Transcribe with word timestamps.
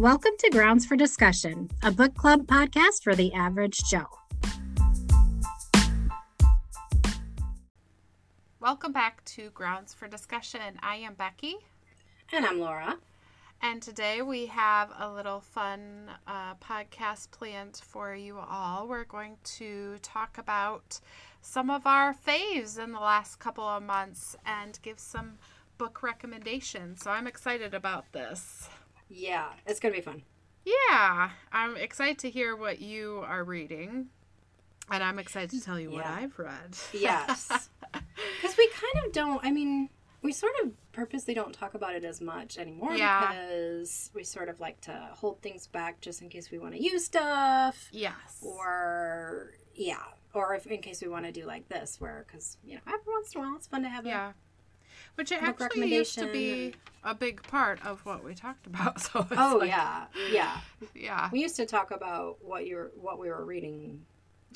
Welcome 0.00 0.32
to 0.38 0.48
Grounds 0.48 0.86
for 0.86 0.96
Discussion, 0.96 1.68
a 1.82 1.90
book 1.90 2.14
club 2.14 2.46
podcast 2.46 3.02
for 3.02 3.14
the 3.14 3.34
average 3.34 3.82
Joe. 3.90 4.06
Welcome 8.60 8.92
back 8.92 9.22
to 9.26 9.50
Grounds 9.50 9.92
for 9.92 10.08
Discussion. 10.08 10.62
I 10.82 10.96
am 10.96 11.16
Becki. 11.16 11.56
And 12.32 12.46
I'm 12.46 12.60
Laura. 12.60 12.96
And 13.60 13.82
today 13.82 14.22
we 14.22 14.46
have 14.46 14.90
a 14.98 15.12
little 15.12 15.40
fun 15.40 16.10
uh, 16.26 16.54
podcast 16.54 17.30
planned 17.30 17.82
for 17.84 18.14
you 18.14 18.38
all. 18.38 18.88
We're 18.88 19.04
going 19.04 19.36
to 19.58 19.98
talk 20.00 20.38
about 20.38 20.98
some 21.42 21.68
of 21.68 21.86
our 21.86 22.14
faves 22.14 22.82
in 22.82 22.92
the 22.92 23.00
last 23.00 23.38
couple 23.38 23.64
of 23.64 23.82
months 23.82 24.34
and 24.46 24.78
give 24.80 24.98
some 24.98 25.32
book 25.76 26.02
recommendations. 26.02 27.02
So 27.02 27.10
I'm 27.10 27.26
excited 27.26 27.74
about 27.74 28.10
this. 28.12 28.70
Yeah, 29.10 29.48
it's 29.66 29.80
going 29.80 29.92
to 29.92 30.00
be 30.00 30.04
fun. 30.04 30.22
Yeah, 30.64 31.30
I'm 31.52 31.76
excited 31.76 32.18
to 32.20 32.30
hear 32.30 32.54
what 32.54 32.80
you 32.80 33.22
are 33.26 33.44
reading. 33.44 34.06
And 34.90 35.04
I'm 35.04 35.18
excited 35.18 35.50
to 35.50 35.60
tell 35.60 35.78
you 35.78 35.90
yeah. 35.90 35.96
what 35.96 36.06
I've 36.06 36.38
read. 36.38 36.76
yes. 36.92 37.68
Because 38.40 38.56
we 38.56 38.68
kind 38.68 39.06
of 39.06 39.12
don't, 39.12 39.44
I 39.44 39.50
mean, 39.50 39.90
we 40.22 40.32
sort 40.32 40.52
of 40.62 40.70
purposely 40.92 41.34
don't 41.34 41.52
talk 41.52 41.74
about 41.74 41.94
it 41.94 42.04
as 42.04 42.20
much 42.20 42.58
anymore 42.58 42.94
yeah. 42.94 43.28
because 43.28 44.10
we 44.14 44.24
sort 44.24 44.48
of 44.48 44.60
like 44.60 44.80
to 44.82 45.08
hold 45.12 45.40
things 45.40 45.66
back 45.66 46.00
just 46.00 46.22
in 46.22 46.28
case 46.28 46.50
we 46.50 46.58
want 46.58 46.74
to 46.74 46.82
use 46.82 47.04
stuff. 47.04 47.88
Yes. 47.92 48.14
Or 48.42 49.52
yeah, 49.74 50.02
or 50.34 50.54
if 50.54 50.66
in 50.66 50.80
case 50.80 51.02
we 51.02 51.08
want 51.08 51.24
to 51.26 51.32
do 51.32 51.46
like 51.46 51.68
this, 51.68 52.00
where 52.00 52.24
because 52.26 52.58
you 52.64 52.74
know 52.74 52.80
every 52.86 53.00
once 53.06 53.34
in 53.34 53.40
a 53.40 53.44
while 53.44 53.56
it's 53.56 53.66
fun 53.66 53.82
to 53.82 53.88
have 53.88 54.06
yeah. 54.06 54.30
A, 54.30 54.34
which 55.20 55.32
it 55.32 55.42
actually 55.42 55.94
used 55.94 56.18
to 56.18 56.32
be 56.32 56.74
a 57.04 57.14
big 57.14 57.42
part 57.42 57.84
of 57.84 58.00
what 58.06 58.24
we 58.24 58.34
talked 58.34 58.66
about. 58.66 58.98
So 59.12 59.26
oh 59.36 59.58
like, 59.60 59.68
yeah, 59.68 60.06
yeah, 60.32 60.60
yeah. 60.94 61.28
We 61.30 61.42
used 61.42 61.56
to 61.56 61.66
talk 61.66 61.90
about 61.90 62.38
what 62.42 62.66
you 62.66 62.78
are 62.78 62.90
what 62.98 63.18
we 63.18 63.28
were 63.28 63.44
reading. 63.44 64.00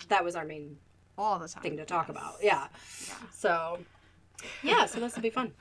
That 0.09 0.25
was 0.25 0.37
our 0.37 0.47
main 0.47 0.79
all 1.19 1.39
the 1.39 1.49
time 1.49 1.63
thing 1.63 1.77
to 1.77 1.85
talk 1.85 2.09
yes. 2.09 2.17
about. 2.17 2.35
Yeah. 2.43 2.67
yeah. 3.09 3.15
So 3.31 3.79
yeah, 4.63 4.87
so 4.87 5.01
this 5.01 5.15
will 5.15 5.23
be 5.23 5.29
fun. 5.29 5.53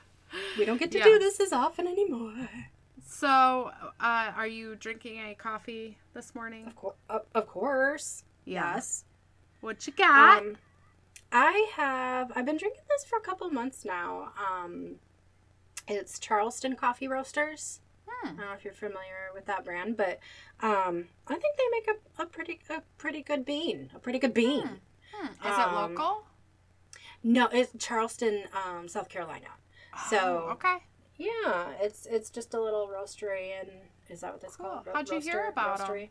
We 0.58 0.64
don't 0.64 0.78
get 0.78 0.90
to 0.92 1.02
do 1.02 1.18
this 1.18 1.38
as 1.38 1.52
often 1.52 1.86
anymore. 1.86 2.48
So, 3.06 3.70
uh, 4.00 4.32
are 4.34 4.46
you 4.46 4.74
drinking 4.76 5.20
a 5.20 5.34
coffee 5.34 5.98
this 6.14 6.34
morning? 6.34 6.66
Of, 6.66 6.76
co- 6.76 6.94
of 7.34 7.46
course. 7.46 8.24
Yeah. 8.46 8.74
Yes. 8.74 9.04
What 9.60 9.86
you 9.86 9.92
got? 9.92 10.42
Um, 10.42 10.56
I 11.34 11.68
have. 11.74 12.30
I've 12.36 12.46
been 12.46 12.56
drinking 12.56 12.84
this 12.88 13.04
for 13.04 13.18
a 13.18 13.20
couple 13.20 13.50
months 13.50 13.84
now. 13.84 14.32
Um, 14.38 14.96
it's 15.88 16.18
Charleston 16.20 16.76
Coffee 16.76 17.08
Roasters. 17.08 17.80
Hmm. 18.06 18.26
I 18.26 18.28
don't 18.30 18.36
know 18.38 18.52
if 18.56 18.64
you're 18.64 18.72
familiar 18.72 19.30
with 19.34 19.44
that 19.46 19.64
brand, 19.64 19.96
but 19.96 20.20
um, 20.60 21.06
I 21.26 21.34
think 21.34 21.56
they 21.56 21.64
make 21.72 21.88
a, 21.88 22.22
a 22.22 22.26
pretty 22.26 22.60
a 22.70 22.82
pretty 22.98 23.20
good 23.22 23.44
bean. 23.44 23.90
A 23.96 23.98
pretty 23.98 24.20
good 24.20 24.32
bean. 24.32 24.62
Hmm. 24.62 24.74
Hmm. 25.12 25.26
Is 25.46 25.58
it 25.58 25.66
um, 25.66 25.74
local? 25.94 26.24
No, 27.24 27.48
it's 27.52 27.72
Charleston, 27.84 28.44
um, 28.54 28.86
South 28.86 29.08
Carolina. 29.08 29.48
So 30.08 30.46
oh, 30.48 30.52
okay. 30.52 30.76
Yeah, 31.16 31.70
it's 31.80 32.06
it's 32.06 32.30
just 32.30 32.54
a 32.54 32.60
little 32.60 32.88
roastery, 32.88 33.58
and 33.60 33.70
is 34.08 34.20
that 34.20 34.32
what 34.32 34.40
that's 34.40 34.56
cool. 34.56 34.66
called? 34.66 34.86
Ro- 34.86 34.92
How'd 34.94 35.08
you 35.08 35.14
roaster, 35.16 35.30
hear 35.30 35.48
about 35.48 35.80
roastery. 35.80 36.00
them? 36.02 36.08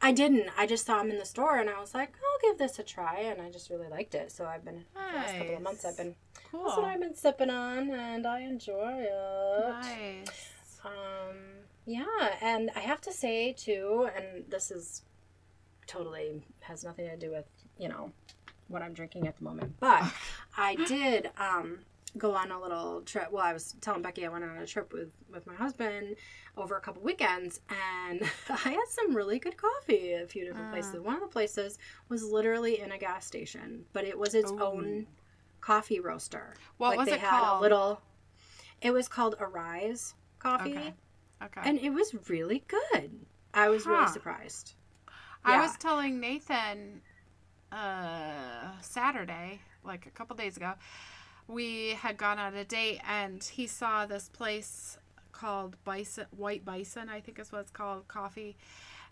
I 0.00 0.12
didn't. 0.12 0.48
I 0.56 0.66
just 0.66 0.86
saw 0.86 0.98
them 0.98 1.10
in 1.10 1.18
the 1.18 1.24
store, 1.24 1.56
and 1.56 1.68
I 1.68 1.80
was 1.80 1.94
like, 1.94 2.12
I'll 2.14 2.50
give 2.50 2.58
this 2.58 2.78
a 2.78 2.82
try, 2.82 3.18
and 3.20 3.42
I 3.42 3.50
just 3.50 3.68
really 3.70 3.88
liked 3.88 4.14
it. 4.14 4.30
So 4.30 4.44
I've 4.44 4.64
been 4.64 4.84
nice. 4.94 5.12
the 5.12 5.18
last 5.18 5.38
couple 5.38 5.56
of 5.56 5.62
months, 5.62 5.84
I've 5.84 5.96
been 5.96 6.14
cool. 6.50 6.64
That's 6.64 6.76
what 6.76 6.86
I've 6.86 7.00
been 7.00 7.14
sipping 7.14 7.50
on, 7.50 7.90
and 7.90 8.26
I 8.26 8.40
enjoy 8.40 8.96
it. 8.98 9.68
Nice. 9.68 10.50
Um, 10.84 11.36
yeah, 11.84 12.04
and 12.40 12.70
I 12.76 12.80
have 12.80 13.00
to 13.02 13.12
say 13.12 13.52
too, 13.52 14.08
and 14.16 14.44
this 14.48 14.70
is 14.70 15.02
totally 15.86 16.42
has 16.60 16.84
nothing 16.84 17.06
to 17.08 17.16
do 17.16 17.30
with 17.30 17.46
you 17.78 17.88
know 17.88 18.12
what 18.68 18.82
I'm 18.82 18.92
drinking 18.92 19.26
at 19.26 19.36
the 19.38 19.44
moment. 19.44 19.74
But 19.80 20.04
I 20.56 20.74
did 20.74 21.30
um, 21.38 21.80
go 22.16 22.34
on 22.34 22.50
a 22.50 22.60
little 22.60 23.02
trip. 23.02 23.30
Well, 23.30 23.44
I 23.44 23.52
was 23.52 23.74
telling 23.80 24.02
Becky 24.02 24.24
I 24.24 24.28
went 24.28 24.44
on 24.44 24.56
a 24.56 24.66
trip 24.66 24.92
with 24.92 25.10
with 25.32 25.46
my 25.46 25.54
husband 25.54 26.16
over 26.56 26.76
a 26.76 26.80
couple 26.80 27.02
weekends, 27.02 27.60
and 27.68 28.22
I 28.48 28.70
had 28.70 28.88
some 28.88 29.14
really 29.14 29.38
good 29.38 29.56
coffee 29.56 30.14
at 30.14 30.24
a 30.24 30.26
few 30.26 30.44
different 30.44 30.68
uh. 30.68 30.72
places. 30.72 31.00
One 31.00 31.14
of 31.14 31.20
the 31.20 31.26
places 31.26 31.78
was 32.08 32.24
literally 32.24 32.80
in 32.80 32.92
a 32.92 32.98
gas 32.98 33.26
station, 33.26 33.84
but 33.92 34.04
it 34.04 34.18
was 34.18 34.34
its 34.34 34.50
Ooh. 34.50 34.62
own 34.62 35.06
coffee 35.60 36.00
roaster. 36.00 36.54
What 36.78 36.96
like 36.96 36.98
was 36.98 37.08
it 37.08 37.22
called? 37.22 37.62
Little. 37.62 38.00
It 38.80 38.92
was 38.92 39.08
called 39.08 39.34
Arise 39.40 40.14
Coffee. 40.38 40.76
Okay. 40.76 40.94
Okay. 41.42 41.60
And 41.64 41.78
it 41.78 41.90
was 41.90 42.14
really 42.28 42.64
good. 42.66 43.10
I 43.54 43.68
was 43.68 43.84
huh. 43.84 43.90
really 43.90 44.08
surprised. 44.08 44.74
I 45.44 45.52
yeah. 45.52 45.62
was 45.62 45.76
telling 45.76 46.20
Nathan 46.20 47.00
uh, 47.72 48.72
Saturday, 48.80 49.60
like 49.84 50.06
a 50.06 50.10
couple 50.10 50.36
days 50.36 50.56
ago, 50.56 50.74
we 51.48 51.90
had 51.90 52.16
gone 52.16 52.38
on 52.38 52.54
a 52.54 52.64
date 52.64 53.00
and 53.08 53.42
he 53.42 53.66
saw 53.66 54.06
this 54.06 54.28
place 54.28 54.98
called 55.32 55.76
Bison 55.84 56.26
White 56.36 56.64
Bison, 56.64 57.08
I 57.08 57.20
think 57.20 57.38
is 57.38 57.50
what 57.50 57.62
it's 57.62 57.70
called, 57.70 58.06
coffee. 58.08 58.56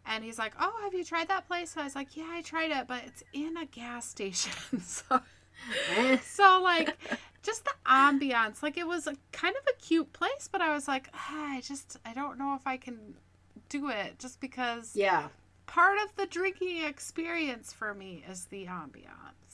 And 0.08 0.22
he's 0.22 0.38
like, 0.38 0.52
"Oh, 0.60 0.72
have 0.84 0.94
you 0.94 1.02
tried 1.02 1.28
that 1.28 1.48
place?" 1.48 1.72
And 1.74 1.82
I 1.82 1.84
was 1.84 1.96
like, 1.96 2.16
"Yeah, 2.16 2.28
I 2.30 2.42
tried 2.42 2.70
it, 2.70 2.86
but 2.86 3.02
it's 3.04 3.24
in 3.32 3.56
a 3.56 3.66
gas 3.66 4.08
station." 4.08 4.80
so, 4.80 5.20
so 6.22 6.60
like, 6.62 6.96
just 7.42 7.64
the 7.64 7.72
ambiance, 7.86 8.62
like 8.62 8.76
it 8.76 8.86
was 8.86 9.08
a 9.08 9.16
kind 9.32 9.56
of 9.56 9.62
a 9.68 9.82
cute 9.82 10.12
place, 10.12 10.48
but 10.50 10.60
I 10.60 10.72
was 10.72 10.86
like, 10.86 11.08
ah, 11.14 11.56
I 11.56 11.60
just, 11.60 11.96
I 12.04 12.14
don't 12.14 12.38
know 12.38 12.54
if 12.54 12.66
I 12.66 12.76
can 12.76 13.14
do 13.68 13.88
it, 13.88 14.18
just 14.18 14.40
because. 14.40 14.94
Yeah 14.94 15.28
part 15.66 15.98
of 16.02 16.14
the 16.16 16.26
drinking 16.26 16.84
experience 16.84 17.72
for 17.72 17.92
me 17.92 18.24
is 18.28 18.46
the 18.46 18.66
ambiance. 18.66 19.45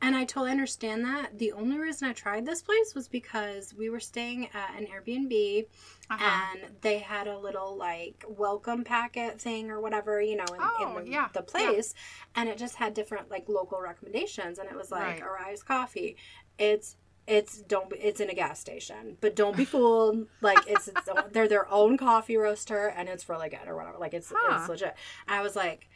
And 0.00 0.16
I 0.16 0.24
totally 0.24 0.50
understand 0.50 1.04
that. 1.04 1.38
The 1.38 1.52
only 1.52 1.78
reason 1.78 2.08
I 2.08 2.12
tried 2.12 2.46
this 2.46 2.62
place 2.62 2.94
was 2.94 3.08
because 3.08 3.74
we 3.74 3.90
were 3.90 4.00
staying 4.00 4.48
at 4.54 4.74
an 4.76 4.86
Airbnb 4.86 5.66
uh-huh. 6.10 6.42
and 6.54 6.70
they 6.80 6.98
had 6.98 7.28
a 7.28 7.38
little 7.38 7.76
like 7.76 8.24
welcome 8.28 8.84
packet 8.84 9.40
thing 9.40 9.70
or 9.70 9.80
whatever, 9.80 10.20
you 10.20 10.36
know, 10.36 10.44
in, 10.52 10.60
oh, 10.60 10.96
in 10.98 11.04
the, 11.04 11.10
yeah. 11.10 11.28
the 11.32 11.42
place. 11.42 11.94
Yeah. 11.94 12.42
And 12.42 12.48
it 12.48 12.58
just 12.58 12.76
had 12.76 12.94
different 12.94 13.30
like 13.30 13.48
local 13.48 13.80
recommendations. 13.80 14.58
And 14.58 14.68
it 14.68 14.76
was 14.76 14.90
like 14.90 15.02
right. 15.02 15.22
Arise 15.22 15.62
Coffee. 15.62 16.16
It's 16.58 16.96
it's 17.26 17.62
don't 17.62 17.88
be, 17.88 17.96
it's 17.96 18.20
in 18.20 18.28
a 18.30 18.34
gas 18.34 18.58
station 18.58 19.16
but 19.20 19.36
don't 19.36 19.56
be 19.56 19.64
fooled 19.64 20.26
like 20.40 20.58
it's, 20.66 20.88
it's 20.88 21.08
they're 21.30 21.46
their 21.46 21.68
own 21.70 21.96
coffee 21.96 22.36
roaster 22.36 22.88
and 22.96 23.08
it's 23.08 23.28
really 23.28 23.48
good 23.48 23.68
or 23.68 23.76
whatever 23.76 23.96
like 23.98 24.12
it's 24.12 24.32
huh. 24.34 24.58
it's 24.58 24.68
legit 24.68 24.96
i 25.28 25.40
was 25.40 25.54
like 25.54 25.88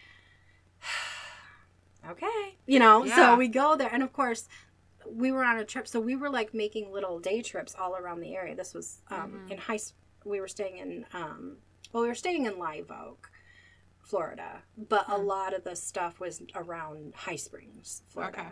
okay 2.11 2.57
you 2.67 2.79
know 2.79 3.05
yeah. 3.05 3.17
so 3.17 3.37
we 3.37 3.49
go 3.49 3.77
there 3.77 3.91
and 3.93 4.03
of 4.03 4.13
course 4.13 4.49
we 5.11 5.31
were 5.31 5.45
on 5.45 5.59
a 5.59 5.65
trip 5.65 5.87
so 5.87 6.01
we 6.01 6.17
were 6.17 6.31
like 6.31 6.53
making 6.53 6.93
little 6.93 7.19
day 7.19 7.41
trips 7.43 7.75
all 7.79 7.95
around 7.95 8.21
the 8.21 8.35
area 8.35 8.55
this 8.55 8.75
was 8.75 9.03
um 9.11 9.33
mm-hmm. 9.33 9.53
in 9.53 9.59
high 9.59 9.79
we 10.25 10.41
were 10.41 10.49
staying 10.49 10.79
in 10.79 11.05
um 11.13 11.57
well 11.93 12.03
we 12.03 12.09
were 12.09 12.15
staying 12.15 12.47
in 12.47 12.59
live 12.59 12.91
oak 12.91 13.31
florida 14.03 14.63
but 14.77 15.03
mm-hmm. 15.03 15.21
a 15.21 15.25
lot 15.25 15.55
of 15.55 15.65
the 15.65 15.77
stuff 15.77 16.19
was 16.21 16.43
around 16.55 17.15
high 17.15 17.37
springs 17.37 18.03
florida 18.09 18.41
okay 18.41 18.51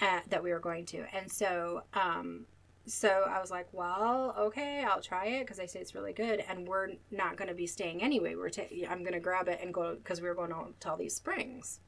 at, 0.00 0.28
that 0.30 0.42
we 0.42 0.50
were 0.50 0.60
going 0.60 0.86
to. 0.86 1.04
And 1.14 1.30
so, 1.30 1.82
um, 1.94 2.46
so 2.86 3.24
I 3.28 3.40
was 3.40 3.50
like, 3.50 3.68
well, 3.72 4.34
okay, 4.38 4.84
I'll 4.84 5.02
try 5.02 5.26
it 5.26 5.40
because 5.40 5.58
they 5.58 5.66
say 5.66 5.80
it's 5.80 5.94
really 5.94 6.12
good, 6.12 6.42
and 6.48 6.66
we're 6.66 6.88
not 7.10 7.36
going 7.36 7.48
to 7.48 7.54
be 7.54 7.66
staying 7.66 8.02
anyway. 8.02 8.34
We're 8.34 8.50
ta- 8.50 8.62
I'm 8.88 9.00
going 9.00 9.12
to 9.12 9.20
grab 9.20 9.48
it 9.48 9.60
and 9.62 9.72
go 9.72 9.94
because 9.94 10.20
we 10.20 10.28
were 10.28 10.34
going 10.34 10.50
to 10.50 10.90
all 10.90 10.96
these 10.96 11.14
springs, 11.14 11.80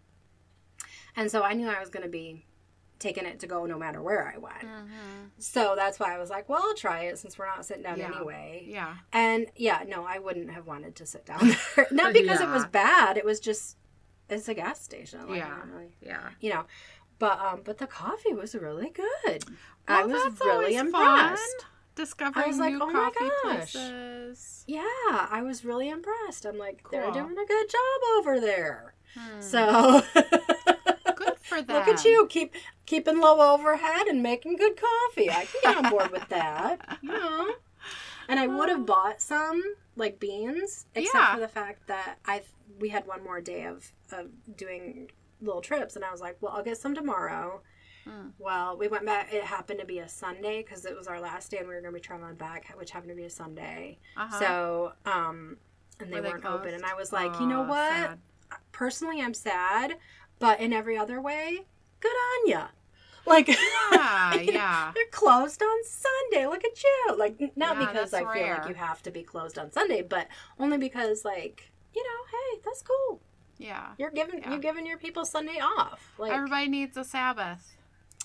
and 1.16 1.30
so 1.30 1.42
I 1.42 1.52
knew 1.54 1.68
I 1.68 1.80
was 1.80 1.90
going 1.90 2.04
to 2.04 2.10
be 2.10 2.44
taking 3.02 3.26
it 3.26 3.40
to 3.40 3.46
go 3.46 3.66
no 3.66 3.76
matter 3.76 4.00
where 4.00 4.32
I 4.32 4.38
went. 4.38 4.60
Mm-hmm. 4.60 5.26
So 5.38 5.74
that's 5.76 5.98
why 5.98 6.14
I 6.14 6.18
was 6.18 6.30
like, 6.30 6.48
well, 6.48 6.62
I'll 6.62 6.74
try 6.74 7.04
it 7.04 7.18
since 7.18 7.36
we're 7.36 7.46
not 7.46 7.66
sitting 7.66 7.82
down 7.82 7.98
yeah. 7.98 8.14
anyway. 8.14 8.64
Yeah. 8.66 8.94
And 9.12 9.46
yeah, 9.56 9.82
no, 9.86 10.06
I 10.06 10.20
wouldn't 10.20 10.50
have 10.52 10.66
wanted 10.66 10.94
to 10.96 11.06
sit 11.06 11.26
down 11.26 11.40
there. 11.76 11.88
not 11.90 12.12
because 12.12 12.40
yeah. 12.40 12.48
it 12.48 12.52
was 12.52 12.64
bad. 12.66 13.16
It 13.16 13.24
was 13.24 13.40
just 13.40 13.76
it's 14.30 14.48
a 14.48 14.54
gas 14.54 14.80
station. 14.80 15.28
Like, 15.28 15.38
yeah. 15.38 15.58
Really, 15.70 15.90
yeah. 16.00 16.30
You 16.40 16.50
know. 16.50 16.64
But 17.18 17.38
um, 17.38 17.60
but 17.64 17.78
the 17.78 17.86
coffee 17.86 18.32
was 18.32 18.54
really 18.54 18.90
good. 18.90 19.44
Well, 19.88 20.02
I 20.02 20.04
was 20.04 20.40
really 20.40 20.76
impressed. 20.76 21.60
Fun. 21.60 21.68
Discovering 21.94 22.44
I 22.44 22.48
was 22.48 22.58
like, 22.58 22.72
new 22.72 22.80
oh 22.82 22.90
coffee 22.90 23.30
places. 23.42 24.64
Yeah, 24.66 24.82
I 25.06 25.42
was 25.44 25.62
really 25.62 25.90
impressed. 25.90 26.46
I'm 26.46 26.56
like, 26.56 26.82
cool. 26.82 26.98
they're 26.98 27.12
doing 27.12 27.36
a 27.36 27.46
good 27.46 27.68
job 27.68 28.18
over 28.18 28.40
there. 28.40 28.94
Hmm. 29.14 29.40
So 29.40 30.02
for 31.60 31.62
them. 31.62 31.76
Look 31.76 31.88
at 31.88 32.04
you, 32.04 32.26
keep 32.28 32.54
keeping 32.86 33.20
low 33.20 33.54
overhead 33.54 34.06
and 34.06 34.22
making 34.22 34.56
good 34.56 34.76
coffee. 34.76 35.30
I 35.30 35.46
can 35.46 35.60
get 35.62 35.84
on 35.84 35.90
board 35.90 36.10
with 36.10 36.28
that. 36.28 36.98
You 37.02 37.10
know. 37.12 37.50
And 38.28 38.38
I 38.38 38.46
would 38.46 38.68
have 38.68 38.86
bought 38.86 39.20
some 39.20 39.60
like 39.96 40.20
beans, 40.20 40.86
except 40.94 41.14
yeah. 41.14 41.34
for 41.34 41.40
the 41.40 41.48
fact 41.48 41.86
that 41.88 42.18
I 42.24 42.42
we 42.78 42.88
had 42.88 43.06
one 43.06 43.22
more 43.24 43.40
day 43.40 43.64
of 43.64 43.90
of 44.12 44.28
doing 44.56 45.10
little 45.40 45.60
trips, 45.60 45.96
and 45.96 46.04
I 46.04 46.10
was 46.12 46.20
like, 46.20 46.36
well, 46.40 46.52
I'll 46.52 46.62
get 46.62 46.78
some 46.78 46.94
tomorrow. 46.94 47.62
Mm. 48.06 48.32
Well, 48.38 48.76
we 48.76 48.88
went 48.88 49.04
back. 49.04 49.32
It 49.32 49.44
happened 49.44 49.80
to 49.80 49.86
be 49.86 49.98
a 49.98 50.08
Sunday 50.08 50.62
because 50.62 50.84
it 50.86 50.96
was 50.96 51.06
our 51.06 51.20
last 51.20 51.50
day, 51.50 51.58
and 51.58 51.68
we 51.68 51.74
were 51.74 51.80
going 51.80 51.92
to 51.92 51.98
be 51.98 52.00
traveling 52.00 52.34
back, 52.36 52.72
which 52.76 52.90
happened 52.90 53.10
to 53.10 53.16
be 53.16 53.24
a 53.24 53.30
Sunday. 53.30 53.98
Uh-huh. 54.16 54.38
So, 54.38 54.92
um, 55.04 55.56
and 56.00 56.12
they 56.12 56.20
were 56.20 56.30
weren't 56.30 56.44
open. 56.44 56.74
And 56.74 56.84
I 56.84 56.94
was 56.94 57.12
like, 57.12 57.38
you 57.40 57.46
know 57.46 57.62
Oh, 57.64 57.68
what? 57.68 57.92
sad. 57.92 58.18
Personally, 58.72 59.20
I'm 59.22 59.34
sad, 59.34 59.94
but 60.42 60.58
in 60.60 60.72
every 60.72 60.98
other 60.98 61.20
way, 61.20 61.60
good 62.00 62.08
on 62.08 62.48
ya. 62.48 62.66
Like, 63.24 63.46
Yeah, 63.92 64.34
yeah. 64.40 64.90
they're 64.92 65.04
closed 65.12 65.62
on 65.62 65.78
Sunday. 65.84 66.46
Look 66.48 66.64
at 66.64 66.82
you. 66.82 67.16
Like, 67.16 67.38
not 67.56 67.76
Yeah, 67.76 67.86
because 67.86 68.12
I 68.12 68.20
feel 68.34 68.48
like 68.48 68.68
you 68.68 68.74
have 68.74 69.00
to 69.04 69.12
be 69.12 69.22
closed 69.22 69.56
on 69.56 69.70
Sunday, 69.70 70.02
but 70.02 70.26
only 70.58 70.78
because, 70.78 71.24
like, 71.24 71.70
you 71.94 72.02
know, 72.02 72.20
hey, 72.32 72.60
that's 72.64 72.82
cool. 72.82 73.20
Yeah. 73.58 73.90
You're 73.98 74.10
giving 74.10 74.40
Yeah. 74.40 74.50
you're 74.50 74.58
giving 74.58 74.84
your 74.84 74.98
people 74.98 75.24
Sunday 75.24 75.60
off. 75.60 76.00
Like, 76.18 76.32
Everybody 76.32 76.66
needs 76.68 76.96
a 76.96 77.04
Sabbath. 77.04 77.76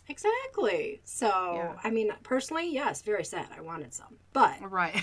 exactly. 0.09 1.01
So, 1.03 1.27
Yeah. 1.27 1.73
I 1.83 1.91
mean, 1.91 2.11
personally, 2.23 2.73
yes, 2.73 3.03
very 3.03 3.23
sad. 3.25 3.47
I 3.55 3.61
wanted 3.61 3.93
some, 3.93 4.15
but 4.33 4.55
Right. 4.71 4.99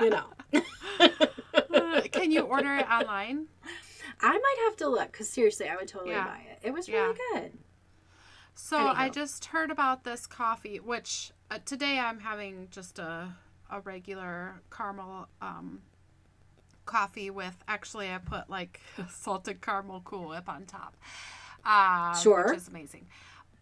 you 0.00 0.10
know, 0.10 0.24
uh, 1.74 2.00
Can 2.10 2.32
you 2.32 2.40
order 2.42 2.74
it 2.76 2.90
online? 2.90 3.46
I 4.20 4.32
might 4.32 4.56
have 4.64 4.76
to 4.78 4.88
look 4.88 5.12
because 5.12 5.28
seriously, 5.28 5.68
I 5.68 5.76
would 5.76 5.88
totally 5.88 6.12
Yeah. 6.12 6.24
buy 6.26 6.38
it. 6.50 6.58
It 6.62 6.72
was 6.72 6.88
Yeah. 6.88 7.00
really 7.02 7.18
good. 7.32 7.58
So 8.54 8.76
I 8.76 9.08
just 9.08 9.44
heard 9.46 9.70
about 9.70 10.02
this 10.04 10.26
coffee, 10.26 10.80
which 10.80 11.32
uh, 11.50 11.58
today 11.64 11.98
I'm 11.98 12.20
having 12.20 12.68
just 12.70 12.98
a 12.98 13.36
a 13.70 13.80
regular 13.80 14.62
caramel 14.70 15.28
um, 15.42 15.82
coffee 16.86 17.30
with. 17.30 17.54
Actually, 17.68 18.10
I 18.12 18.18
put 18.18 18.48
like 18.50 18.80
salted 19.10 19.60
caramel 19.60 20.00
Cool 20.04 20.28
Whip 20.28 20.48
on 20.48 20.64
top. 20.66 20.96
Uh, 21.64 22.14
Sure. 22.14 22.46
which 22.48 22.56
is 22.56 22.68
amazing. 22.68 23.06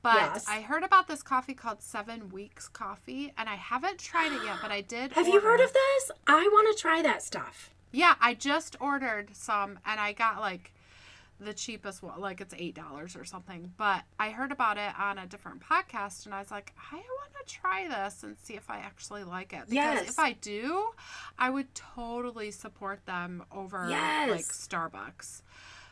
But 0.03 0.15
Yes. 0.35 0.47
I 0.49 0.61
heard 0.61 0.85
about 0.85 1.09
this 1.09 1.23
coffee 1.23 1.55
called 1.55 1.83
Seven 1.83 2.29
Weeks 2.31 2.69
Coffee, 2.69 3.33
and 3.37 3.49
I 3.49 3.57
haven't 3.57 3.99
tried 3.99 4.31
it 4.33 4.45
yet. 4.45 4.59
But 4.63 4.71
I 4.71 4.81
did. 4.81 5.13
Have 5.13 5.27
you 5.27 5.41
heard 5.41 5.61
of 5.61 5.73
this? 5.73 6.11
I 6.29 6.49
want 6.53 6.75
to 6.75 6.81
try 6.81 7.03
that 7.03 7.23
stuff. 7.23 7.71
Yeah, 7.93 8.15
I 8.21 8.35
just 8.35 8.77
ordered 8.81 9.35
some, 9.35 9.79
and 9.87 9.99
I 10.01 10.13
got 10.13 10.41
like 10.41 10.73
the 11.39 11.53
cheapest 11.53 12.03
one, 12.03 12.19
like 12.21 12.41
it's 12.41 12.55
eight 12.57 12.75
dollars 12.75 13.15
or 13.17 13.25
something. 13.25 13.73
But 13.77 14.03
I 14.19 14.31
heard 14.31 14.53
about 14.53 14.79
it 14.79 14.93
on 14.99 15.19
a 15.19 15.27
different 15.27 15.61
podcast, 15.61 16.25
and 16.27 16.35
I 16.35 16.39
was 16.41 16.51
like, 16.51 16.73
I 16.93 16.97
want 16.97 17.33
to 17.47 17.55
try 17.55 17.87
this 17.89 18.23
and 18.23 18.37
see 18.43 18.55
if 18.55 18.71
I 18.71 18.79
actually 18.79 19.25
like 19.25 19.53
it. 19.53 19.69
Because 19.69 19.75
Yes. 20.01 20.09
if 20.11 20.19
I 20.19 20.33
do, 20.33 20.89
I 21.39 21.51
would 21.51 21.75
totally 21.75 22.51
support 22.51 23.05
them 23.07 23.45
over 23.53 23.87
like 23.89 24.41
Starbucks. 24.45 25.43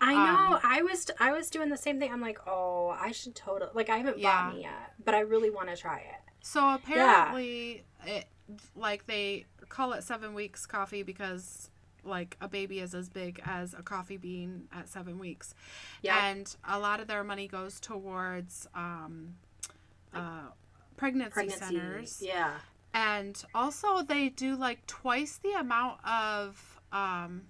I 0.00 0.14
Um, 0.14 0.50
know. 0.52 0.61
I 0.62 0.82
was 0.82 1.11
I 1.20 1.32
was 1.32 1.49
doing 1.50 1.69
the 1.70 1.76
same 1.76 1.99
thing. 2.00 2.12
I'm 2.12 2.20
like, 2.20 2.38
oh, 2.47 2.88
I 2.99 3.12
should 3.12 3.35
totally 3.35 3.70
like. 3.75 3.88
I 3.88 3.99
haven't 3.99 4.19
Yeah. 4.19 4.44
bought 4.47 4.55
me 4.56 4.62
yet, 4.62 4.94
but 5.05 5.14
I 5.14 5.20
really 5.20 5.50
want 5.50 5.69
to 5.69 5.76
try 5.76 5.99
it. 5.99 6.20
So 6.43 6.75
apparently, 6.75 7.85
it 8.06 8.26
like 8.76 9.06
they 9.06 9.47
call 9.69 9.93
it 9.93 10.05
seven 10.05 10.35
weeks 10.35 10.67
coffee 10.67 11.02
because 11.02 11.70
like 12.05 12.37
a 12.41 12.49
baby 12.49 12.81
is 12.81 12.95
as 12.95 13.09
big 13.09 13.41
as 13.45 13.75
a 13.75 13.83
coffee 13.83 14.17
bean 14.17 14.65
at 14.73 14.89
seven 14.89 15.19
weeks. 15.19 15.55
Yeah. 16.03 16.27
And 16.27 16.55
a 16.69 16.79
lot 16.79 17.01
of 17.01 17.06
their 17.06 17.25
money 17.25 17.49
goes 17.49 17.81
towards 17.81 18.67
um, 18.75 19.35
uh, 20.15 20.49
pregnancy, 20.97 21.33
Pregnancy. 21.33 21.59
centers. 21.65 22.23
Yeah. 22.23 22.53
And 22.93 23.43
also, 23.55 24.03
they 24.03 24.29
do 24.29 24.55
like 24.56 24.87
twice 24.87 25.39
the 25.43 25.53
amount 25.53 25.99
of 26.06 26.81
um, 26.93 27.43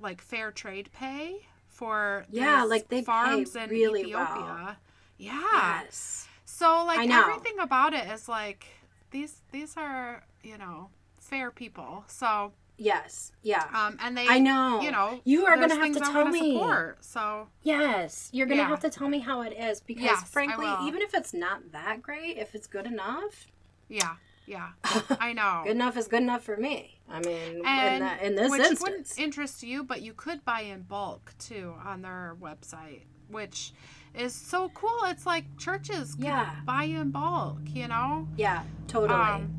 like 0.00 0.22
fair 0.22 0.50
trade 0.50 0.88
pay 0.94 1.46
for 1.68 2.24
Yeah, 2.30 2.64
like, 2.64 2.88
they 2.88 3.02
farms 3.02 3.54
in 3.56 3.68
really 3.68 4.00
Ethiopia. 4.02 4.36
well. 4.42 4.76
Yeah. 5.18 5.82
Yes. 5.84 6.26
So 6.44 6.84
like 6.86 7.08
everything 7.10 7.58
about 7.60 7.94
it 7.94 8.06
is 8.08 8.28
like 8.28 8.66
these 9.10 9.40
these 9.52 9.74
are 9.76 10.22
you 10.42 10.58
know 10.58 10.90
fair 11.18 11.50
people. 11.50 12.04
So 12.08 12.52
Yes. 12.78 13.32
Yeah. 13.42 13.64
um 13.74 13.96
and 14.02 14.16
they 14.16 14.26
I 14.28 14.38
know. 14.38 14.80
you 14.80 14.90
know 14.90 15.20
You 15.24 15.46
are 15.46 15.56
gonna 15.56 15.74
have 15.76 15.92
to 15.92 16.00
tell 16.00 16.26
me. 16.28 16.54
Support, 16.54 17.04
so 17.04 17.48
Yes, 17.62 18.28
you're 18.32 18.46
gonna 18.46 18.62
Yeah. 18.62 18.68
have 18.68 18.80
to 18.80 18.90
tell 18.90 19.08
me 19.08 19.18
how 19.20 19.42
it 19.42 19.52
is 19.52 19.80
because, 19.80 20.02
Yes, 20.04 20.30
frankly, 20.30 20.68
even 20.86 21.02
if 21.02 21.14
it's 21.14 21.32
not 21.34 21.72
that 21.72 22.02
great, 22.02 22.38
if 22.38 22.54
it's 22.54 22.66
good 22.66 22.86
enough, 22.86 23.46
yeah 23.88 24.14
yeah 24.46 24.70
I 25.20 25.32
know. 25.32 25.60
good 25.64 25.72
enough 25.72 25.96
is 25.96 26.08
good 26.08 26.22
enough 26.22 26.42
for 26.42 26.56
me. 26.56 26.98
I 27.08 27.20
mean, 27.20 27.56
in, 27.58 27.66
and 27.66 28.02
that, 28.02 28.22
in 28.22 28.34
this 28.34 28.50
which 28.50 28.60
instance, 28.60 28.80
wouldn't 28.80 29.18
interest 29.18 29.62
you, 29.62 29.84
but 29.84 30.02
you 30.02 30.12
could 30.14 30.44
buy 30.44 30.62
in 30.62 30.82
bulk 30.82 31.32
too 31.38 31.74
on 31.84 32.02
their 32.02 32.36
website, 32.40 33.02
which 33.28 33.72
is 34.14 34.34
so 34.34 34.70
cool. 34.70 34.98
It's 35.04 35.26
like 35.26 35.44
churches 35.58 36.16
Yeah. 36.18 36.50
buy 36.64 36.84
in 36.84 37.10
bulk, 37.10 37.60
you 37.66 37.86
know. 37.86 38.26
yeah, 38.36 38.62
totally. 38.88 39.20
Um, 39.20 39.54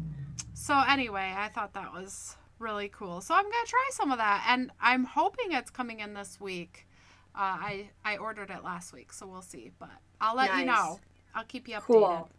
so 0.53 0.77
anyway, 0.87 1.33
I 1.35 1.47
thought 1.47 1.73
that 1.73 1.93
was 1.93 2.35
really 2.63 2.89
cool. 2.89 3.21
So 3.21 3.35
I'm 3.35 3.43
gonna 3.43 3.65
try 3.67 3.89
some 3.91 4.11
of 4.11 4.17
that, 4.17 4.45
and 4.47 4.71
I'm 4.81 5.03
hoping 5.03 5.51
it's 5.51 5.69
coming 5.69 5.99
in 5.99 6.13
this 6.13 6.39
week. 6.39 6.87
Uh, 7.35 7.39
I 7.59 7.89
I 8.05 8.17
ordered 8.17 8.49
it 8.49 8.63
last 8.63 8.93
week, 8.93 9.11
so 9.13 9.27
we'll 9.27 9.41
see. 9.41 9.71
But 9.77 9.89
I'll 10.21 10.35
let 10.35 10.57
you 10.57 10.65
know. 10.65 10.99
I'll 11.35 11.43
keep 11.43 11.67
you 11.67 11.75
updated. 11.75 11.81
cool, 11.83 12.29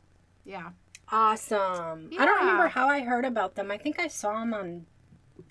Yeah. 0.45 0.71
awesome. 1.13 2.11
I 2.19 2.25
don't 2.25 2.39
remember 2.41 2.69
how 2.69 2.89
I 2.89 3.01
heard 3.01 3.25
about 3.25 3.55
them. 3.55 3.71
I 3.71 3.77
think 3.79 3.99
I 4.01 4.07
saw 4.09 4.39
them 4.41 4.55
on 4.55 4.87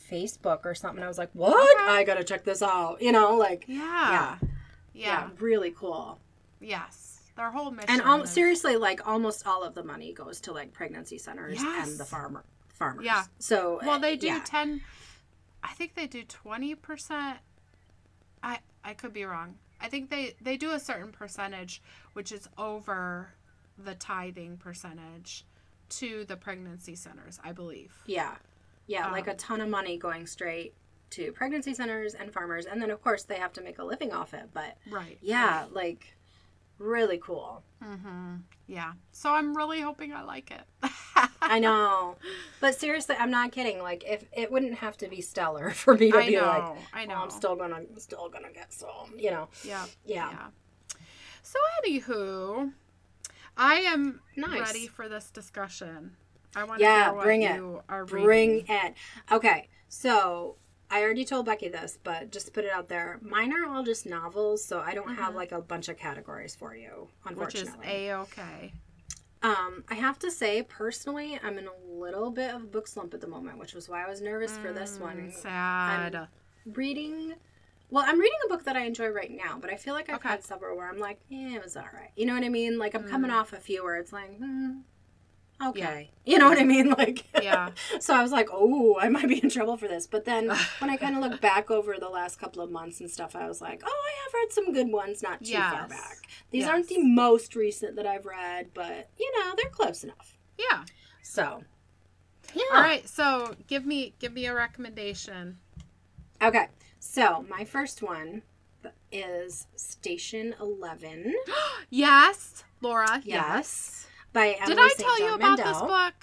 Facebook 0.09 0.65
or 0.65 0.73
something. 0.75 1.03
I 1.03 1.07
was 1.07 1.17
like, 1.17 1.29
"What? 1.33 1.53
Okay. 1.79 1.91
I 1.91 2.03
gotta 2.03 2.23
check 2.23 2.43
this 2.43 2.61
out." 2.61 3.01
You 3.01 3.11
know, 3.11 3.35
like, 3.37 3.65
Yeah. 3.67 3.77
Yeah. 3.83 4.37
Yeah. 4.41 4.47
yeah, 4.93 5.29
really 5.39 5.71
cool. 5.71 6.19
Yes. 6.59 7.31
Their 7.35 7.49
whole 7.51 7.71
mission. 7.71 7.89
And 7.89 8.01
um, 8.01 8.21
is- 8.21 8.29
seriously, 8.29 8.77
like 8.77 9.05
almost 9.07 9.45
all 9.47 9.63
of 9.63 9.73
the 9.73 9.83
money 9.83 10.13
goes 10.13 10.39
to 10.41 10.51
like 10.53 10.71
pregnancy 10.71 11.17
centers 11.17 11.61
Yes. 11.61 11.89
and 11.89 11.99
the 11.99 12.05
farmer 12.05 12.43
farmers. 12.83 13.05
Yeah. 13.05 13.23
So 13.39 13.79
Well, 13.83 13.99
they 13.99 14.15
do 14.15 14.27
yeah. 14.27 14.41
ten. 14.45 14.81
I 15.63 15.73
think 15.73 15.95
they 15.95 16.07
do 16.07 16.23
twenty 16.23 16.75
percent. 16.75 17.37
I 18.41 18.59
I 18.83 18.93
could 18.93 19.13
be 19.13 19.23
wrong. 19.25 19.55
I 19.81 19.87
think 19.89 20.09
they 20.09 20.35
they 20.41 20.57
do 20.57 20.71
a 20.71 20.79
certain 20.79 21.11
percentage, 21.11 21.81
which 22.13 22.31
is 22.31 22.47
over 22.57 23.29
the 23.77 23.95
tithing 23.95 24.57
percentage 24.57 25.45
to 25.89 26.25
the 26.25 26.35
pregnancy 26.37 26.95
centers. 26.95 27.39
I 27.43 27.51
believe. 27.51 27.93
Yeah. 28.05 28.35
Yeah, 28.85 29.09
like 29.11 29.27
Um, 29.29 29.33
a 29.33 29.35
ton 29.37 29.61
of 29.61 29.69
money 29.69 29.97
going 29.97 30.27
straight 30.27 30.73
to 31.11 31.31
pregnancy 31.31 31.73
centers 31.73 32.15
and 32.15 32.33
farmers. 32.33 32.65
And 32.65 32.81
then, 32.81 32.91
of 32.91 33.01
course, 33.01 33.23
they 33.23 33.35
have 33.35 33.53
to 33.53 33.61
make 33.61 33.79
a 33.79 33.83
living 33.83 34.11
off 34.11 34.33
it. 34.33 34.49
But 34.53 34.77
Right. 34.89 35.17
yeah, 35.21 35.67
like 35.71 36.17
really 36.79 37.17
cool. 37.19 37.63
Mm-hmm. 37.81 38.37
Yeah. 38.67 38.93
So 39.11 39.29
I'm 39.31 39.55
really 39.55 39.79
hoping 39.79 40.11
I 40.11 40.23
like 40.23 40.51
it. 40.51 40.63
I 41.43 41.59
know. 41.59 42.15
But 42.59 42.75
seriously, 42.79 43.15
I'm 43.19 43.31
not 43.31 43.51
kidding. 43.51 43.81
Like, 43.81 44.03
if 44.07 44.25
it 44.31 44.51
wouldn't 44.51 44.75
have 44.75 44.97
to 44.97 45.07
be 45.07 45.21
stellar 45.21 45.69
for 45.83 45.95
me 45.95 46.11
to 46.11 46.17
I 46.17 46.27
be 46.27 46.35
know. 46.35 46.45
like, 46.45 46.85
I 46.93 47.03
"Oh, 47.03 47.07
know. 47.07 47.15
I'm 47.15 47.29
still 47.29 47.55
gonna, 47.55 47.81
still 47.97 48.29
gonna 48.29 48.51
get 48.53 48.71
some, 48.73 49.13
you 49.17 49.31
know? 49.31 49.49
Yeah. 49.63 49.85
Yeah. 50.05 50.29
So 51.41 51.59
anywho, 51.85 52.71
I 53.57 53.75
am 53.81 54.21
Nice. 54.35 54.59
ready 54.61 54.87
for 54.87 55.09
this 55.09 55.29
discussion. 55.29 56.15
I 56.55 56.63
want 56.63 56.79
to 56.79 56.83
Yeah, 56.85 57.11
what 57.11 57.23
bring 57.23 57.41
it. 57.43 57.55
you 57.55 57.81
are 57.89 58.05
Bring 58.05 58.65
it. 58.67 58.93
Okay, 59.31 59.67
so 59.89 60.55
I 60.89 61.01
already 61.01 61.25
told 61.25 61.45
Becky 61.47 61.67
this, 61.67 61.97
but 62.03 62.31
just 62.31 62.45
to 62.45 62.51
put 62.51 62.63
it 62.63 62.71
out 62.71 62.87
there, 62.87 63.19
mine 63.21 63.51
are 63.51 63.65
all 63.67 63.83
just 63.83 64.05
novels, 64.05 64.63
so 64.63 64.79
I 64.79 64.93
don't 64.93 65.15
have 65.15 65.33
like 65.35 65.51
a 65.51 65.59
bunch 65.61 65.89
of 65.89 65.97
categories 65.97 66.55
for 66.55 66.75
you, 66.75 67.09
Mm-hmm. 67.25 67.39
which 67.39 67.55
is 67.55 67.63
unfortunately. 67.63 68.07
a 68.09 68.17
okay. 68.19 68.73
Um, 69.43 69.83
I 69.89 69.95
have 69.95 70.17
to 70.19 70.31
say, 70.31 70.63
personally, 70.63 71.37
I'm 71.43 71.57
in 71.57 71.67
a 71.67 71.93
little 71.99 72.31
bit 72.31 72.53
of 72.55 72.63
a 72.63 72.65
book 72.65 72.87
slump 72.87 73.13
at 73.13 73.21
the 73.21 73.27
moment, 73.27 73.57
which 73.59 73.73
was 73.73 73.89
why 73.89 74.03
I 74.03 74.09
was 74.09 74.21
nervous 74.21 74.57
for 74.57 74.71
this 74.71 74.99
one. 74.99 75.29
Sad. 75.31 76.27
Reading, 76.65 77.33
well, 77.91 78.05
I'm 78.07 78.19
reading 78.19 78.39
a 78.45 78.49
book 78.49 78.63
that 78.63 78.77
I 78.77 78.85
enjoy 78.85 79.07
right 79.09 79.29
now, 79.31 79.57
but 79.59 79.69
I 79.69 79.75
feel 79.75 79.93
like 79.93 80.07
I've 80.09 80.15
Okay. 80.15 80.29
had 80.29 80.43
several 80.45 80.77
where 80.77 80.89
I'm 80.89 80.97
like, 80.99 81.19
yeah, 81.29 81.55
it 81.57 81.63
was 81.63 81.75
all 81.75 81.83
right. 81.93 82.11
You 82.15 82.25
know 82.25 82.33
what 82.35 82.43
I 82.45 82.49
mean? 82.49 82.79
Like 82.79 82.95
I'm 82.95 83.03
coming 83.03 83.31
off 83.31 83.51
a 83.51 83.57
few 83.59 83.83
where 83.83 83.97
it's 83.97 84.13
like, 84.13 84.37
hmm, 84.37 84.77
okay. 85.69 86.09
You 86.25 86.37
know 86.37 86.47
what 86.49 86.57
I 86.59 86.63
mean? 86.63 86.89
Like, 86.97 87.25
Yeah. 87.41 87.69
so 87.99 88.13
I 88.13 88.21
was 88.21 88.31
like, 88.31 88.49
oh, 88.51 88.97
I 88.99 89.09
might 89.09 89.27
be 89.27 89.41
in 89.43 89.49
trouble 89.49 89.77
for 89.77 89.87
this. 89.87 90.07
But 90.07 90.25
then 90.25 90.47
when 90.79 90.89
I 90.89 90.97
kind 90.97 91.15
of 91.15 91.21
look 91.21 91.41
back 91.41 91.69
over 91.71 91.95
the 91.99 92.09
last 92.09 92.39
couple 92.39 92.61
of 92.61 92.71
months 92.71 92.99
and 92.99 93.09
stuff, 93.09 93.35
I 93.35 93.47
was 93.47 93.61
like, 93.61 93.81
oh, 93.85 93.87
I 94.07 94.23
have 94.23 94.33
read 94.33 94.51
some 94.51 94.73
good 94.73 94.91
ones 94.91 95.21
not 95.23 95.43
too 95.43 95.53
far 95.53 95.87
back. 95.87 96.17
These 96.51 96.61
Yes. 96.61 96.69
aren't 96.69 96.87
the 96.89 97.01
most 97.03 97.55
recent 97.55 97.95
that 97.97 98.05
I've 98.05 98.25
read, 98.25 98.67
but 98.73 99.09
you 99.19 99.31
know, 99.39 99.53
they're 99.57 99.69
close 99.71 100.03
enough. 100.03 100.37
Yeah. 100.57 100.83
So, 101.21 101.63
yeah. 102.53 102.63
All 102.73 102.81
right. 102.81 103.07
So 103.07 103.55
give 103.67 103.85
me 103.85 104.13
give 104.19 104.33
me 104.33 104.45
a 104.45 104.53
recommendation. 104.53 105.57
Okay. 106.41 106.67
So, 106.99 107.45
my 107.49 107.65
first 107.65 108.01
one 108.01 108.43
is 109.11 109.67
Station 109.75 110.55
11. 110.59 111.33
Yes, 111.89 112.63
Laura. 112.81 113.21
Yes. 113.23 113.25
Yes. 113.25 114.07
By 114.33 114.57
Did 114.65 114.77
I 114.79 114.87
St. 114.89 114.99
tell 114.99 115.19
you 115.19 115.35
about 115.35 115.57
Mandel. 115.59 115.65
this 115.73 115.81
book? 115.81 116.13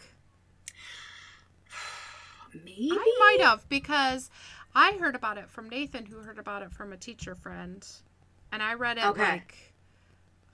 Maybe. 2.52 2.90
I 2.92 3.16
might 3.20 3.44
have 3.46 3.68
because 3.68 4.30
I 4.74 4.92
heard 4.98 5.14
about 5.14 5.38
it 5.38 5.48
from 5.48 5.68
Nathan, 5.68 6.06
who 6.06 6.18
heard 6.18 6.38
about 6.38 6.62
it 6.62 6.72
from 6.72 6.92
a 6.92 6.96
teacher 6.96 7.34
friend, 7.34 7.86
and 8.52 8.62
I 8.62 8.74
read 8.74 8.98
it 8.98 9.04
Okay. 9.04 9.22
like 9.22 9.54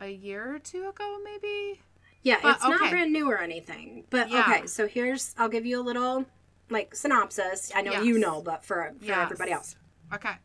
a 0.00 0.08
year 0.10 0.54
or 0.54 0.58
two 0.58 0.88
ago, 0.88 1.18
maybe. 1.24 1.80
Yeah, 2.22 2.38
But, 2.42 2.56
it's 2.56 2.64
not 2.64 2.90
brand 2.90 3.12
new 3.12 3.30
or 3.30 3.38
anything. 3.38 4.04
But 4.10 4.28
Yeah. 4.30 4.40
okay, 4.40 4.66
so 4.66 4.86
here's 4.86 5.34
I'll 5.38 5.48
give 5.48 5.64
you 5.64 5.80
a 5.80 5.82
little 5.82 6.26
like 6.68 6.94
synopsis. 6.94 7.70
I 7.74 7.82
know 7.82 7.92
Yes. 7.92 8.04
you 8.04 8.18
know, 8.18 8.42
but 8.42 8.64
for 8.64 8.92
for 8.98 9.04
Yes. 9.04 9.18
everybody 9.22 9.52
else. 9.52 9.76
Okay. 10.12 10.36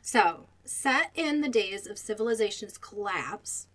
So, 0.00 0.48
set 0.64 1.10
in 1.14 1.40
the 1.40 1.48
days 1.48 1.86
of 1.88 1.98
civilization's 1.98 2.78
collapse, 2.78 3.66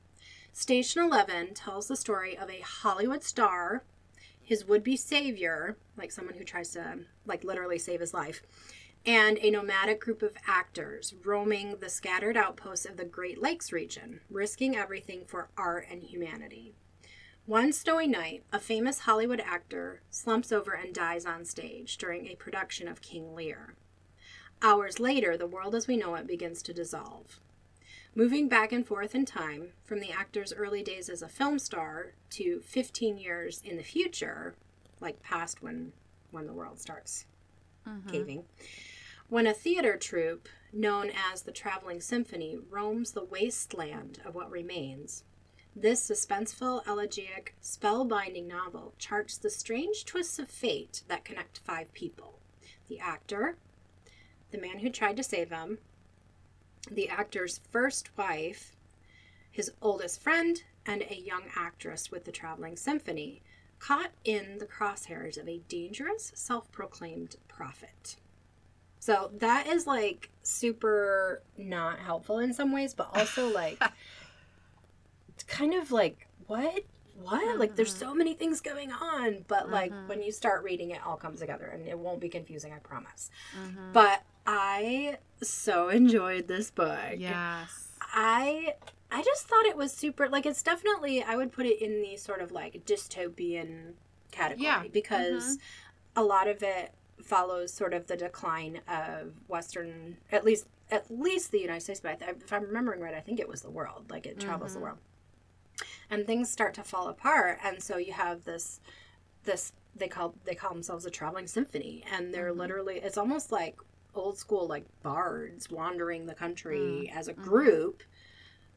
Station 0.53 1.01
11 1.01 1.53
tells 1.53 1.87
the 1.87 1.95
story 1.95 2.37
of 2.37 2.49
a 2.49 2.59
Hollywood 2.59 3.23
star, 3.23 3.83
his 4.41 4.65
would 4.65 4.83
be 4.83 4.97
savior, 4.97 5.77
like 5.95 6.11
someone 6.11 6.35
who 6.35 6.43
tries 6.43 6.71
to, 6.71 6.99
like, 7.25 7.43
literally 7.43 7.79
save 7.79 8.01
his 8.01 8.13
life, 8.13 8.41
and 9.05 9.39
a 9.39 9.49
nomadic 9.49 10.01
group 10.01 10.21
of 10.21 10.35
actors 10.45 11.15
roaming 11.23 11.77
the 11.77 11.89
scattered 11.89 12.35
outposts 12.35 12.85
of 12.85 12.97
the 12.97 13.05
Great 13.05 13.41
Lakes 13.41 13.71
region, 13.71 14.19
risking 14.29 14.75
everything 14.75 15.23
for 15.25 15.49
art 15.57 15.87
and 15.89 16.03
humanity. 16.03 16.73
One 17.45 17.71
snowy 17.71 18.07
night, 18.07 18.43
a 18.51 18.59
famous 18.59 18.99
Hollywood 18.99 19.39
actor 19.39 20.01
slumps 20.11 20.51
over 20.51 20.73
and 20.73 20.93
dies 20.93 21.25
on 21.25 21.45
stage 21.45 21.97
during 21.97 22.27
a 22.27 22.35
production 22.35 22.87
of 22.87 23.01
King 23.01 23.33
Lear. 23.33 23.75
Hours 24.61 24.99
later, 24.99 25.37
the 25.37 25.47
world 25.47 25.73
as 25.73 25.87
we 25.87 25.97
know 25.97 26.13
it 26.15 26.27
begins 26.27 26.61
to 26.63 26.73
dissolve. 26.73 27.39
Moving 28.13 28.49
back 28.49 28.73
and 28.73 28.85
forth 28.85 29.15
in 29.15 29.25
time, 29.25 29.69
from 29.85 30.01
the 30.01 30.11
actor's 30.11 30.51
early 30.51 30.83
days 30.83 31.07
as 31.07 31.21
a 31.21 31.29
film 31.29 31.59
star 31.59 32.13
to 32.31 32.59
15 32.59 33.17
years 33.17 33.61
in 33.63 33.77
the 33.77 33.83
future, 33.83 34.55
like 34.99 35.23
past 35.23 35.63
when, 35.63 35.93
when 36.29 36.45
the 36.45 36.53
world 36.53 36.79
starts 36.79 37.25
mm-hmm. 37.87 38.09
caving, 38.09 38.43
when 39.29 39.47
a 39.47 39.53
theater 39.53 39.95
troupe 39.95 40.49
known 40.73 41.09
as 41.31 41.43
the 41.43 41.53
Traveling 41.53 42.01
Symphony 42.01 42.57
roams 42.69 43.13
the 43.13 43.23
wasteland 43.23 44.19
of 44.25 44.35
what 44.35 44.51
remains, 44.51 45.23
this 45.73 46.05
suspenseful, 46.05 46.85
elegiac, 46.85 47.53
spellbinding 47.63 48.45
novel 48.45 48.93
charts 48.97 49.37
the 49.37 49.49
strange 49.49 50.03
twists 50.03 50.37
of 50.37 50.49
fate 50.49 51.03
that 51.07 51.23
connect 51.23 51.59
five 51.59 51.93
people 51.93 52.39
the 52.89 52.99
actor, 52.99 53.55
the 54.51 54.57
man 54.57 54.79
who 54.79 54.89
tried 54.89 55.15
to 55.15 55.23
save 55.23 55.49
him, 55.49 55.77
the 56.89 57.09
actor's 57.09 57.59
first 57.69 58.09
wife, 58.17 58.75
his 59.51 59.71
oldest 59.81 60.21
friend, 60.21 60.63
and 60.85 61.03
a 61.03 61.15
young 61.15 61.43
actress 61.55 62.09
with 62.09 62.25
the 62.25 62.31
Traveling 62.31 62.75
Symphony, 62.75 63.41
caught 63.79 64.11
in 64.23 64.57
the 64.59 64.65
crosshairs 64.65 65.39
of 65.39 65.47
a 65.47 65.59
dangerous, 65.67 66.31
self 66.35 66.71
proclaimed 66.71 67.35
prophet. 67.47 68.15
So 68.99 69.31
that 69.39 69.67
is 69.67 69.87
like 69.87 70.29
super 70.43 71.41
not 71.57 71.99
helpful 71.99 72.39
in 72.39 72.53
some 72.53 72.71
ways, 72.71 72.93
but 72.93 73.09
also 73.15 73.49
like 73.53 73.81
it's 75.29 75.43
kind 75.43 75.73
of 75.73 75.91
like 75.91 76.27
what? 76.47 76.83
What? 77.19 77.59
Like 77.59 77.75
there's 77.75 77.93
so 77.93 78.07
mm-hmm. 78.07 78.17
many 78.17 78.33
things 78.33 78.61
going 78.61 78.91
on, 78.91 79.45
but 79.47 79.69
like 79.69 79.91
when 79.91 80.19
mm-hmm. 80.19 80.21
you 80.21 80.31
start 80.31 80.63
reading 80.63 80.91
it 80.91 81.01
all 81.05 81.17
comes 81.17 81.39
together 81.39 81.65
and 81.65 81.87
it 81.87 81.97
won't 81.97 82.19
be 82.19 82.29
confusing, 82.29 82.73
I 82.73 82.79
promise. 82.79 83.29
Mm-hmm. 83.59 83.91
But 83.91 84.23
I 84.45 85.17
so 85.41 85.89
enjoyed 85.89 86.47
this 86.47 86.71
book. 86.71 86.97
Yes. 87.17 87.89
I 88.01 88.75
I 89.11 89.21
just 89.21 89.47
thought 89.47 89.65
it 89.65 89.77
was 89.77 89.91
super 89.91 90.29
like 90.29 90.45
it's 90.45 90.63
definitely 90.63 91.23
I 91.23 91.35
would 91.35 91.51
put 91.51 91.65
it 91.65 91.81
in 91.81 92.01
the 92.01 92.17
sort 92.17 92.41
of 92.41 92.51
like 92.51 92.85
dystopian 92.85 93.93
category 94.31 94.63
Yeah. 94.65 94.83
because 94.91 95.57
mm-hmm. 95.57 96.21
a 96.21 96.23
lot 96.23 96.47
of 96.47 96.63
it 96.63 96.93
follows 97.21 97.73
sort 97.73 97.93
of 97.93 98.07
the 98.07 98.17
decline 98.17 98.81
of 98.87 99.33
western 99.47 100.17
at 100.31 100.43
least 100.43 100.65
at 100.89 101.05
least 101.11 101.51
the 101.51 101.59
United 101.59 101.81
States 101.81 101.99
but 101.99 102.21
if 102.21 102.51
I'm 102.51 102.63
remembering 102.63 103.01
right 103.01 103.13
I 103.13 103.19
think 103.19 103.39
it 103.39 103.47
was 103.47 103.61
the 103.61 103.69
world 103.69 104.05
like 104.09 104.25
it 104.25 104.39
travels 104.39 104.73
the 104.73 104.79
mm-hmm. 104.79 104.85
world 104.85 104.97
and 106.09 106.25
things 106.25 106.49
start 106.49 106.73
to 106.75 106.83
fall 106.83 107.07
apart 107.09 107.59
and 107.63 107.81
so 107.81 107.97
you 107.97 108.13
have 108.13 108.43
this 108.43 108.79
this 109.43 109.73
they 109.95 110.07
call 110.07 110.35
they 110.45 110.55
call 110.55 110.73
themselves 110.73 111.05
a 111.05 111.11
traveling 111.11 111.47
symphony 111.47 112.03
and 112.11 112.33
they're 112.33 112.49
mm-hmm. 112.49 112.59
literally 112.59 112.95
it's 112.95 113.17
almost 113.17 113.51
like 113.51 113.77
old 114.13 114.37
school 114.37 114.67
like 114.67 114.85
bards 115.03 115.69
wandering 115.71 116.25
the 116.25 116.33
country 116.35 117.11
as 117.15 117.27
a 117.27 117.33
group 117.33 118.03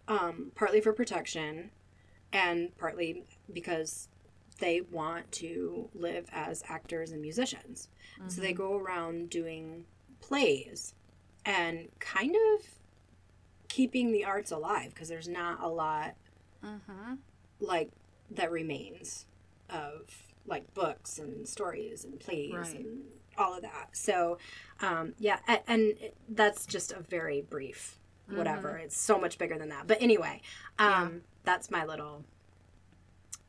um, 0.08 0.52
partly 0.54 0.80
for 0.80 0.92
protection 0.92 1.70
and 2.32 2.76
partly 2.78 3.24
because 3.52 4.08
they 4.60 4.80
want 4.80 5.30
to 5.32 5.88
live 5.94 6.26
as 6.32 6.62
actors 6.68 7.10
and 7.10 7.20
musicians 7.20 7.88
so 8.28 8.40
they 8.40 8.52
go 8.52 8.76
around 8.78 9.28
doing 9.30 9.84
plays 10.20 10.94
and 11.44 11.88
kind 11.98 12.34
of 12.54 12.66
keeping 13.68 14.12
the 14.12 14.24
arts 14.24 14.50
alive 14.52 14.94
because 14.94 15.08
there's 15.08 15.28
not 15.28 15.60
a 15.62 15.68
lot 15.68 16.14
Mm-hmm. 16.64 17.14
like 17.60 17.90
that 18.30 18.50
remains 18.50 19.26
of 19.68 20.04
like 20.46 20.72
books 20.72 21.18
and 21.18 21.46
stories 21.46 22.04
and 22.04 22.18
plays 22.18 22.54
Right. 22.54 22.76
and 22.86 23.02
all 23.38 23.54
of 23.54 23.62
that. 23.62 23.88
So, 23.92 24.38
um, 24.80 25.14
yeah, 25.18 25.38
a- 25.48 25.68
and 25.70 25.94
that's 26.28 26.66
just 26.66 26.92
a 26.92 27.00
very 27.00 27.40
brief 27.42 27.98
whatever. 28.28 28.78
It's 28.78 28.96
so 28.98 29.18
much 29.18 29.36
bigger 29.36 29.58
than 29.58 29.68
that. 29.68 29.86
But 29.86 30.00
anyway, 30.00 30.40
um, 30.78 31.12
Yeah. 31.12 31.18
that's 31.44 31.70
my 31.70 31.84
little 31.84 32.24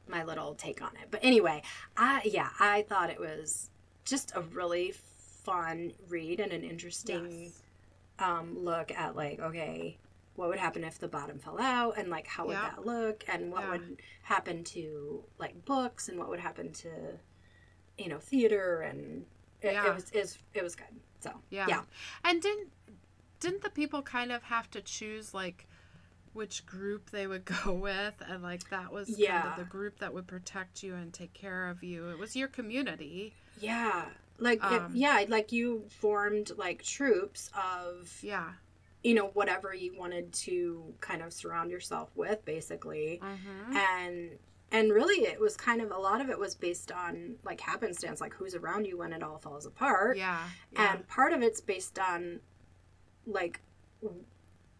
my 0.08 0.24
little 0.24 0.54
take 0.54 0.82
on 0.82 0.96
it. 1.01 1.10
But 1.10 1.22
anyway, 1.24 1.63
I 1.98 2.22
yeah, 2.25 2.50
I 2.60 2.84
thought 2.84 3.10
it 3.10 3.20
was 3.20 3.70
just 4.04 4.36
a 4.36 4.42
really 4.42 4.92
fun 4.92 5.94
read 6.10 6.39
and 6.39 6.51
an 6.51 6.63
interesting 6.63 7.44
Yes. 7.46 7.62
um, 8.20 8.58
look 8.63 8.92
at 8.92 9.15
like 9.15 9.39
okay 9.39 9.98
what 10.36 10.50
would 10.50 10.60
happen 10.60 10.84
if 10.84 11.00
the 11.00 11.08
bottom 11.08 11.39
fell 11.39 11.60
out 11.62 11.98
and 11.98 12.10
like 12.10 12.27
how 12.27 12.46
would 12.46 12.54
Yeah. 12.54 12.72
that 12.72 12.86
look 12.86 13.24
and 13.27 13.51
what 13.51 13.63
Yeah. 13.63 13.70
would 13.72 14.01
happen 14.24 14.63
to 14.65 15.24
like 15.39 15.63
books 15.65 16.10
and 16.10 16.20
what 16.20 16.27
would 16.30 16.39
happen 16.39 16.72
to 16.74 17.20
you 17.98 18.10
know 18.10 18.20
theater 18.20 18.82
and 18.82 19.25
it, 19.65 19.74
Yeah. 19.74 19.88
it 19.89 19.95
was 19.95 20.10
it 20.12 20.22
was, 20.22 20.38
it 20.53 20.63
was 20.63 20.75
good 20.75 20.88
so 21.19 21.31
Yeah. 21.50 21.65
yeah 21.67 21.81
And 22.24 22.41
didn't 22.41 22.69
didn't 23.39 23.62
the 23.63 23.69
people 23.69 24.01
kind 24.01 24.31
of 24.31 24.43
have 24.43 24.69
to 24.72 24.81
choose 24.81 25.34
like 25.34 25.67
which 26.34 26.65
group 26.65 27.12
they 27.12 27.27
would 27.27 27.45
go 27.63 27.74
with 27.74 28.15
and 28.27 28.43
like 28.43 28.69
that 28.69 28.91
was 28.91 29.07
kind 29.07 29.19
Yeah. 29.19 29.51
of 29.51 29.57
the 29.57 29.63
group 29.65 30.00
that 30.00 30.13
would 30.13 30.27
protect 30.27 30.84
you 30.84 30.95
and 30.95 31.13
take 31.13 31.34
care 31.34 31.69
of 31.69 31.84
you. 31.84 32.10
It 32.10 32.17
was 32.19 32.36
your 32.36 32.48
community. 32.48 33.34
yeah 33.60 34.05
like 34.38 34.60
it- 34.60 34.81
Um, 34.81 34.91
yeah 34.93 35.24
like 35.29 35.51
you 35.53 35.86
formed 35.89 36.51
like 36.57 36.84
troops 36.84 37.50
of 37.55 38.19
Yeah. 38.22 38.51
you 39.03 39.13
know 39.13 39.27
whatever 39.27 39.74
you 39.74 39.98
wanted 39.98 40.34
to 40.48 40.93
kind 41.00 41.22
of 41.22 41.31
surround 41.31 41.72
yourself 41.72 42.10
with 42.15 42.43
basically 42.43 43.22
Mm-hmm. 43.24 43.75
and 43.77 44.38
and 44.75 44.91
really 44.91 45.20
it 45.34 45.39
was 45.39 45.55
kind 45.55 45.82
of 45.82 45.89
a 45.91 45.98
lot 45.98 46.20
of 46.22 46.29
it 46.29 46.39
was 46.39 46.53
based 46.55 46.91
on 46.91 47.36
like 47.44 47.60
happenstance 47.62 48.20
like 48.22 48.34
who's 48.34 48.55
around 48.55 48.86
you 48.86 48.98
when 48.98 49.12
it 49.13 49.22
all 49.24 49.38
falls 49.38 49.65
apart 49.65 50.17
Yeah. 50.17 50.39
Yeah. 50.72 50.94
and 50.96 51.08
part 51.08 51.32
of 51.34 51.41
it's 51.41 51.62
based 51.62 51.98
on 52.00 52.39
like 53.25 53.62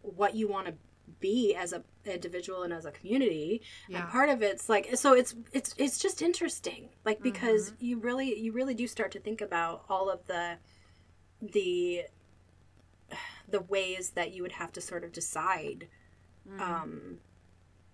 what 0.02 0.34
you 0.34 0.46
want 0.48 0.66
to 0.68 0.74
be 1.20 1.54
as 1.54 1.72
a 1.72 1.82
individual 2.04 2.62
and 2.64 2.72
as 2.72 2.84
a 2.84 2.90
community 2.90 3.62
Yeah. 3.88 4.00
and 4.02 4.08
part 4.10 4.28
of 4.28 4.42
it's 4.42 4.68
like 4.68 4.96
so 4.96 5.12
it's 5.20 5.34
it's 5.52 5.74
it's 5.78 5.98
just 5.98 6.20
interesting 6.22 6.88
like 7.04 7.20
because 7.22 7.70
Mm-hmm. 7.70 7.84
you 7.88 7.98
really 7.98 8.38
you 8.38 8.52
really 8.52 8.74
do 8.74 8.86
start 8.86 9.10
to 9.12 9.20
think 9.20 9.40
about 9.40 9.84
all 9.88 10.10
of 10.10 10.20
the 10.26 10.58
the 11.40 12.02
the 13.48 13.60
ways 13.60 14.10
that 14.10 14.32
you 14.32 14.42
would 14.42 14.52
have 14.52 14.72
to 14.72 14.80
sort 14.80 15.04
of 15.04 15.12
decide 15.12 15.88
Mm-hmm. 16.48 16.60
um 16.62 17.18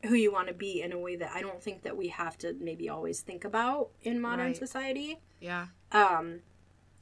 who 0.05 0.15
you 0.15 0.33
want 0.33 0.49
to 0.49 0.55
be 0.55 0.83
in 0.83 0.93
a 0.93 0.99
way 0.99 1.17
that 1.17 1.31
I 1.35 1.41
don't 1.43 1.63
think 1.63 1.83
that 1.83 1.97
we 1.97 2.09
have 2.09 2.37
to 2.39 2.55
maybe 2.61 2.89
always 2.89 3.21
think 3.21 3.45
about 3.45 3.91
in 4.03 4.21
modern 4.21 4.47
Right. 4.47 4.57
society 4.57 5.21
yeah. 5.41 5.67
um 5.93 6.41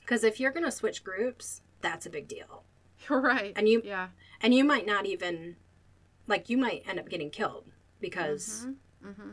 because 0.01 0.25
if 0.25 0.39
you're 0.41 0.51
gonna 0.53 0.71
switch 0.71 1.03
groups 1.05 1.63
that's 1.81 2.05
a 2.07 2.11
big 2.11 2.29
deal 2.29 2.65
You're 3.09 3.21
right. 3.23 3.53
And 3.57 3.67
you- 3.69 3.83
Yeah. 3.85 4.09
and 4.43 4.53
you 4.55 4.65
might 4.65 4.87
not 4.87 5.07
even 5.07 5.57
like 6.27 6.51
you 6.51 6.59
might 6.59 6.83
end 6.87 6.99
up 7.01 7.09
getting 7.09 7.31
killed 7.31 7.67
because 8.01 8.67
Mm-hmm. 9.05 9.31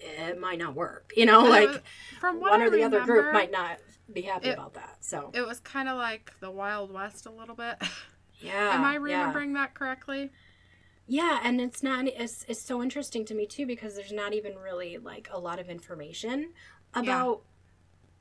it 0.00 0.40
might 0.40 0.58
not 0.58 0.74
work 0.74 1.12
you 1.14 1.26
know 1.26 1.42
like 1.42 1.82
from 2.20 2.40
what 2.40 2.52
one 2.52 2.62
I 2.62 2.64
or 2.66 2.70
the 2.70 2.82
other 2.84 3.04
group 3.04 3.34
might 3.34 3.50
not 3.52 3.76
be 4.10 4.22
happy 4.22 4.48
it- 4.48 4.54
about 4.54 4.72
that 4.74 4.96
so 5.00 5.30
It 5.34 5.46
was 5.46 5.60
kind 5.60 5.88
of 5.90 5.98
like 5.98 6.32
the 6.40 6.50
Wild 6.50 6.90
West 6.90 7.26
a 7.26 7.30
little 7.30 7.54
bit. 7.54 7.76
yeah 8.40 8.74
Am 8.74 8.82
I 8.82 8.92
yeah. 8.94 8.98
remembering 8.98 9.52
that 9.54 9.74
correctly? 9.74 10.30
Yeah 11.10 11.40
and 11.42 11.60
it's 11.60 11.82
not 11.82 12.06
it's, 12.06 12.44
it's 12.48 12.62
so 12.62 12.80
interesting 12.82 13.24
to 13.24 13.34
me 13.34 13.44
too 13.44 13.66
because 13.66 13.96
there's 13.96 14.12
not 14.12 14.32
even 14.32 14.56
really 14.56 14.96
like 14.96 15.28
a 15.32 15.38
lot 15.38 15.58
of 15.58 15.68
information 15.68 16.52
about 16.94 17.42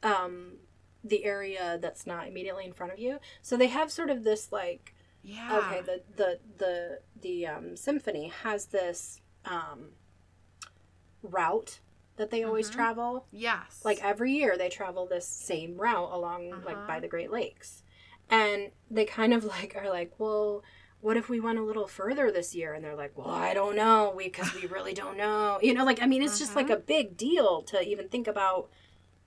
um 0.01 0.53
the 1.03 1.24
area 1.24 1.77
that's 1.81 2.08
not 2.08 2.27
immediately 2.27 2.65
in 2.65 2.74
front 2.74 2.91
of 2.91 2.98
you 3.00 3.19
so 3.43 3.55
they 3.55 3.67
have 3.67 3.91
sort 3.91 4.10
of 4.10 4.24
this 4.24 4.51
like 4.51 4.96
Yeah. 5.22 5.58
okay 5.60 5.81
the 5.86 6.01
the 6.17 6.39
the 6.58 7.00
the 7.22 7.48
um, 7.48 7.75
symphony 7.77 8.31
has 8.43 8.65
this 8.67 9.22
um 9.46 9.89
route 11.22 11.79
that 12.17 12.31
they 12.31 12.43
always 12.43 12.69
Mhm. 12.69 12.74
travel 12.74 13.25
Yes. 13.31 13.81
like 13.84 14.03
every 14.03 14.31
year 14.34 14.58
they 14.58 14.69
travel 14.69 15.05
this 15.05 15.27
same 15.27 15.77
route 15.77 16.12
along 16.12 16.63
like 16.63 16.75
Uh-huh. 16.77 16.88
by 16.88 17.00
the 17.00 17.08
great 17.08 17.31
lakes 17.31 17.84
and 18.29 18.72
they 18.89 19.05
kind 19.05 19.34
of 19.34 19.43
like 19.55 19.75
are 19.75 19.89
like 19.89 20.13
well 20.17 20.63
what 21.01 21.15
if 21.18 21.29
we 21.29 21.39
went 21.39 21.58
a 21.58 21.63
little 21.63 21.88
further 21.88 22.29
this 22.32 22.53
year 22.53 22.74
and 22.74 22.84
they're 22.84 22.96
like 22.96 23.18
well 23.18 23.29
i 23.29 23.53
don't 23.53 23.75
know 23.75 24.13
we 24.15 24.25
because 24.25 24.53
we 24.53 24.65
really 24.68 24.94
don't 24.94 25.18
know 25.18 25.58
you 25.63 25.74
know 25.74 25.86
like 25.86 26.01
i 26.01 26.06
mean 26.06 26.22
it's 26.22 26.38
just 26.39 26.56
like 26.56 26.70
Uh-huh. 26.70 26.79
a 26.79 26.82
big 26.82 27.15
deal 27.18 27.62
to 27.63 27.82
even 27.88 28.10
think 28.10 28.27
about 28.27 28.70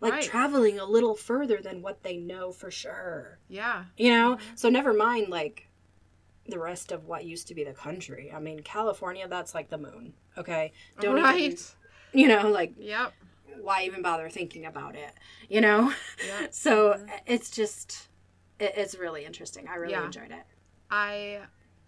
like 0.00 0.12
Right. 0.14 0.22
traveling 0.22 0.78
a 0.80 0.84
little 0.84 1.14
further 1.14 1.60
than 1.62 1.80
what 1.80 2.02
they 2.02 2.16
know 2.16 2.50
for 2.50 2.72
sure. 2.72 3.38
Yeah. 3.48 3.84
You 3.96 4.10
know? 4.10 4.34
Mhm. 4.36 4.58
So 4.58 4.68
never 4.68 4.92
mind 4.92 5.28
like 5.28 5.68
the 6.48 6.58
rest 6.58 6.90
of 6.90 7.04
what 7.06 7.24
used 7.24 7.46
to 7.48 7.54
be 7.54 7.62
the 7.62 7.72
country. 7.72 8.32
I 8.34 8.40
mean, 8.40 8.60
California, 8.64 9.28
that's 9.28 9.54
like 9.54 9.70
the 9.70 9.78
moon. 9.78 10.14
Okay. 10.36 10.72
Don't 11.00 11.14
right. 11.22 11.38
even, 11.52 11.58
you 12.12 12.26
know, 12.26 12.50
like 12.50 12.74
Yep. 12.76 13.12
why 13.60 13.84
even 13.84 14.02
bother 14.02 14.28
thinking 14.28 14.66
about 14.66 14.96
it? 14.96 15.12
You 15.48 15.60
know? 15.60 15.92
Yep. 16.26 16.52
so 16.64 16.94
Mhm. 16.94 17.20
it's 17.26 17.48
just 17.50 18.08
it, 18.58 18.72
it's 18.76 18.96
really 18.96 19.24
interesting. 19.24 19.68
I 19.68 19.76
really 19.76 19.92
Yeah. 19.92 20.06
enjoyed 20.06 20.32
it. 20.32 20.44
I 20.90 21.42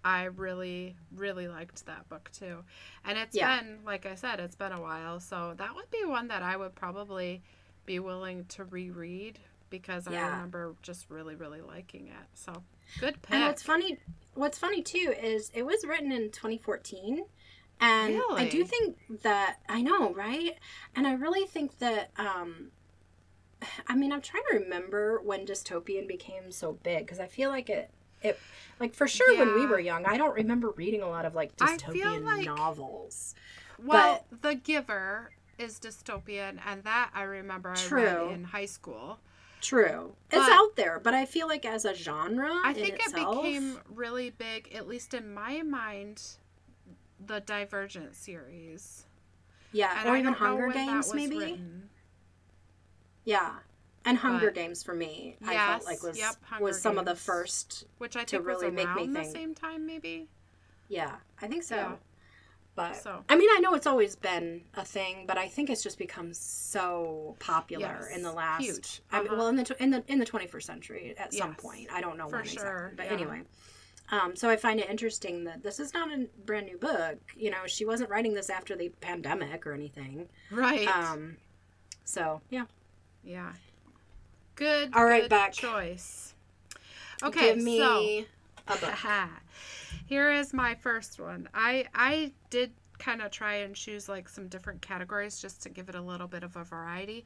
I 0.04 0.24
really 0.24 0.96
really 1.16 1.48
liked 1.48 1.86
that 1.86 2.08
book 2.08 2.30
too. 2.32 2.58
And 3.04 3.18
it's 3.18 3.36
Yeah. 3.36 3.60
been 3.60 3.80
like 3.84 4.06
I 4.06 4.14
said, 4.14 4.38
it's 4.38 4.54
been 4.54 4.72
a 4.72 4.80
while, 4.80 5.18
so 5.20 5.54
that 5.56 5.74
would 5.74 5.90
be 5.90 6.04
one 6.04 6.28
that 6.28 6.42
I 6.42 6.56
would 6.56 6.74
probably 6.74 7.42
be 7.86 7.98
willing 7.98 8.44
to 8.46 8.64
reread 8.64 9.38
because 9.70 10.06
I 10.06 10.12
remember 10.12 10.76
just 10.82 11.10
really 11.10 11.34
really 11.34 11.60
liking 11.62 12.08
it. 12.08 12.26
So, 12.34 12.52
good 12.98 13.20
pick. 13.22 13.34
And 13.34 13.44
what's 13.44 13.62
funny, 13.62 13.98
what's 14.34 14.58
funny 14.58 14.82
too 14.82 15.14
is 15.20 15.50
it 15.54 15.64
was 15.64 15.84
written 15.86 16.12
in 16.12 16.30
2014, 16.30 17.24
and 17.80 18.14
I 18.36 18.44
do 18.44 18.64
think 18.64 18.96
that 19.22 19.56
I 19.68 19.80
know, 19.82 20.12
right? 20.14 20.58
And 20.94 21.06
I 21.06 21.14
really 21.14 21.46
think 21.46 21.78
that, 21.78 22.10
um, 22.18 22.70
I 23.88 23.96
mean, 23.96 24.12
I'm 24.12 24.20
trying 24.20 24.44
to 24.50 24.58
remember 24.58 25.20
when 25.22 25.46
dystopian 25.46 26.06
became 26.06 26.50
so 26.52 26.72
big 26.82 27.00
because 27.06 27.20
I 27.20 27.26
feel 27.26 27.50
like 27.50 27.68
it, 27.70 27.90
it, 28.24 28.38
like 28.80 28.94
for 28.94 29.06
sure 29.06 29.36
when 29.38 29.54
we 29.54 29.66
were 29.66 29.78
young, 29.78 30.04
I 30.06 30.16
don't 30.16 30.34
remember 30.34 30.70
reading 30.70 31.02
a 31.02 31.08
lot 31.08 31.24
of 31.24 31.34
like 31.34 31.52
I 31.60 31.76
dystopian 31.76 32.24
like- 32.24 32.46
novels. 32.46 33.34
Well, 33.82 34.24
The 34.40 34.54
Giver 34.54 35.30
is 35.58 35.78
dystopian 35.78 36.58
and 36.66 36.82
that 36.84 37.10
I 37.14 37.22
remember 37.22 37.70
I 37.70 37.74
True. 37.76 38.02
read 38.28 38.32
in 38.32 38.44
high 38.44 38.66
school. 38.66 39.18
True, 39.60 40.14
it's 40.30 40.48
out 40.50 40.76
there, 40.76 41.00
but 41.02 41.14
I 41.14 41.24
feel 41.24 41.48
like 41.48 41.64
as 41.64 41.84
a 41.86 41.94
genre, 41.94 42.50
I 42.64 42.70
in 42.70 42.74
think 42.74 43.00
it 43.00 43.14
became 43.14 43.78
really 43.88 44.28
big, 44.30 44.70
at 44.74 44.86
least 44.86 45.14
in 45.14 45.32
my 45.32 45.62
mind, 45.62 46.20
the 47.24 47.40
Divergent 47.40 48.14
series. 48.14 49.06
yeah, 49.72 50.00
And 50.00 50.08
or 50.08 50.12
I 50.16 50.18
even 50.20 50.34
Hunger 50.34 50.68
Games, 50.68 51.14
maybe. 51.14 51.38
written. 51.38 51.88
Yeah. 53.24 53.54
And 54.06 54.18
Hunger 54.18 54.46
But- 54.48 54.54
Games 54.54 54.82
for 54.82 54.94
me, 54.94 55.36
I 55.46 55.54
felt 55.56 55.86
like 55.86 56.02
was 56.02 56.18
yep, 56.18 56.36
was 56.60 56.80
some 56.80 56.98
of 56.98 57.06
the 57.06 57.14
first. 57.14 57.86
Which 57.98 58.16
I 58.16 58.24
to 58.24 58.36
think 58.36 58.46
really 58.46 58.66
was 58.66 58.74
make 58.74 58.88
me 58.88 59.02
around 59.04 59.12
the 59.14 59.20
think. 59.22 59.32
same 59.34 59.54
time, 59.54 59.86
maybe. 59.86 60.28
Yeah, 60.88 61.16
I 61.40 61.46
think 61.48 61.62
so. 61.62 61.76
Yeah. 61.76 61.92
But 62.76 62.96
So. 62.96 63.24
I 63.28 63.36
mean, 63.36 63.48
I 63.52 63.60
know 63.60 63.74
it's 63.74 63.86
always 63.86 64.16
been 64.16 64.62
a 64.74 64.84
thing, 64.84 65.26
but 65.28 65.38
I 65.38 65.46
think 65.48 65.70
it's 65.70 65.82
just 65.82 65.96
become 65.96 66.34
so 66.34 67.36
popular 67.38 68.00
Yes, 68.02 68.16
in 68.16 68.22
the 68.22 68.32
last. 68.32 68.62
huge. 68.62 69.00
I 69.12 69.18
mean, 69.20 69.28
Uh-huh. 69.28 69.36
well, 69.38 69.48
in 69.48 69.56
the 69.56 69.76
in 69.82 69.90
the 69.90 70.04
in 70.08 70.18
the 70.18 70.26
21st 70.26 70.64
century 70.66 71.14
at 71.16 71.32
some 71.32 71.54
point. 71.54 71.88
I 71.92 72.00
don't 72.00 72.18
know 72.18 72.28
for 72.28 72.36
when 72.38 72.44
sure, 72.46 72.90
exactly, 72.92 72.96
but 72.96 73.06
yeah. 73.06 73.12
anyway. 73.12 73.42
Um, 74.10 74.36
so 74.36 74.50
I 74.50 74.56
find 74.56 74.80
it 74.80 74.90
interesting 74.90 75.44
that 75.44 75.62
this 75.62 75.80
is 75.80 75.94
not 75.94 76.12
a 76.12 76.26
brand 76.44 76.66
new 76.66 76.76
book. 76.76 77.16
You 77.36 77.50
know, 77.50 77.66
she 77.66 77.86
wasn't 77.86 78.10
writing 78.10 78.34
this 78.34 78.50
after 78.50 78.76
the 78.76 78.90
pandemic 79.00 79.66
or 79.66 79.72
anything. 79.72 80.28
Right. 80.50 80.86
Um, 80.88 81.36
so 82.04 82.42
yeah, 82.50 82.66
yeah. 83.22 83.52
Good. 84.56 84.90
All 84.94 85.04
right, 85.04 85.22
good 85.22 85.30
Beck. 85.30 85.52
choice. 85.52 86.34
Okay, 87.22 87.54
give 87.54 87.62
me 87.62 87.78
so 87.78 88.24
a 88.68 88.76
book. 88.78 88.94
Here 90.06 90.30
is 90.32 90.52
my 90.52 90.74
first 90.74 91.18
one. 91.20 91.48
I 91.54 91.86
I 91.94 92.32
did 92.50 92.72
kind 92.98 93.22
of 93.22 93.30
try 93.30 93.54
and 93.56 93.74
choose 93.74 94.08
like 94.08 94.28
some 94.28 94.48
different 94.48 94.80
categories 94.80 95.40
just 95.40 95.62
to 95.62 95.68
give 95.68 95.88
it 95.88 95.94
a 95.94 96.00
little 96.00 96.28
bit 96.28 96.42
of 96.44 96.56
a 96.56 96.64
variety. 96.64 97.24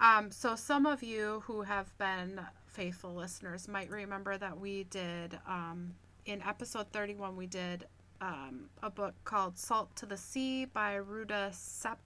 Um, 0.00 0.30
so 0.30 0.54
some 0.56 0.84
of 0.84 1.02
you 1.02 1.42
who 1.46 1.62
have 1.62 1.96
been 1.98 2.40
faithful 2.66 3.14
listeners 3.14 3.66
might 3.68 3.90
remember 3.90 4.36
that 4.36 4.58
we 4.58 4.84
did 4.84 5.38
um, 5.48 5.94
in 6.26 6.42
episode 6.42 6.92
31 6.92 7.34
we 7.36 7.46
did 7.46 7.86
um, 8.20 8.68
a 8.82 8.90
book 8.90 9.14
called 9.24 9.56
Salt 9.58 9.94
to 9.96 10.06
the 10.06 10.16
Sea 10.18 10.66
by 10.66 10.96
Ruta 10.96 11.50
Sepetys. 11.52 11.96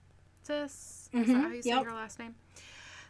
Is 0.49 1.09
that 1.11 1.27
Mhm, 1.27 1.41
how 1.41 1.49
you 1.49 1.61
say 1.61 1.69
yep. 1.69 1.83
her 1.83 1.91
last 1.91 2.17
name? 2.19 2.35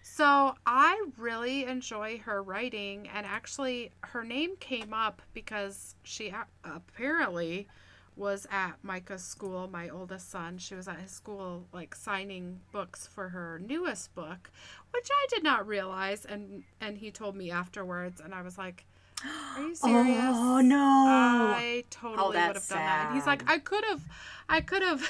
So 0.03 0.55
I 0.65 1.05
really 1.17 1.65
enjoy 1.65 2.19
her 2.19 2.41
writing, 2.41 3.07
and 3.13 3.25
actually, 3.25 3.91
her 4.01 4.23
name 4.23 4.55
came 4.59 4.93
up 4.93 5.21
because 5.33 5.95
she 6.03 6.33
apparently 6.63 7.67
was 8.15 8.45
at 8.51 8.73
Micah's 8.83 9.23
school, 9.23 9.69
my 9.71 9.89
oldest 9.89 10.29
son. 10.29 10.57
She 10.57 10.75
was 10.75 10.87
at 10.87 10.99
his 10.99 11.11
school, 11.11 11.65
like 11.71 11.95
signing 11.95 12.59
books 12.71 13.07
for 13.07 13.29
her 13.29 13.59
newest 13.65 14.13
book, 14.15 14.51
which 14.91 15.07
I 15.11 15.27
did 15.29 15.43
not 15.43 15.65
realize. 15.67 16.25
And 16.25 16.63
and 16.79 16.97
he 16.97 17.11
told 17.11 17.35
me 17.35 17.51
afterwards, 17.51 18.19
and 18.21 18.33
I 18.33 18.41
was 18.41 18.57
like, 18.57 18.85
"Are 19.23 19.61
you 19.61 19.75
oh, 19.83 19.87
serious?" 19.87 20.23
Oh 20.23 20.61
no! 20.61 20.77
I 20.77 21.83
totally 21.89 22.27
would 22.27 22.35
have 22.35 22.53
that's 22.55 22.67
done 22.69 22.77
that. 22.79 23.05
And 23.07 23.15
he's 23.15 23.25
like. 23.27 23.49
I 23.49 23.59
could 23.59 23.83
have, 23.85 24.03
I 24.49 24.61
could 24.61 24.81
have, 24.83 25.09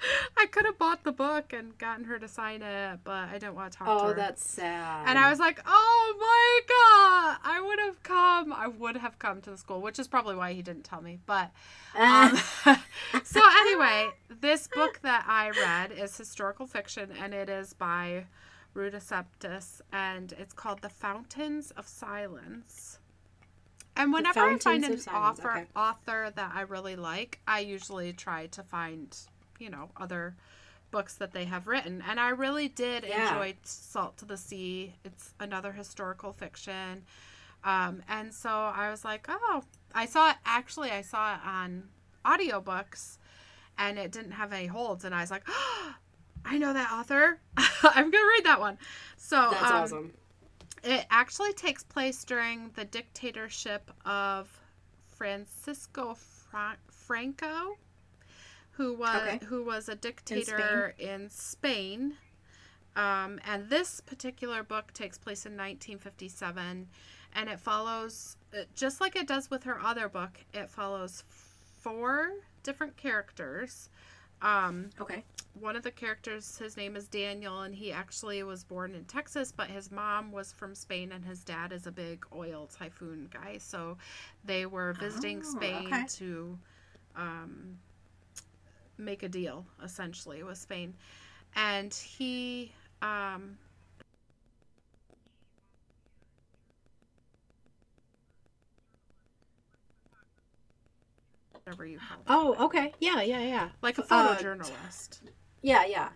I 0.36 0.46
could 0.46 0.66
have 0.66 0.78
bought 0.78 1.04
the 1.04 1.12
book 1.12 1.52
and 1.52 1.76
gotten 1.78 2.04
her 2.04 2.18
to 2.18 2.28
sign 2.28 2.62
it, 2.62 3.00
but 3.04 3.28
I 3.28 3.32
didn't 3.34 3.54
want 3.54 3.72
to 3.72 3.78
talk 3.78 3.86
to 3.86 4.04
her. 4.04 4.10
oh, 4.12 4.14
that's 4.14 4.48
sad. 4.48 5.08
and 5.08 5.18
I 5.18 5.30
was 5.30 5.38
like, 5.38 5.60
oh 5.66 6.14
my 6.18 6.60
god, 6.68 7.50
I 7.50 7.60
would 7.60 7.78
have 7.80 8.02
come. 8.02 8.52
I 8.52 8.68
would 8.68 8.96
have 8.96 9.18
come 9.18 9.40
to 9.42 9.50
the 9.50 9.58
school, 9.58 9.80
which 9.80 9.98
is 9.98 10.08
probably 10.08 10.36
why 10.36 10.52
he 10.52 10.62
didn't 10.62 10.84
tell 10.84 11.02
me. 11.02 11.18
But 11.26 11.50
um, 11.96 12.36
so 13.24 13.40
anyway, 13.60 14.08
this 14.40 14.68
book 14.68 15.00
that 15.02 15.24
I 15.26 15.50
read 15.50 15.92
is 15.92 16.16
historical 16.16 16.66
fiction, 16.66 17.10
and 17.20 17.34
it 17.34 17.48
is 17.48 17.72
by 17.72 18.24
Ruta 18.74 18.98
Sepetys, 18.98 19.80
and 19.92 20.32
it's 20.38 20.52
called 20.52 20.82
The 20.82 20.88
Fountains 20.88 21.72
of 21.72 21.86
Silence. 21.86 22.98
And 23.96 24.12
whenever 24.12 24.40
I 24.40 24.56
find 24.58 24.84
an 24.84 25.00
author 25.12 25.50
okay. 25.50 25.66
author 25.74 26.32
that 26.36 26.52
I 26.54 26.60
really 26.60 26.94
like, 26.94 27.40
I 27.48 27.60
usually 27.60 28.12
try 28.12 28.46
to 28.46 28.62
find, 28.62 29.16
you 29.58 29.70
know, 29.70 29.90
other 29.96 30.36
books 30.90 31.14
that 31.16 31.32
they 31.32 31.44
have 31.44 31.66
written. 31.66 32.02
And 32.08 32.18
I 32.18 32.30
really 32.30 32.68
did 32.68 33.04
Yeah. 33.06 33.28
enjoy 33.34 33.56
Salt 33.62 34.16
to 34.18 34.24
the 34.24 34.36
Sea. 34.36 34.94
It's 35.04 35.34
another 35.38 35.72
historical 35.72 36.32
fiction. 36.32 37.04
Um, 37.64 38.02
and 38.08 38.32
so 38.32 38.48
I 38.50 38.90
was 38.90 39.04
like, 39.04 39.26
oh, 39.28 39.64
I 39.94 40.06
saw 40.06 40.30
it 40.30 40.36
actually 40.46 40.90
I 40.90 41.02
saw 41.02 41.34
it 41.34 41.40
on 41.44 41.88
audiobooks 42.24 43.18
and 43.76 43.98
it 43.98 44.12
didn't 44.12 44.32
have 44.32 44.52
any 44.52 44.66
holds 44.66 45.04
and 45.04 45.14
I 45.14 45.20
was 45.20 45.30
like, 45.30 45.42
oh, 45.48 45.94
I 46.44 46.56
know 46.56 46.72
that 46.72 46.90
author. 46.92 47.40
I'm 47.82 48.10
gonna 48.10 48.26
read 48.26 48.44
that 48.44 48.60
one. 48.60 48.78
So 49.16 49.48
that's 49.50 49.62
um, 49.70 49.82
awesome. 49.82 50.12
it 50.84 51.04
actually 51.10 51.52
takes 51.52 51.82
place 51.82 52.24
during 52.24 52.70
the 52.76 52.84
dictatorship 52.84 53.90
of 54.06 54.48
Francisco 55.16 56.14
Fra- 56.14 56.78
Franco, 56.90 57.76
who 58.78 58.94
was 58.94 59.20
Okay. 59.20 59.38
who 59.46 59.62
was 59.64 59.88
a 59.88 59.94
dictator 59.94 60.94
in 60.98 61.28
Spain. 61.30 62.14
Um, 62.96 63.38
and 63.46 63.68
this 63.70 64.00
particular 64.00 64.62
book 64.64 64.92
takes 64.92 65.18
place 65.18 65.46
in 65.46 65.52
1957, 65.52 66.88
and 67.34 67.48
it 67.48 67.60
follows 67.60 68.36
uh, 68.52 68.62
just 68.74 69.00
like 69.00 69.14
it 69.14 69.28
does 69.28 69.50
with 69.50 69.64
her 69.64 69.80
other 69.80 70.08
book. 70.08 70.40
It 70.54 70.70
follows 70.70 71.22
four 71.28 72.30
different 72.64 72.96
characters. 72.96 73.90
Um, 74.42 74.90
Okay. 75.00 75.24
one 75.60 75.76
of 75.76 75.82
the 75.82 75.90
characters 75.90 76.58
his 76.58 76.76
name 76.76 76.94
is 76.94 77.08
daniel 77.08 77.62
and 77.62 77.74
he 77.74 77.90
actually 77.90 78.42
was 78.44 78.62
born 78.62 78.94
in 78.94 79.04
texas 79.06 79.50
but 79.50 79.66
his 79.68 79.90
mom 79.90 80.30
was 80.30 80.52
from 80.52 80.74
spain 80.74 81.10
and 81.10 81.24
his 81.24 81.42
dad 81.42 81.72
is 81.72 81.86
a 81.86 81.90
big 81.90 82.24
oil 82.32 82.68
typhoon 82.72 83.28
guy 83.32 83.58
so 83.58 83.96
they 84.44 84.66
were 84.66 84.92
visiting 84.92 85.42
Oh, 85.44 85.50
spain 85.50 85.86
okay. 85.86 86.04
to 86.06 86.56
um, 87.16 87.78
make 88.98 89.22
a 89.22 89.28
deal 89.28 89.64
essentially 89.82 90.42
with 90.42 90.58
spain 90.58 90.94
and 91.56 91.94
he 91.94 92.72
um, 93.02 93.56
whatever 101.52 101.86
you 101.86 101.98
call 101.98 102.18
it 102.18 102.24
Oh, 102.28 102.56
okay. 102.66 102.92
Yeah, 103.00 103.22
yeah, 103.22 103.40
yeah. 103.42 103.68
like 103.82 103.98
a 103.98 104.02
Uh, 104.02 104.34
photojournalist 104.34 105.20
Yeah, 105.62 105.84
yeah. 105.86 106.08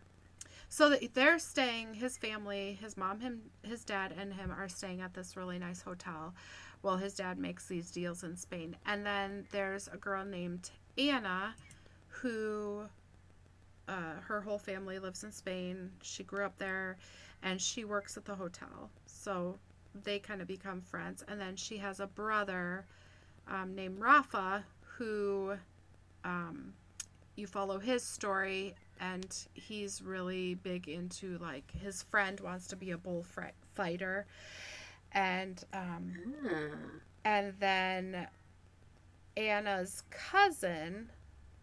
so 0.69 0.97
they're 1.15 1.39
staying. 1.39 1.95
His 1.95 2.17
family, 2.17 2.79
his 2.81 2.97
mom, 2.97 3.21
him, 3.21 3.43
his 3.63 3.85
dad, 3.85 4.13
and 4.19 4.33
him 4.33 4.51
are 4.51 4.69
staying 4.69 5.01
at 5.01 5.15
this 5.15 5.37
really 5.37 5.59
nice 5.59 5.83
hotel, 5.83 6.35
while 6.81 6.97
his 6.97 7.15
dad 7.15 7.39
makes 7.39 7.67
these 7.67 7.91
deals 7.91 8.23
in 8.25 8.37
Spain. 8.37 8.77
And 8.87 9.05
then 9.05 9.47
there's 9.53 9.89
a 9.89 9.97
girl 9.97 10.25
named 10.25 10.71
Anna, 10.99 11.55
who, 12.23 12.83
uh, 13.89 14.15
her 14.27 14.41
whole 14.41 14.59
family 14.59 14.99
lives 14.99 15.25
in 15.25 15.33
Spain. 15.33 15.91
She 16.03 16.23
grew 16.25 16.45
up 16.45 16.59
there, 16.59 16.97
and 17.43 17.61
she 17.61 17.85
works 17.85 18.17
at 18.17 18.25
the 18.25 18.35
hotel. 18.35 18.91
So 19.07 19.59
they 20.05 20.19
kind 20.19 20.41
of 20.41 20.49
become 20.49 20.81
friends. 20.81 21.25
And 21.29 21.41
then 21.41 21.57
she 21.57 21.79
has 21.79 22.01
a 22.01 22.07
brother 22.07 22.87
um, 23.49 23.75
named 23.75 24.01
Rafa, 24.01 24.65
who 24.99 25.55
um, 26.25 26.73
you 27.37 27.47
follow 27.47 27.79
his 27.79 28.03
story 28.03 28.75
and 29.01 29.37
he's 29.55 30.01
really 30.01 30.55
big 30.55 30.89
into 30.89 31.37
like 31.39 31.71
his 31.73 32.03
friend 32.05 32.39
wants 32.41 32.69
to 32.69 32.77
be 32.77 32.93
a 32.93 32.97
bullfighter, 32.99 34.27
and 35.13 35.65
um, 35.73 36.13
Hmm. 36.43 36.75
and 37.25 37.53
then 37.59 38.29
Anna's 39.37 40.03
cousin, 40.11 41.11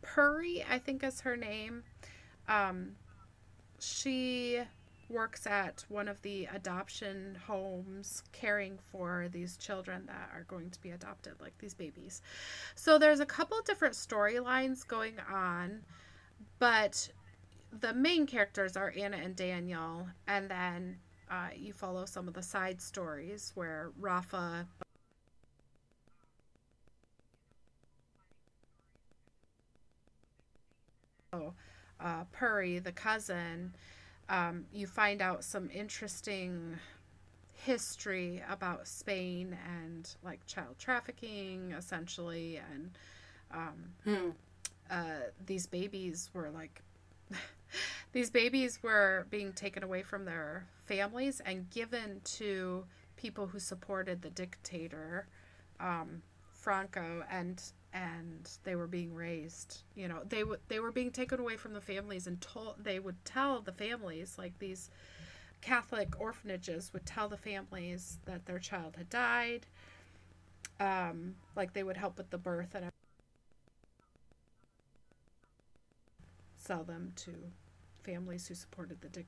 Puri, 0.01 0.63
I 0.69 0.79
think 0.79 1.03
is 1.03 1.21
her 1.21 1.37
name. 1.37 1.83
Um, 2.47 2.95
she 3.79 4.61
works 5.09 5.47
at 5.47 5.83
one 5.89 6.07
of 6.07 6.21
the 6.21 6.45
adoption 6.53 7.37
homes 7.47 8.23
caring 8.31 8.77
for 8.91 9.27
these 9.31 9.57
children 9.57 10.05
that 10.05 10.29
are 10.33 10.43
going 10.43 10.69
to 10.69 10.81
be 10.81 10.91
adopted, 10.91 11.33
like 11.41 11.57
these 11.57 11.73
babies. 11.73 12.21
So 12.75 12.97
there's 12.97 13.19
a 13.19 13.25
couple 13.25 13.59
different 13.65 13.95
storylines 13.95 14.87
going 14.87 15.15
on, 15.31 15.81
but 16.59 17.09
the 17.71 17.93
main 17.93 18.27
characters 18.27 18.77
are 18.77 18.93
Anna 18.97 19.17
and 19.17 19.35
Daniel, 19.35 20.07
and 20.27 20.49
then 20.49 20.97
uh, 21.29 21.49
you 21.55 21.73
follow 21.73 22.05
some 22.05 22.27
of 22.27 22.33
the 22.33 22.43
side 22.43 22.81
stories 22.81 23.51
where 23.55 23.91
Rafa 23.99 24.67
uh, 31.33 32.23
Puri, 32.31 32.79
the 32.79 32.91
cousin, 32.91 33.73
um, 34.29 34.65
you 34.73 34.87
find 34.87 35.21
out 35.21 35.43
some 35.43 35.69
interesting 35.73 36.77
history 37.53 38.41
about 38.49 38.87
Spain 38.87 39.57
and 39.81 40.09
like 40.23 40.45
child 40.45 40.75
trafficking, 40.79 41.73
essentially, 41.77 42.59
and 42.73 42.91
um, 43.51 43.73
Hmm. 44.03 44.29
uh, 44.89 45.29
these 45.45 45.67
babies 45.67 46.29
were 46.33 46.49
like 46.49 46.81
these 48.11 48.29
babies 48.29 48.79
were 48.81 49.27
being 49.29 49.53
taken 49.53 49.83
away 49.83 50.01
from 50.01 50.25
their 50.25 50.65
families 50.85 51.41
and 51.45 51.69
given 51.69 52.21
to 52.23 52.85
people 53.17 53.47
who 53.47 53.59
supported 53.59 54.21
the 54.21 54.29
dictator 54.29 55.27
um, 55.79 56.21
Franco 56.53 57.23
and 57.29 57.61
and 57.93 58.49
they 58.63 58.75
were 58.75 58.87
being 58.87 59.13
raised 59.13 59.81
you 59.95 60.07
know 60.07 60.19
they 60.29 60.43
would 60.43 60.59
they 60.67 60.79
were 60.79 60.91
being 60.91 61.11
taken 61.11 61.39
away 61.39 61.57
from 61.57 61.73
the 61.73 61.81
families 61.81 62.27
and 62.27 62.39
told 62.41 62.75
they 62.83 62.99
would 62.99 63.23
tell 63.25 63.61
the 63.61 63.71
families 63.71 64.35
like 64.37 64.57
these 64.59 64.89
Catholic 65.61 66.19
orphanages 66.19 66.93
would 66.93 67.05
tell 67.05 67.27
the 67.27 67.37
families 67.37 68.19
that 68.25 68.45
their 68.45 68.59
child 68.59 68.95
had 68.97 69.09
died 69.09 69.65
um 70.79 71.35
like 71.55 71.73
they 71.73 71.83
would 71.83 71.97
help 71.97 72.17
with 72.17 72.29
the 72.29 72.37
birth 72.37 72.75
and 72.75 72.85
sell 76.55 76.83
them 76.83 77.11
to 77.15 77.31
families 78.03 78.47
who 78.47 78.55
supported 78.55 79.01
the 79.01 79.23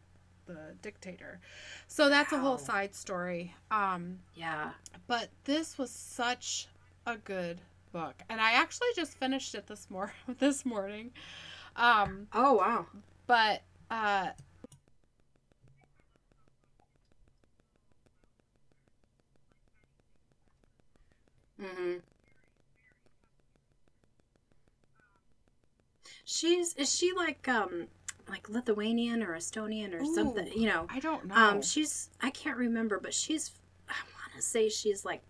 the 0.46 0.76
dictator. 0.82 1.40
So 1.88 2.10
that's 2.10 2.32
a 2.34 2.38
whole 2.40 2.58
side 2.58 2.96
story. 2.96 3.56
Um, 3.70 4.20
Yeah. 4.36 4.72
but 5.08 5.30
this 5.46 5.78
was 5.78 5.92
such 5.92 6.68
a 7.06 7.18
good 7.18 7.62
book, 7.92 8.16
and 8.30 8.40
I 8.42 8.54
actually 8.54 8.88
just 8.96 9.18
finished 9.18 9.54
it 9.56 9.68
this 9.68 9.88
mor- 9.90 10.14
this 10.40 10.66
morning. 10.66 11.12
Um, 11.76 12.28
Oh 12.34 12.54
wow. 12.54 12.86
but 13.28 13.62
uh, 13.90 14.30
Mm-hmm. 21.62 21.98
She's 26.26 26.74
is 26.76 26.94
she 26.96 27.12
like 27.16 27.48
um 27.48 27.88
like 28.30 28.50
Lithuanian 28.50 29.24
or 29.24 29.36
Estonian 29.36 29.94
or 30.00 30.06
something? 30.06 30.48
You 30.56 30.68
know. 30.68 30.88
I 30.90 31.00
don't 31.00 31.26
know. 31.28 31.36
Um, 31.36 31.62
she's 31.62 32.10
I 32.22 32.30
can't 32.30 32.58
remember, 32.58 33.00
but 33.00 33.14
she's 33.14 33.52
I 33.90 33.94
want 33.94 34.36
to 34.36 34.42
say 34.42 34.70
she's 34.70 35.04
like 35.04 35.22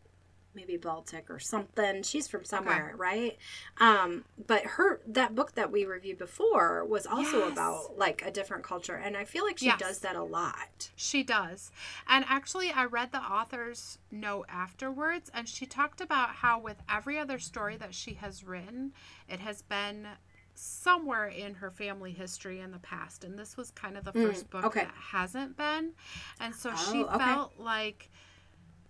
maybe 0.54 0.78
Baltic 0.78 1.30
or 1.30 1.40
something. 1.40 2.04
She's 2.04 2.28
from 2.28 2.44
somewhere, 2.44 2.94
right? 2.98 3.38
Um, 3.80 4.26
but 4.48 4.64
her 4.66 5.00
that 5.08 5.36
book 5.36 5.54
that 5.56 5.72
we 5.72 5.86
reviewed 5.86 6.18
before 6.18 6.84
was 6.86 7.06
also 7.06 7.40
Yes. 7.40 7.52
about 7.54 7.98
like 7.98 8.22
a 8.26 8.32
different 8.32 8.64
culture, 8.64 8.96
and 8.96 9.16
I 9.16 9.24
feel 9.26 9.44
like 9.46 9.58
she 9.58 9.66
Yes. 9.66 9.80
does 9.80 10.00
that 10.00 10.16
a 10.16 10.24
lot. 10.24 10.92
She 10.96 11.24
does. 11.24 11.72
And 12.08 12.26
actually, 12.28 12.72
I 12.72 12.86
read 12.86 13.12
the 13.12 13.20
author's 13.20 13.98
note 14.12 14.46
afterwards, 14.50 15.32
and 15.34 15.48
she 15.48 15.66
talked 15.66 16.02
about 16.02 16.30
how, 16.36 16.60
with 16.60 16.82
every 16.90 17.18
other 17.18 17.40
story 17.40 17.78
that 17.78 17.94
she 17.94 18.16
has 18.16 18.44
written, 18.44 18.92
it 19.30 19.40
has 19.40 19.62
been 19.62 20.08
somewhere 20.54 21.28
in 21.28 21.56
her 21.56 21.72
family 21.72 22.12
history 22.12 22.60
in 22.60 22.72
the 22.72 22.80
past. 22.80 23.24
And 23.24 23.40
this 23.40 23.56
was 23.58 23.72
kind 23.72 23.98
of 23.98 24.04
the 24.04 24.12
Mm, 24.12 24.24
first 24.24 24.50
book 24.50 24.66
okay. 24.66 24.82
that 24.82 24.94
hasn't 25.12 25.56
been. 25.58 25.92
And 26.40 26.54
so 26.54 26.72
she 26.76 27.04
Oh, 27.04 27.06
okay. 27.16 27.18
felt 27.18 27.54
like 27.58 28.10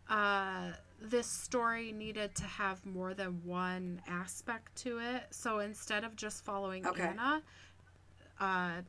uh, 0.10 0.72
this 1.02 1.28
story 1.28 1.92
needed 1.92 2.36
to 2.36 2.44
have 2.44 2.86
more 2.86 3.14
than 3.14 3.42
one 3.44 4.02
aspect 4.08 4.76
to 4.84 5.00
it. 5.00 5.24
So 5.32 5.60
instead 5.60 6.04
of 6.04 6.16
just 6.16 6.46
following 6.46 6.86
Okay. 6.86 7.04
Anna, 7.04 7.42
uh, 8.40 8.82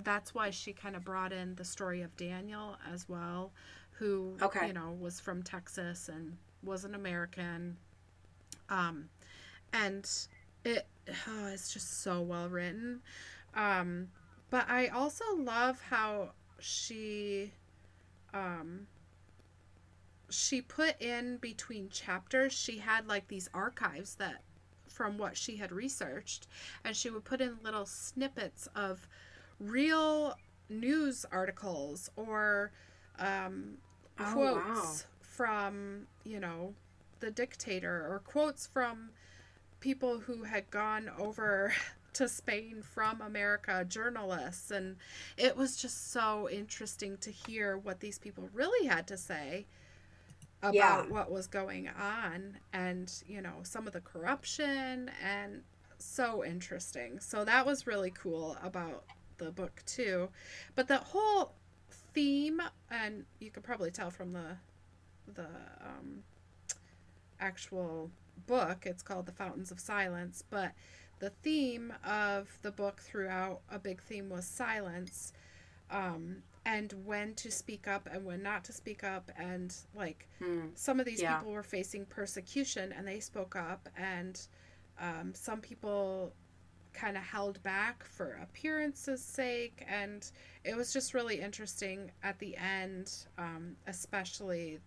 that's 0.00 0.34
why 0.34 0.50
she 0.50 0.72
kind 0.72 0.96
of 0.96 1.04
brought 1.04 1.32
in 1.32 1.54
the 1.54 1.64
story 1.64 2.02
of 2.02 2.16
Daniel 2.16 2.76
as 2.92 3.08
well, 3.08 3.52
who 3.92 4.36
Okay. 4.42 4.66
you 4.66 4.72
know 4.72 4.96
was 4.98 5.20
from 5.20 5.42
Texas 5.42 6.08
and 6.08 6.36
was 6.62 6.84
an 6.84 6.94
American. 6.94 7.76
Um, 8.68 9.08
and 9.72 10.08
it 10.64 10.86
oh, 11.28 11.46
it's 11.46 11.72
just 11.72 12.02
so 12.02 12.20
well 12.20 12.48
written. 12.48 13.00
Um, 13.54 14.08
but 14.50 14.68
I 14.68 14.88
also 14.88 15.24
love 15.36 15.80
how 15.82 16.30
she 16.58 17.52
um 18.32 18.86
she 20.30 20.60
put 20.60 21.00
in 21.00 21.36
between 21.38 21.88
chapters 21.88 22.52
she 22.52 22.78
had 22.78 23.06
like 23.06 23.28
these 23.28 23.48
archives 23.54 24.14
that 24.16 24.42
from 24.88 25.18
what 25.18 25.36
she 25.36 25.56
had 25.56 25.72
researched 25.72 26.46
and 26.84 26.96
she 26.96 27.10
would 27.10 27.24
put 27.24 27.40
in 27.40 27.58
little 27.62 27.86
snippets 27.86 28.68
of 28.74 29.08
real 29.60 30.36
news 30.68 31.24
articles 31.30 32.10
or 32.16 32.72
um, 33.18 33.74
Oh, 34.18 34.30
quotes 34.32 34.64
wow. 34.64 34.96
from 35.22 36.06
you 36.24 36.38
know 36.38 36.74
the 37.20 37.30
dictator 37.30 38.06
or 38.08 38.20
quotes 38.24 38.66
from 38.66 39.10
people 39.80 40.20
who 40.20 40.44
had 40.44 40.70
gone 40.70 41.10
over 41.18 41.72
to 42.14 42.28
Spain 42.28 42.80
from 42.82 43.20
America, 43.20 43.84
journalists, 43.88 44.70
and 44.70 44.96
it 45.36 45.56
was 45.56 45.76
just 45.76 46.12
so 46.12 46.48
interesting 46.48 47.16
to 47.18 47.30
hear 47.30 47.76
what 47.76 47.98
these 48.00 48.18
people 48.20 48.48
really 48.54 48.86
had 48.86 49.06
to 49.08 49.16
say 49.16 49.66
about 50.64 51.08
Yeah. 51.08 51.10
what 51.10 51.30
was 51.30 51.46
going 51.46 51.88
on 51.88 52.58
and 52.72 53.12
you 53.26 53.40
know 53.42 53.60
some 53.62 53.86
of 53.86 53.92
the 53.92 54.00
corruption 54.00 55.10
and 55.22 55.62
so 55.98 56.44
interesting. 56.44 57.20
So 57.20 57.44
that 57.44 57.66
was 57.66 57.86
really 57.86 58.10
cool 58.10 58.56
about 58.62 59.04
the 59.38 59.52
book 59.52 59.82
too. 59.86 60.30
But 60.74 60.88
the 60.88 60.98
whole 60.98 61.54
theme 62.14 62.60
and 62.90 63.24
you 63.40 63.50
could 63.50 63.64
probably 63.64 63.90
tell 63.90 64.10
from 64.10 64.32
the 64.32 64.58
the 65.34 65.48
um 65.80 66.24
actual 67.40 68.10
book. 68.46 68.86
It's 68.86 69.02
called 69.02 69.26
The 69.26 69.32
Fountains 69.32 69.70
of 69.70 69.80
Silence, 69.80 70.42
but 70.48 70.72
the 71.20 71.30
theme 71.30 71.92
of 72.04 72.58
the 72.62 72.72
book 72.72 73.00
throughout 73.00 73.60
a 73.70 73.78
big 73.78 74.02
theme 74.02 74.28
was 74.28 74.46
silence 74.46 75.32
um, 75.90 76.42
and 76.66 76.92
when 77.04 77.34
to 77.34 77.50
speak 77.50 77.86
up 77.86 78.08
and 78.10 78.24
when 78.24 78.42
not 78.42 78.64
to 78.64 78.72
speak 78.72 79.04
up 79.04 79.30
and 79.36 79.74
like 79.94 80.28
Hmm. 80.38 80.68
some 80.74 80.98
of 81.00 81.06
these 81.06 81.20
Yeah. 81.20 81.36
people 81.36 81.52
were 81.52 81.62
facing 81.62 82.06
persecution 82.06 82.92
and 82.92 83.06
they 83.06 83.20
spoke 83.20 83.54
up 83.56 83.88
and 83.96 84.40
um, 84.98 85.34
some 85.34 85.60
people 85.60 86.32
kind 86.92 87.16
of 87.16 87.22
held 87.24 87.60
back 87.62 88.04
for 88.04 88.38
appearances 88.42 89.22
sake 89.22 89.84
and 89.88 90.30
it 90.62 90.76
was 90.76 90.92
just 90.92 91.12
really 91.12 91.40
interesting 91.40 92.10
at 92.22 92.38
the 92.38 92.56
end 92.56 93.12
um, 93.36 93.76
especially 93.88 94.78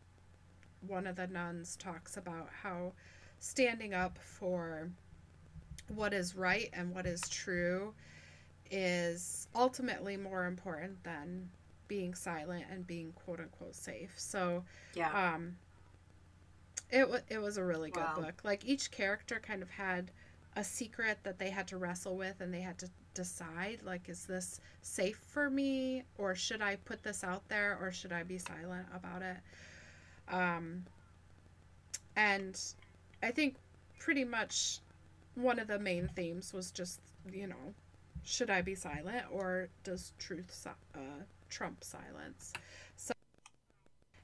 one 0.88 1.06
of 1.06 1.16
the 1.18 1.28
nuns 1.28 1.76
talks 1.76 2.16
about 2.18 2.48
how 2.64 2.94
standing 3.40 3.94
up 3.94 4.18
for 4.20 4.90
what 5.90 6.14
is 6.14 6.34
right 6.36 6.70
and 6.74 6.94
what 6.94 7.06
is 7.06 7.22
true 7.30 7.94
is 8.72 9.48
ultimately 9.56 10.16
more 10.18 10.46
important 10.46 11.02
than 11.04 11.50
being 11.88 12.14
silent 12.14 12.66
and 12.72 12.86
being 12.88 13.14
quote 13.14 13.40
unquote 13.40 13.76
safe. 13.76 14.14
So 14.18 14.64
Yeah. 14.96 15.14
um 15.14 15.58
it 16.90 17.10
wa 17.10 17.18
it 17.30 17.40
was 17.40 17.58
a 17.58 17.64
really 17.64 17.90
good 17.90 18.04
Wow. 18.04 18.16
book. 18.16 18.42
Like 18.44 18.66
each 18.66 18.92
character 18.92 19.40
kind 19.40 19.62
of 19.62 19.70
had 19.72 20.12
a 20.56 20.64
secret 20.64 21.20
that 21.24 21.38
they 21.40 21.50
had 21.50 21.68
to 21.68 21.78
wrestle 21.78 22.18
with 22.18 22.42
and 22.42 22.54
they 22.54 22.62
had 22.62 22.78
to 22.80 22.90
decide 23.14 23.80
like 23.84 24.10
is 24.10 24.26
this 24.26 24.60
safe 24.82 25.18
for 25.18 25.50
me 25.50 26.04
or 26.18 26.36
should 26.36 26.62
I 26.62 26.76
put 26.78 27.04
this 27.04 27.24
out 27.24 27.48
there 27.50 27.78
or 27.82 27.92
should 27.92 28.12
I 28.12 28.24
be 28.24 28.38
silent 28.38 28.88
about 28.94 29.22
it? 29.22 29.38
Um 30.30 30.84
and 32.16 32.60
I 33.22 33.32
think 33.32 33.56
pretty 34.00 34.24
much 34.24 34.80
one 35.36 35.60
of 35.60 35.68
the 35.68 35.80
main 35.80 36.08
themes 36.08 36.54
was 36.54 36.72
just, 36.72 37.00
you 37.32 37.48
know, 37.48 37.74
should 38.24 38.50
I 38.50 38.62
be 38.62 38.76
silent 38.76 39.26
or 39.32 39.70
does 39.84 40.14
truth 40.20 40.68
uh, 40.96 41.00
trump 41.50 41.84
silence? 41.84 42.54
So 42.96 43.14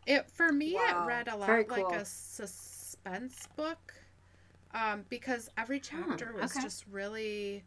it 0.05 0.29
for 0.29 0.51
me 0.51 0.71
Wow. 0.73 0.81
it 0.88 0.97
read 0.99 1.27
a 1.27 1.36
lot 1.36 1.59
Very 1.59 1.65
like 1.69 1.91
cool. 1.91 1.91
a 1.91 2.05
suspense 2.05 3.47
book 3.55 3.93
um, 4.73 5.05
because 5.09 5.49
every 5.57 5.79
chapter 5.79 6.33
was 6.36 6.57
okay. 6.57 6.59
just 6.59 6.86
really 6.91 7.63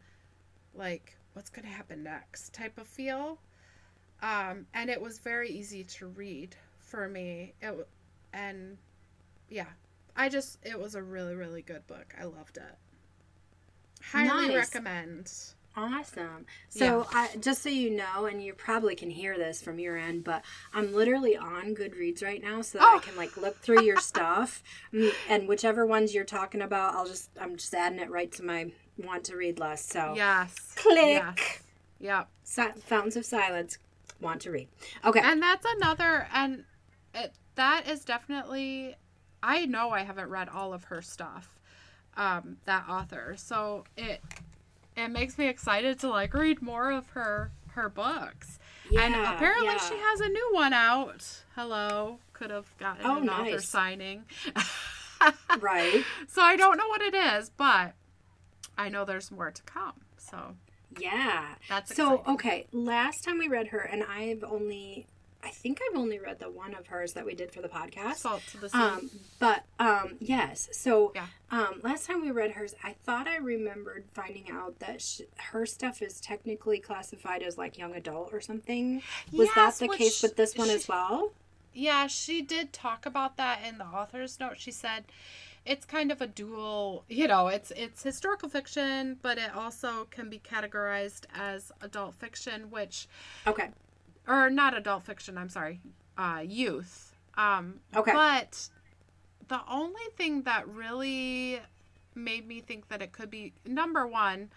like 0.75 1.17
what's 1.33 1.49
going 1.49 1.65
to 1.65 1.71
happen 1.71 2.03
next 2.03 2.53
type 2.53 2.77
of 2.77 2.87
feel 2.87 3.39
um, 4.21 4.65
and 4.73 4.89
it 4.89 5.01
was 5.01 5.19
very 5.19 5.49
easy 5.49 5.83
to 5.83 6.07
read 6.07 6.55
for 6.79 7.07
me 7.09 7.53
it 7.61 7.87
and 8.33 8.77
yeah 9.49 9.67
i 10.15 10.29
just 10.29 10.59
it 10.63 10.79
was 10.79 10.95
a 10.95 11.03
really 11.03 11.35
really 11.35 11.61
good 11.61 11.85
book 11.87 12.13
i 12.19 12.25
loved 12.25 12.57
it 12.57 12.77
highly 14.01 14.49
Nice. 14.49 14.49
recommend 14.49 15.31
Awesome. 15.77 16.47
So, 16.69 17.05
I, 17.13 17.29
just 17.39 17.61
so 17.61 17.69
you 17.69 17.91
know, 17.91 18.25
and 18.25 18.43
you 18.43 18.53
probably 18.53 18.95
can 18.95 19.11
hear 19.11 19.37
this 19.37 19.61
from 19.61 19.77
your 19.79 19.95
end, 19.95 20.23
but 20.23 20.43
I'm 20.73 20.91
literally 20.91 21.37
on 21.37 21.75
Goodreads 21.75 22.23
right 22.23 22.41
now, 22.41 22.63
so 22.63 22.79
that 22.79 22.83
I 22.87 22.95
Oh. 22.95 22.99
can 22.99 23.15
like 23.15 23.37
look 23.37 23.55
through 23.59 23.83
your 23.83 23.97
stuff, 23.97 24.63
Mm, 24.91 25.11
and 25.29 25.47
whichever 25.47 25.85
ones 25.85 26.15
you're 26.15 26.23
talking 26.25 26.63
about, 26.63 26.95
I'll 26.95 27.05
just 27.05 27.29
I'm 27.39 27.57
just 27.57 27.73
adding 27.75 27.99
it 27.99 28.09
right 28.09 28.31
to 28.33 28.43
my 28.43 28.71
want 28.97 29.23
to 29.25 29.37
read 29.37 29.59
list. 29.59 29.91
So, 29.91 30.13
yes 30.15 30.73
click. 30.75 30.97
yes. 30.97 31.59
yep 31.99 32.27
Fountains 32.83 33.15
of 33.15 33.25
Silence, 33.25 33.77
want 34.19 34.41
to 34.41 34.51
read. 34.51 34.69
Okay. 35.05 35.19
and 35.23 35.39
that's 35.41 35.65
another 35.77 36.27
and 36.33 36.63
it, 37.13 37.33
that 37.53 37.87
is 37.87 38.03
definitely 38.03 38.95
i 39.43 39.65
know 39.67 39.91
i 39.91 40.01
haven't 40.01 40.29
read 40.29 40.49
all 40.49 40.73
of 40.73 40.85
her 40.85 41.01
stuff 41.01 41.59
um 42.15 42.57
that 42.65 42.85
author 42.89 43.35
so 43.37 43.83
it 43.95 44.21
it 44.97 45.09
makes 45.09 45.37
me 45.37 45.47
excited 45.47 45.99
to 45.99 46.09
like 46.09 46.33
read 46.33 46.61
more 46.61 46.91
of 46.91 47.09
her 47.11 47.51
her 47.73 47.87
books 47.89 48.57
and 48.97 49.13
apparently 49.15 49.67
yeah. 49.67 49.77
she 49.77 49.95
has 49.95 50.19
a 50.21 50.29
new 50.29 50.49
one 50.53 50.73
out 50.73 51.43
hello 51.55 52.19
could 52.33 52.49
have 52.49 52.75
gotten 52.77 53.05
Oh, 53.05 53.17
an 53.21 53.29
author 53.29 53.51
nice. 53.51 53.67
signing 53.69 54.23
right. 55.59 56.03
so 56.27 56.41
i 56.41 56.55
don't 56.55 56.77
know 56.77 56.87
what 56.87 57.01
it 57.01 57.13
is 57.13 57.49
but 57.55 57.93
i 58.77 58.89
know 58.89 59.05
there's 59.05 59.31
more 59.31 59.51
to 59.51 59.61
come 59.63 59.93
so 60.17 60.55
Yeah. 60.99 61.45
That's 61.69 61.95
so 61.95 62.23
okay. 62.27 62.65
Last 62.71 63.23
time 63.23 63.37
we 63.37 63.47
read 63.47 63.67
her, 63.67 63.79
and 63.79 64.03
I've 64.03 64.43
only, 64.43 65.05
I 65.43 65.49
think 65.49 65.79
I've 65.81 65.97
only 65.97 66.19
read 66.19 66.39
the 66.39 66.49
one 66.49 66.73
of 66.73 66.87
hers 66.87 67.13
that 67.13 67.25
we 67.25 67.35
did 67.35 67.51
for 67.51 67.61
the 67.61 67.69
podcast. 67.69 68.15
salt 68.17 68.41
to 68.51 68.57
the 68.57 68.69
sea 68.69 68.77
Um, 68.77 69.09
but 69.39 69.63
um, 69.79 70.15
yes. 70.19 70.67
So 70.71 71.11
Yeah. 71.15 71.27
um, 71.51 71.79
last 71.83 72.05
time 72.07 72.21
we 72.21 72.31
read 72.31 72.51
hers, 72.51 72.75
I 72.83 72.93
thought 72.93 73.27
I 73.27 73.37
remembered 73.37 74.05
finding 74.13 74.49
out 74.51 74.79
that 74.79 75.01
sh 75.01 75.21
her 75.37 75.65
stuff 75.65 76.01
is 76.01 76.19
technically 76.19 76.79
classified 76.79 77.43
as 77.43 77.57
like 77.57 77.77
young 77.77 77.95
adult 77.95 78.33
or 78.33 78.41
something. 78.41 79.01
Was 79.31 79.47
Yes, 79.55 79.79
that 79.79 79.87
the 79.87 79.95
case 79.97 80.21
with 80.23 80.35
this 80.35 80.55
one 80.55 80.67
she- 80.67 80.73
as 80.73 80.87
well? 80.87 81.31
Yeah, 81.73 82.07
she 82.07 82.41
did 82.41 82.73
talk 82.73 83.05
about 83.05 83.37
that 83.37 83.63
in 83.63 83.77
the 83.77 83.85
author's 83.85 84.39
note. 84.39 84.55
She 84.59 84.71
said 84.71 85.05
it's 85.63 85.85
kind 85.85 86.11
of 86.11 86.21
a 86.21 86.27
dual, 86.27 87.03
you 87.07 87.27
know, 87.27 87.47
it's 87.47 87.71
it's 87.71 88.01
historical 88.01 88.49
fiction, 88.49 89.19
but 89.21 89.37
it 89.37 89.53
also 89.55 90.05
can 90.05 90.29
be 90.29 90.39
categorized 90.39 91.25
as 91.35 91.71
adult 91.81 92.15
fiction, 92.15 92.71
which 92.71 93.07
Okay. 93.45 93.69
Or 94.27 94.49
not 94.49 94.77
adult 94.77 95.03
fiction, 95.03 95.37
I'm 95.37 95.49
sorry, 95.49 95.79
uh 96.17 96.43
youth. 96.45 97.15
Um 97.35 97.79
Okay. 97.95 98.11
but 98.13 98.69
the 99.47 99.61
only 99.69 100.01
thing 100.17 100.43
that 100.43 100.67
really 100.67 101.61
made 102.15 102.47
me 102.47 102.59
think 102.61 102.89
that 102.89 103.01
it 103.01 103.11
could 103.13 103.29
be 103.29 103.53
number 103.65 104.05
1, 104.05 104.49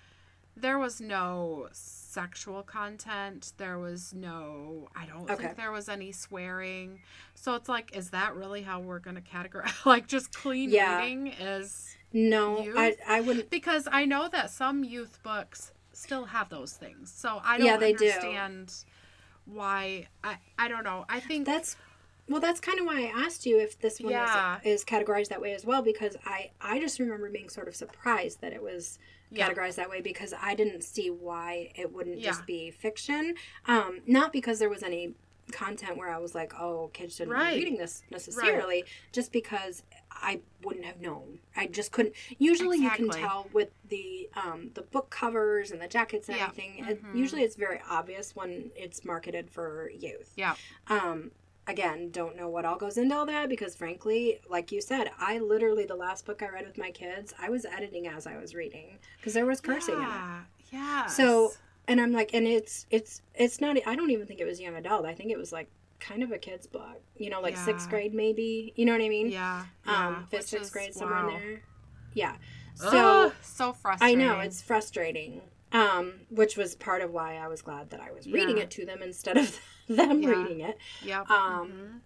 there 0.56 0.78
was 0.78 1.00
no 1.00 1.68
sexual 1.72 2.62
content. 2.62 3.52
There 3.56 3.78
was 3.78 4.12
no, 4.12 4.88
I 4.96 5.06
don't 5.06 5.30
Okay. 5.30 5.44
think 5.44 5.56
there 5.56 5.70
was 5.70 5.88
any 5.88 6.11
swearing. 6.11 6.98
So 7.35 7.54
it's 7.54 7.68
like, 7.68 7.94
is 7.96 8.11
that 8.11 8.35
really 8.35 8.62
how 8.62 8.80
we're 8.80 8.98
going 8.98 9.16
to 9.16 9.22
categorize? 9.22 9.85
like, 9.87 10.06
just 10.09 10.33
clean 10.35 10.70
Yeah. 10.70 10.98
reading 10.98 11.28
is. 11.28 11.94
No, 12.12 12.64
Youth? 12.64 12.76
I 12.76 12.96
I 13.06 13.20
wouldn't. 13.20 13.50
Because 13.50 13.87
I 13.92 14.04
know 14.06 14.28
that 14.28 14.50
some 14.50 14.83
youth 14.83 15.20
books 15.22 15.70
still 15.92 16.24
have 16.26 16.48
those 16.48 16.72
things. 16.72 17.12
So 17.14 17.40
I 17.44 17.59
don't 17.59 17.66
Yeah, 17.66 17.76
they 17.76 17.92
do. 17.92 18.11
Why. 19.52 20.06
I, 20.24 20.36
I 20.58 20.68
don't 20.68 20.84
know. 20.84 21.04
I 21.08 21.20
think. 21.20 21.46
That's 21.46 21.76
well, 22.28 22.40
that's 22.40 22.60
kind 22.60 22.78
of 22.78 22.86
why 22.86 23.00
I 23.12 23.24
asked 23.26 23.44
you 23.44 23.58
if 23.58 23.78
this 23.80 23.98
one 24.00 24.12
Yeah. 24.12 24.58
is, 24.64 24.80
is 24.80 24.84
categorized 24.84 25.28
that 25.28 25.40
way 25.40 25.52
as 25.52 25.64
well 25.64 25.82
because 25.82 26.16
I 26.24 26.50
I 26.60 26.78
just 26.78 26.98
remember 27.00 27.28
being 27.30 27.48
sort 27.48 27.66
of 27.68 27.74
surprised 27.74 28.40
that 28.40 28.52
it 28.52 28.62
was 28.62 28.98
Yeah. 29.30 29.48
categorized 29.48 29.74
that 29.76 29.90
way 29.90 30.00
because 30.00 30.32
I 30.40 30.54
didn't 30.54 30.82
see 30.84 31.10
why 31.10 31.72
it 31.74 31.92
wouldn't 31.92 32.18
Yeah. 32.20 32.30
just 32.30 32.46
be 32.46 32.70
fiction. 32.70 33.34
Um, 33.66 34.00
not 34.06 34.32
because 34.32 34.58
there 34.60 34.68
was 34.70 34.82
any 34.84 35.14
content 35.50 35.96
where 35.96 36.08
I 36.10 36.18
was 36.18 36.32
like, 36.34 36.54
oh, 36.60 36.90
kids 36.92 37.16
shouldn't 37.16 37.34
Right. 37.36 37.54
be 37.54 37.64
reading 37.64 37.78
this 37.78 38.02
necessarily, 38.10 38.84
just 39.12 39.32
because 39.32 39.82
I 40.12 40.40
wouldn't 40.64 40.85
have 40.85 41.01
known. 41.01 41.38
I 41.57 41.66
just 41.66 41.92
couldn't. 41.92 42.14
Usually, 42.38 42.79
you 42.79 42.90
can 42.90 43.09
tell 43.11 43.49
with 43.53 43.70
the 43.88 44.29
um, 44.35 44.70
the 44.75 44.83
book 44.83 45.11
covers 45.11 45.70
and 45.70 45.81
the 45.81 45.88
jackets 45.88 46.29
and 46.29 46.37
Yeah. 46.37 46.44
everything. 46.49 46.85
It, 46.85 47.03
Mhm. 47.03 47.16
usually, 47.16 47.42
it's 47.42 47.57
very 47.57 47.81
obvious 47.88 48.35
when 48.37 48.70
it's 48.77 49.05
marketed 49.05 49.51
for 49.51 49.90
youth. 49.90 50.33
Yeah. 50.37 50.55
Um, 50.88 51.31
again, 51.66 52.11
don't 52.11 52.37
know 52.37 52.49
what 52.49 52.64
all 52.64 52.77
goes 52.77 52.99
into 52.99 53.14
all 53.16 53.27
that 53.27 53.49
because, 53.49 53.75
frankly, 53.77 54.40
like 54.49 54.73
you 54.73 54.81
said, 54.81 55.11
I 55.18 55.38
literally 55.38 55.87
the 55.87 55.96
last 55.96 56.27
book 56.27 56.42
I 56.42 56.49
read 56.49 56.66
with 56.66 56.77
my 56.79 56.90
kids, 56.90 57.33
I 57.38 57.49
was 57.49 57.64
editing 57.64 58.07
as 58.09 58.27
I 58.27 58.37
was 58.37 58.55
reading 58.55 58.99
because 59.16 59.33
there 59.35 59.46
was 59.46 59.61
cursing 59.61 59.94
in 59.96 60.03
it. 60.03 60.07
Yeah. 60.07 60.40
Yeah. 60.73 61.07
So, 61.07 61.53
and 61.88 62.01
I'm 62.01 62.12
like, 62.12 62.35
and 62.35 62.46
it's 62.46 62.87
it's 62.90 63.23
it's 63.35 63.61
not. 63.61 63.77
I 63.87 63.96
don't 63.96 64.11
even 64.11 64.27
think 64.27 64.40
it 64.40 64.44
was 64.44 64.61
young 64.61 64.77
adult. 64.77 65.05
I 65.07 65.14
think 65.14 65.31
it 65.31 65.38
was 65.38 65.51
like 65.53 65.68
kind 66.00 66.22
of 66.22 66.32
a 66.32 66.38
kid's 66.38 66.66
book. 66.66 67.00
You 67.16 67.30
know, 67.30 67.40
like 67.40 67.56
sixth 67.56 67.88
grade 67.88 68.14
maybe. 68.14 68.72
You 68.76 68.84
know 68.86 68.92
what 68.92 69.00
I 69.02 69.08
mean? 69.08 69.28
Yeah. 69.30 69.64
Um, 69.86 69.94
yeah, 69.96 70.22
fifth, 70.26 70.48
sixth 70.48 70.64
is- 70.66 70.70
grade 70.70 70.94
somewhere 70.94 71.24
wow. 71.26 71.28
in 71.28 71.34
there. 71.40 71.62
Yeah. 72.14 72.36
So. 72.74 72.88
Ugh, 73.26 73.32
so 73.42 73.72
frustrating. 73.72 74.20
I 74.20 74.24
know 74.24 74.40
it's 74.40 74.62
frustrating, 74.62 75.42
um, 75.72 76.14
which 76.30 76.56
was 76.56 76.74
part 76.74 77.02
of 77.02 77.10
why 77.12 77.36
I 77.36 77.46
was 77.48 77.62
glad 77.62 77.90
that 77.90 78.00
I 78.00 78.10
was 78.12 78.26
reading 78.26 78.56
Yeah. 78.56 78.62
it 78.64 78.70
to 78.72 78.86
them 78.86 79.02
instead 79.02 79.36
of 79.36 79.58
them 79.88 80.22
Yeah. 80.22 80.28
reading 80.30 80.60
it. 80.60 80.78
Yeah. 81.02 81.20
um, 81.22 82.00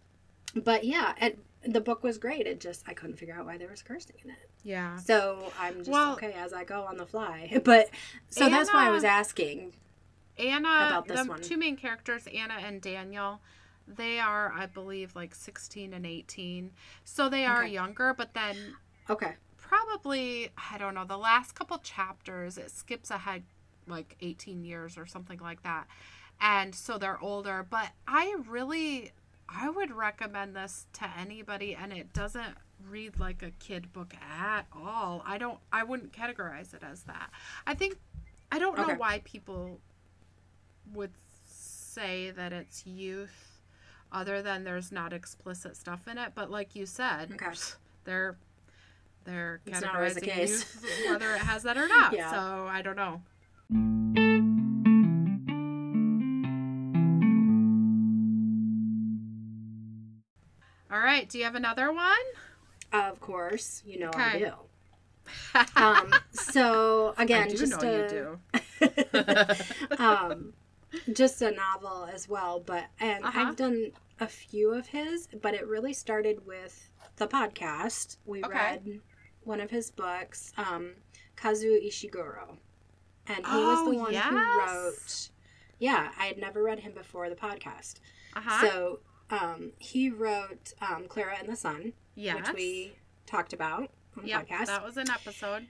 mhm. 0.55 0.65
But 0.65 0.85
yeah, 0.85 1.15
and 1.19 1.37
the 1.67 1.81
book 1.81 2.03
was 2.03 2.19
great. 2.19 2.47
It 2.47 2.61
just 2.61 2.85
I 2.89 2.95
couldn't 2.95 3.17
figure 3.17 3.35
out 3.35 3.47
why 3.47 3.57
there 3.57 3.69
was 3.69 3.83
cursing 3.83 4.17
in 4.25 4.31
it. 4.31 4.51
Yeah. 4.65 4.97
So 4.99 5.53
I'm 5.59 5.79
just 5.79 5.91
Well- 5.91 6.13
okay 6.15 6.33
as 6.33 6.53
I 6.53 6.65
go 6.65 6.83
on 6.83 6.97
the 6.97 7.07
fly. 7.07 7.61
But 7.65 7.89
so 8.31 8.49
that's 8.49 8.73
why 8.73 8.87
I 8.89 8.91
was 8.91 9.05
asking. 9.05 9.75
Anna, 10.37 10.69
about 10.89 11.07
this 11.07 11.23
the 11.23 11.29
one. 11.29 11.41
two 11.41 11.57
main 11.57 11.77
characters, 11.77 12.27
Anna 12.27 12.55
and 12.55 12.81
Daniel, 12.83 13.41
they 13.87 14.19
are, 14.19 14.53
I 14.53 14.67
believe, 14.67 15.15
like 15.15 15.35
16 15.35 15.93
and 15.93 16.07
18. 16.07 16.71
So 17.05 17.29
they 17.29 17.45
are 17.45 17.63
Okay. 17.63 17.73
younger, 17.73 18.15
but 18.15 18.35
then 18.35 18.75
Okay. 19.11 19.37
probably, 19.59 20.51
I 20.73 20.79
don't 20.79 20.95
know, 20.95 21.05
the 21.05 21.17
last 21.19 21.55
couple 21.55 21.79
chapters, 21.79 22.59
it 22.59 22.71
skips 22.71 23.11
ahead 23.11 23.45
like 23.87 24.17
18 24.21 24.65
years 24.65 24.97
or 24.97 25.07
something 25.07 25.39
like 25.41 25.63
that. 25.63 25.87
And 26.41 26.75
so 26.75 26.99
they're 26.99 27.21
older, 27.21 27.67
but 27.69 27.91
I 28.09 28.37
really, 28.49 29.13
I 29.49 29.71
would 29.71 29.93
recommend 29.93 30.57
this 30.57 30.87
to 30.95 31.11
anybody, 31.19 31.75
and 31.75 31.93
it 31.93 32.13
doesn't 32.13 32.57
read 32.89 33.19
like 33.19 33.43
a 33.43 33.51
kid 33.53 33.93
book 33.93 34.15
at 34.15 34.67
all. 34.73 35.23
I 35.25 35.39
don't, 35.39 35.59
I 35.73 35.85
wouldn't 35.85 36.13
categorize 36.13 36.75
it 36.75 36.83
as 36.83 37.03
that. 37.05 37.31
I 37.67 37.75
think, 37.75 37.97
I 38.51 38.59
don't 38.59 38.77
know 38.77 38.83
Okay. 38.83 38.95
why 38.97 39.21
people 39.25 39.81
would 40.93 41.13
say 41.47 42.31
that 42.33 42.53
it's 42.53 42.87
youth 42.87 43.44
other 44.15 44.41
than 44.41 44.65
there's 44.65 44.91
not 44.93 45.13
explicit 45.13 45.77
stuff 45.77 46.07
in 46.09 46.17
it 46.17 46.33
but 46.35 46.51
like 46.51 46.75
you 46.77 46.87
said 46.87 47.33
Okay. 47.33 47.53
they're 48.05 48.37
they're 49.25 49.61
It's 49.67 49.83
always 49.83 50.15
the 50.15 50.21
categorizing 50.23 50.25
case. 50.33 50.51
youth 50.51 50.87
whether 51.11 51.35
it 51.35 51.41
has 51.41 51.63
that 51.65 51.77
or 51.77 51.89
not 51.89 52.13
Yeah. 52.17 52.31
so 52.31 52.67
i 52.69 52.81
don't 52.81 52.97
know 52.97 53.21
all 60.91 60.99
right 61.01 61.29
do 61.29 61.39
you 61.39 61.45
have 61.45 61.55
another 61.55 61.93
one 61.93 62.15
Of 62.93 63.21
course, 63.21 63.83
you 63.87 63.99
know 63.99 64.11
I 64.15 64.39
do. 64.39 64.53
Um, 65.77 66.13
so 66.33 67.15
again, 67.19 67.51
just 67.51 67.81
know 67.83 67.89
a, 67.89 68.03
you 68.03 68.09
do 68.09 68.39
um, 69.99 70.53
just 71.13 71.41
a 71.43 71.51
novel 71.51 72.09
as 72.13 72.29
well. 72.29 72.63
But 72.65 72.85
and 73.01 73.25
Uh-huh. 73.25 73.41
I've 73.49 73.57
done 73.57 73.91
a 74.21 74.27
few 74.29 74.73
of 74.73 74.89
his, 74.89 75.29
but 75.43 75.55
it 75.55 75.67
really 75.67 75.93
started 75.93 76.47
with 76.47 76.91
the 77.17 77.27
podcast. 77.27 78.17
We 78.25 78.43
Okay. 78.45 78.55
read 78.59 79.01
one 79.43 79.61
of 79.61 79.71
his 79.71 79.91
books, 79.91 80.53
um, 80.57 80.95
Kazuo 81.37 81.85
Ishiguro, 81.87 82.57
and 83.27 83.39
he 83.39 83.43
was 83.57 83.79
Oh, 83.81 83.91
the 83.93 83.99
one 83.99 84.13
yes. 84.13 84.25
who 84.27 84.37
wrote. 84.59 85.31
Yeah, 85.79 86.13
I 86.19 86.27
had 86.27 86.39
never 86.39 86.63
read 86.63 86.81
him 86.81 86.93
before 86.93 87.29
the 87.29 87.37
podcast. 87.37 88.01
uh-huh 88.37 88.67
So 88.67 89.01
um, 89.31 89.73
he 89.79 90.11
wrote 90.11 90.73
um, 90.81 91.05
Klara 91.09 91.39
and 91.41 91.49
the 91.49 91.57
Sun, 91.57 91.93
yes 92.15 92.37
which 92.49 92.57
we 92.57 92.93
talked 93.27 93.53
about 93.53 93.91
on 94.17 94.23
the 94.25 94.29
yep, 94.29 94.49
podcast. 94.49 94.67
that 94.67 94.85
was 94.85 94.97
an 94.97 95.11
episode 95.11 95.67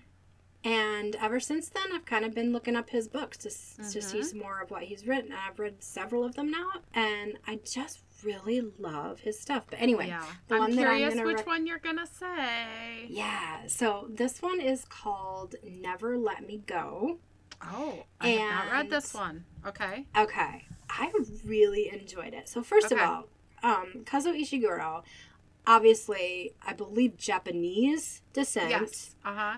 And 0.65 1.15
ever 1.17 1.41
since 1.41 1.69
then, 1.69 1.93
I've 1.93 2.05
kind 2.07 2.25
of 2.25 2.35
been 2.35 2.53
looking 2.53 2.75
up 2.77 2.89
his 2.91 3.07
books 3.09 3.37
to, 3.39 3.49
mm-hmm. 3.49 3.91
to 3.91 4.03
see 4.03 4.23
some 4.23 4.39
more 4.39 4.61
of 4.63 4.71
what 4.71 4.83
he's 4.85 5.07
written. 5.07 5.33
I've 5.33 5.59
read 5.59 5.83
several 5.83 6.25
of 6.25 6.35
them 6.37 6.51
now, 6.51 6.71
and 6.95 7.39
I 7.47 7.57
just 7.65 8.03
really 8.25 8.63
love 8.79 9.21
his 9.21 9.39
stuff. 9.39 9.65
But 9.69 9.81
anyway, 9.81 10.09
yeah. 10.09 10.25
the 10.49 10.55
I'm 10.57 10.61
one 10.63 10.73
curious 10.73 11.15
that 11.15 11.21
I'm 11.21 11.27
which 11.27 11.39
rec- 11.39 11.47
one 11.47 11.67
you're 11.67 11.79
gonna 11.79 12.07
say. 12.07 13.07
Yeah, 13.09 13.67
so 13.67 14.09
this 14.11 14.43
one 14.43 14.61
is 14.61 14.85
called 14.85 15.55
"Never 15.65 16.17
Let 16.17 16.47
Me 16.47 16.63
Go." 16.67 17.19
Oh, 17.63 18.05
I 18.21 18.29
and, 18.29 18.41
have 18.41 18.65
not 18.65 18.73
read 18.73 18.91
this 18.91 19.15
one. 19.15 19.45
Okay. 19.67 20.07
Okay, 20.17 20.67
I 20.91 21.13
really 21.45 21.91
enjoyed 21.93 22.35
it. 22.35 22.49
So 22.49 22.63
first 22.63 22.93
okay. 22.93 23.03
of 23.03 23.09
all, 23.09 23.25
um, 23.63 24.05
Kazuo 24.05 24.39
Ishiguro, 24.39 25.03
obviously, 25.67 26.55
I 26.67 26.73
believe 26.73 27.17
Japanese 27.17 28.23
descent. 28.33 28.71
Yes. 28.71 29.17
Uh 29.25 29.35
huh 29.35 29.57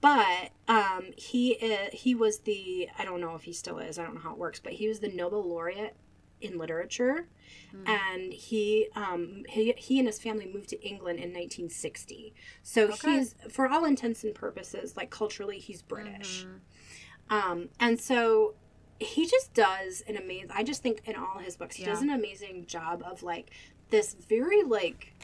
but 0.00 0.50
um, 0.68 1.12
he 1.16 1.52
is, 1.52 1.92
he 1.92 2.14
was 2.14 2.40
the 2.40 2.88
I 2.98 3.04
don't 3.04 3.20
know 3.20 3.34
if 3.34 3.42
he 3.42 3.52
still 3.52 3.78
is 3.78 3.98
I 3.98 4.04
don't 4.04 4.14
know 4.14 4.20
how 4.20 4.32
it 4.32 4.38
works 4.38 4.60
but 4.60 4.74
he 4.74 4.88
was 4.88 5.00
the 5.00 5.08
Nobel 5.08 5.42
laureate 5.42 5.96
in 6.40 6.58
literature 6.58 7.26
mm. 7.74 7.88
and 7.88 8.32
he 8.32 8.88
um 8.94 9.44
he, 9.48 9.72
he 9.76 9.98
and 9.98 10.06
his 10.06 10.18
family 10.18 10.50
moved 10.52 10.68
to 10.68 10.80
England 10.82 11.18
in 11.18 11.30
1960 11.30 12.34
so 12.62 12.84
okay. 12.84 13.18
he's 13.18 13.34
for 13.48 13.68
all 13.68 13.84
intents 13.84 14.24
and 14.24 14.34
purposes 14.34 14.96
like 14.96 15.10
culturally 15.10 15.58
he's 15.58 15.82
British 15.82 16.44
mm-hmm. 16.44 17.34
um 17.34 17.68
and 17.80 18.00
so 18.00 18.54
he 18.98 19.26
just 19.26 19.52
does 19.54 20.02
an 20.08 20.16
amazing 20.16 20.50
I 20.50 20.62
just 20.62 20.82
think 20.82 21.02
in 21.04 21.16
all 21.16 21.38
his 21.38 21.56
books 21.56 21.76
he 21.76 21.84
yeah. 21.84 21.90
does 21.90 22.02
an 22.02 22.10
amazing 22.10 22.66
job 22.66 23.02
of 23.04 23.22
like 23.22 23.50
this 23.90 24.14
very 24.28 24.62
like 24.62 25.14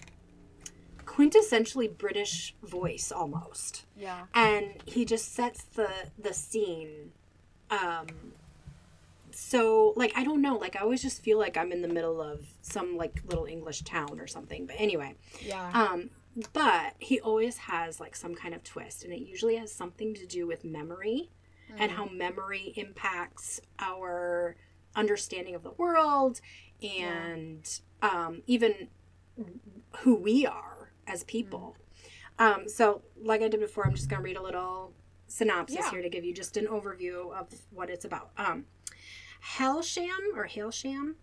quintessentially 1.05 1.97
British 1.97 2.55
voice 2.63 3.13
almost. 3.13 3.85
Yeah. 3.97 4.25
And 4.35 4.75
he 4.87 5.05
just 5.05 5.35
sets 5.35 5.65
the 5.65 5.91
the 6.19 6.33
scene 6.33 7.13
um 7.71 8.07
so 9.43 9.93
like 9.97 10.13
I 10.17 10.25
don't 10.25 10.41
know, 10.41 10.57
like 10.57 10.77
I 10.77 10.81
always 10.81 11.03
just 11.03 11.23
feel 11.23 11.39
like 11.39 11.57
I'm 11.57 11.73
in 11.73 11.83
the 11.83 11.89
middle 11.89 12.21
of 12.21 12.47
some 12.63 12.97
like 12.97 13.23
little 13.27 13.47
English 13.47 13.83
town 13.83 14.21
or 14.21 14.27
something. 14.27 14.67
But 14.67 14.77
anyway. 14.79 15.17
Yeah. 15.41 15.71
Um 15.75 16.11
but 16.55 16.95
he 16.99 17.21
always 17.21 17.59
has 17.59 18.01
like 18.01 18.17
some 18.17 18.35
kind 18.35 18.55
of 18.55 18.65
twist 18.65 19.05
and 19.05 19.13
it 19.13 19.21
usually 19.21 19.57
has 19.57 19.71
something 19.71 20.15
to 20.15 20.27
do 20.27 20.47
with 20.47 20.65
memory 20.65 21.31
mm. 21.71 21.75
and 21.79 21.91
how 21.91 22.07
memory 22.07 22.73
impacts 22.77 23.61
our 23.79 24.57
understanding 24.97 25.55
of 25.55 25.63
the 25.63 25.73
world 25.73 26.41
and 26.83 27.81
yeah. 28.03 28.27
um 28.27 28.43
even 28.47 28.89
who 29.99 30.15
we 30.15 30.47
are 30.47 30.93
as 31.07 31.25
people. 31.25 31.77
Um, 32.39 32.69
so, 32.69 33.03
like 33.23 33.43
I 33.43 33.49
did 33.49 33.61
before, 33.61 33.87
I'm 33.87 33.95
just 33.95 34.09
going 34.09 34.21
to 34.21 34.25
read 34.25 34.37
a 34.37 34.43
little 34.43 34.93
synopsis 35.27 35.79
yeah. 35.81 35.91
here 35.91 36.03
to 36.03 36.09
give 36.09 36.25
you 36.25 36.35
just 36.35 36.57
an 36.57 36.67
overview 36.67 37.33
of 37.33 37.49
what 37.71 37.91
it's 37.91 38.05
about. 38.05 38.31
Um, 38.37 38.65
Hailsham 39.43 40.37
or 40.37 40.47
Hailsham, 40.47 41.15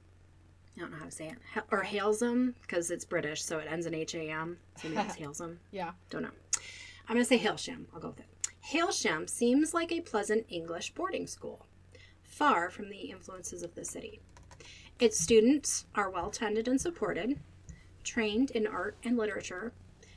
I 0.76 0.80
don't 0.82 0.92
know 0.92 0.98
how 0.98 1.06
to 1.06 1.12
say 1.12 1.28
it, 1.28 1.64
or 1.72 1.84
Hailsham 1.84 2.54
because 2.62 2.92
it's 2.92 3.06
British, 3.06 3.44
so 3.44 3.60
it 3.60 3.68
ends 3.70 3.86
in 3.86 3.94
H 3.94 4.16
A 4.16 4.30
M. 4.30 4.58
So 4.82 4.90
maybe 4.90 5.02
it's 5.02 5.16
Hailsham. 5.20 5.58
yeah. 5.72 5.92
Don't 6.10 6.24
know. 6.24 6.32
I'm 7.08 7.16
going 7.16 7.26
to 7.26 7.28
say 7.28 7.40
Hailsham. 7.40 7.86
I'll 7.94 8.00
go 8.00 8.10
with 8.10 8.20
it. 8.20 8.26
Hailsham 8.72 9.28
seems 9.30 9.74
like 9.74 9.92
a 9.92 10.02
pleasant 10.02 10.46
English 10.50 10.94
boarding 10.94 11.28
school, 11.28 11.66
far 12.22 12.70
from 12.70 12.90
the 12.90 13.10
influences 13.10 13.64
of 13.64 13.74
the 13.74 13.84
city. 13.84 14.20
Its 15.00 15.20
students 15.20 15.86
are 15.96 16.10
well 16.10 16.30
tended 16.30 16.68
and 16.68 16.80
supported, 16.80 17.40
trained 18.04 18.52
in 18.52 18.68
art 18.68 18.98
and 19.04 19.18
literature, 19.18 19.74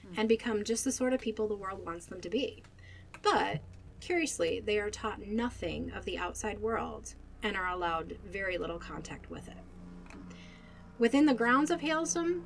hmm. 0.07 0.15
and 0.17 0.29
become 0.29 0.65
just 0.65 0.85
the 0.85 0.93
sort 0.93 1.13
of 1.13 1.21
people 1.21 1.49
the 1.49 1.55
world 1.55 1.85
wants 1.87 2.07
them 2.07 2.21
to 2.21 2.29
be. 2.29 2.63
But, 3.23 3.61
curiously, 4.01 4.61
they 4.61 4.79
are 4.81 4.91
taught 4.91 5.25
nothing 5.25 5.93
of 5.93 6.05
the 6.05 6.19
outside 6.19 6.59
world 6.59 7.15
and 7.43 7.57
are 7.57 7.69
allowed 7.69 8.19
very 8.25 8.59
little 8.59 8.79
contact 8.79 9.31
with 9.31 9.49
it. 9.49 9.59
Within 10.99 11.27
the 11.27 11.35
grounds 11.35 11.71
of 11.71 11.81
Hailsham, 11.81 12.45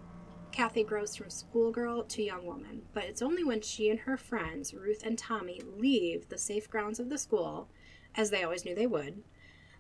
Kathy 0.53 0.83
grows 0.85 1.15
from 1.15 1.29
schoolgirl 1.29 2.05
to 2.05 2.23
young 2.23 2.47
woman, 2.47 2.83
but 2.95 3.05
it's 3.05 3.21
only 3.21 3.45
when 3.45 3.61
she 3.61 3.91
and 3.91 4.01
her 4.01 4.17
friends, 4.17 4.73
Ruth 4.73 5.03
and 5.05 5.19
Tommy, 5.19 5.61
leave 5.77 6.29
the 6.29 6.39
safe 6.39 6.71
grounds 6.71 6.99
of 6.99 7.11
the 7.11 7.19
school, 7.19 7.69
as 8.15 8.31
they 8.31 8.43
always 8.43 8.65
knew 8.65 8.75
they 8.75 8.87
would, 8.87 9.23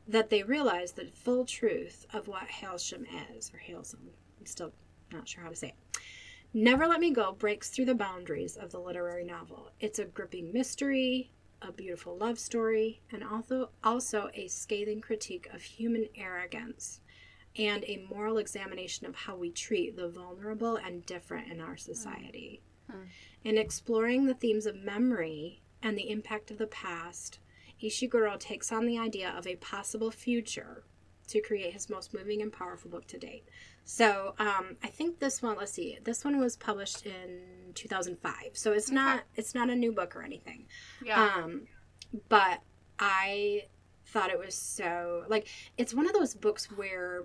that 0.06 0.28
they 0.28 0.42
realize 0.42 0.92
the 0.92 1.06
full 1.14 1.46
truth 1.46 2.04
of 2.12 2.28
what 2.28 2.48
Hailsham 2.48 3.06
is, 3.34 3.50
or 3.54 3.58
Hailsham. 3.58 4.10
I'm 4.38 4.46
still 4.46 4.72
not 5.10 5.26
sure 5.26 5.42
how 5.42 5.48
to 5.48 5.56
say 5.56 5.68
it. 5.68 6.00
Never 6.52 6.86
Let 6.86 7.00
Me 7.00 7.10
Go 7.10 7.32
breaks 7.32 7.70
through 7.70 7.86
the 7.86 7.94
boundaries 7.94 8.56
of 8.56 8.70
the 8.70 8.78
literary 8.78 9.24
novel. 9.24 9.70
It's 9.80 9.98
a 9.98 10.04
gripping 10.04 10.52
mystery, 10.52 11.30
a 11.62 11.72
beautiful 11.72 12.16
love 12.16 12.38
story, 12.38 13.00
and 13.10 13.24
also, 13.24 13.70
also 13.82 14.30
a 14.34 14.48
scathing 14.48 15.00
critique 15.00 15.48
of 15.52 15.62
human 15.62 16.08
arrogance 16.16 17.00
and 17.58 17.84
a 17.84 18.06
moral 18.10 18.38
examination 18.38 19.06
of 19.06 19.14
how 19.14 19.34
we 19.36 19.50
treat 19.50 19.96
the 19.96 20.08
vulnerable 20.08 20.76
and 20.76 21.06
different 21.06 21.50
in 21.50 21.60
our 21.60 21.76
society. 21.76 22.60
Mm-hmm. 22.90 23.02
In 23.44 23.58
exploring 23.58 24.26
the 24.26 24.34
themes 24.34 24.66
of 24.66 24.76
memory 24.76 25.62
and 25.82 25.96
the 25.96 26.10
impact 26.10 26.50
of 26.50 26.58
the 26.58 26.66
past, 26.66 27.38
Ishiguro 27.82 28.38
takes 28.38 28.72
on 28.72 28.86
the 28.86 28.98
idea 28.98 29.30
of 29.30 29.46
a 29.46 29.56
possible 29.56 30.10
future 30.10 30.84
to 31.28 31.40
create 31.40 31.72
his 31.72 31.88
most 31.90 32.14
moving 32.14 32.42
and 32.42 32.52
powerful 32.52 32.90
book 32.90 33.06
to 33.08 33.18
date. 33.18 33.48
So 33.84 34.34
um, 34.38 34.76
I 34.82 34.88
think 34.88 35.18
this 35.18 35.42
one. 35.42 35.56
Let's 35.56 35.72
see. 35.72 35.98
This 36.02 36.24
one 36.24 36.38
was 36.40 36.56
published 36.56 37.06
in 37.06 37.40
2005, 37.74 38.32
so 38.54 38.72
it's 38.72 38.88
okay. 38.88 38.94
not 38.94 39.22
it's 39.36 39.54
not 39.54 39.70
a 39.70 39.76
new 39.76 39.92
book 39.92 40.16
or 40.16 40.22
anything. 40.22 40.66
Yeah. 41.04 41.22
Um, 41.22 41.62
but 42.28 42.60
I 42.98 43.64
thought 44.06 44.30
it 44.30 44.38
was 44.38 44.54
so 44.54 45.24
like 45.28 45.48
it's 45.76 45.94
one 45.94 46.06
of 46.06 46.14
those 46.14 46.34
books 46.34 46.66
where 46.72 47.24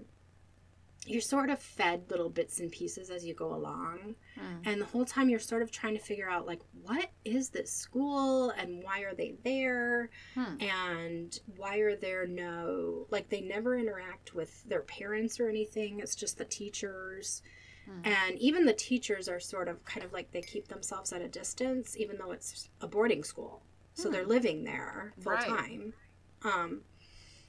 you're 1.07 1.21
sort 1.21 1.49
of 1.49 1.57
fed 1.59 2.03
little 2.11 2.29
bits 2.29 2.59
and 2.59 2.71
pieces 2.71 3.09
as 3.09 3.25
you 3.25 3.33
go 3.33 3.55
along 3.55 4.15
mm. 4.37 4.61
and 4.65 4.79
the 4.79 4.85
whole 4.85 5.05
time 5.05 5.29
you're 5.29 5.39
sort 5.39 5.63
of 5.63 5.71
trying 5.71 5.97
to 5.97 6.03
figure 6.03 6.29
out 6.29 6.45
like 6.45 6.61
what 6.83 7.09
is 7.25 7.49
this 7.49 7.71
school 7.71 8.51
and 8.51 8.83
why 8.83 8.99
are 8.99 9.15
they 9.15 9.33
there 9.43 10.11
hmm. 10.35 10.55
and 10.59 11.39
why 11.57 11.77
are 11.77 11.95
there 11.95 12.27
no 12.27 13.07
like 13.09 13.29
they 13.29 13.41
never 13.41 13.77
interact 13.77 14.35
with 14.35 14.63
their 14.65 14.81
parents 14.81 15.39
or 15.39 15.49
anything 15.49 15.99
it's 15.99 16.15
just 16.15 16.37
the 16.37 16.45
teachers 16.45 17.41
hmm. 17.85 18.01
and 18.03 18.37
even 18.37 18.65
the 18.65 18.73
teachers 18.73 19.27
are 19.27 19.39
sort 19.39 19.67
of 19.67 19.83
kind 19.85 20.05
of 20.05 20.13
like 20.13 20.31
they 20.31 20.41
keep 20.41 20.67
themselves 20.67 21.11
at 21.11 21.21
a 21.21 21.27
distance 21.27 21.97
even 21.97 22.15
though 22.17 22.31
it's 22.31 22.69
a 22.79 22.87
boarding 22.87 23.23
school 23.23 23.63
so 23.95 24.07
hmm. 24.07 24.13
they're 24.13 24.25
living 24.25 24.63
there 24.63 25.13
full 25.19 25.33
right. 25.33 25.47
time 25.47 25.93
um 26.43 26.81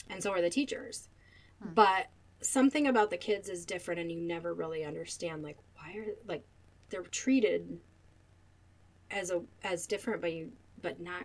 and 0.08 0.22
so 0.22 0.32
are 0.32 0.40
the 0.40 0.48
teachers 0.48 1.08
hmm. 1.62 1.68
but 1.74 2.06
something 2.42 2.86
about 2.86 3.10
the 3.10 3.16
kids 3.16 3.48
is 3.48 3.64
different 3.64 4.00
and 4.00 4.10
you 4.10 4.20
never 4.20 4.54
really 4.54 4.84
understand 4.84 5.42
like 5.42 5.56
why 5.76 5.94
are 5.96 6.06
like 6.26 6.44
they're 6.90 7.02
treated 7.02 7.78
as 9.10 9.30
a 9.30 9.42
as 9.62 9.86
different 9.86 10.20
but 10.20 10.32
you 10.32 10.52
but 10.80 11.00
not 11.00 11.24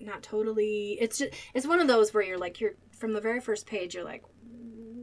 not 0.00 0.22
totally 0.22 0.98
it's 1.00 1.18
just 1.18 1.32
it's 1.54 1.66
one 1.66 1.80
of 1.80 1.88
those 1.88 2.12
where 2.12 2.22
you're 2.22 2.38
like 2.38 2.60
you're 2.60 2.74
from 2.90 3.12
the 3.12 3.20
very 3.20 3.40
first 3.40 3.66
page 3.66 3.94
you're 3.94 4.04
like 4.04 4.24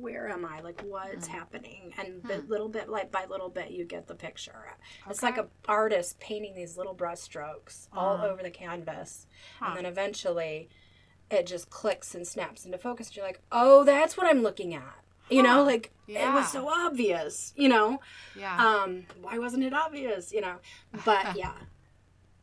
where 0.01 0.27
am 0.29 0.43
i 0.45 0.59
like 0.61 0.81
what's 0.81 1.27
hmm. 1.27 1.33
happening 1.33 1.93
and 1.97 2.21
hmm. 2.23 2.49
little 2.49 2.67
bit 2.67 2.89
like 2.89 3.11
by 3.11 3.25
little 3.25 3.49
bit 3.49 3.71
you 3.71 3.85
get 3.85 4.07
the 4.07 4.15
picture 4.15 4.65
okay. 4.67 5.11
it's 5.11 5.23
like 5.23 5.37
a 5.37 5.47
artist 5.67 6.19
painting 6.19 6.55
these 6.55 6.75
little 6.75 6.93
brush 6.93 7.19
strokes 7.19 7.87
all 7.93 8.15
uh-huh. 8.15 8.27
over 8.27 8.43
the 8.43 8.49
canvas 8.49 9.27
huh. 9.59 9.67
and 9.69 9.77
then 9.77 9.85
eventually 9.85 10.69
it 11.29 11.45
just 11.45 11.69
clicks 11.69 12.15
and 12.15 12.27
snaps 12.27 12.65
into 12.65 12.77
focus 12.77 13.07
and 13.07 13.17
you're 13.17 13.25
like 13.25 13.41
oh 13.51 13.83
that's 13.83 14.17
what 14.17 14.27
i'm 14.27 14.41
looking 14.41 14.73
at 14.73 15.01
you 15.31 15.43
know 15.43 15.63
like 15.63 15.91
yeah. 16.07 16.29
it 16.29 16.33
was 16.33 16.51
so 16.51 16.67
obvious 16.67 17.53
you 17.55 17.69
know? 17.69 17.99
Yeah. 18.35 18.55
Um 18.57 19.03
why 19.21 19.37
wasn't 19.39 19.63
it 19.63 19.73
obvious 19.73 20.31
you 20.31 20.41
know? 20.41 20.55
But 21.05 21.35
yeah. 21.35 21.53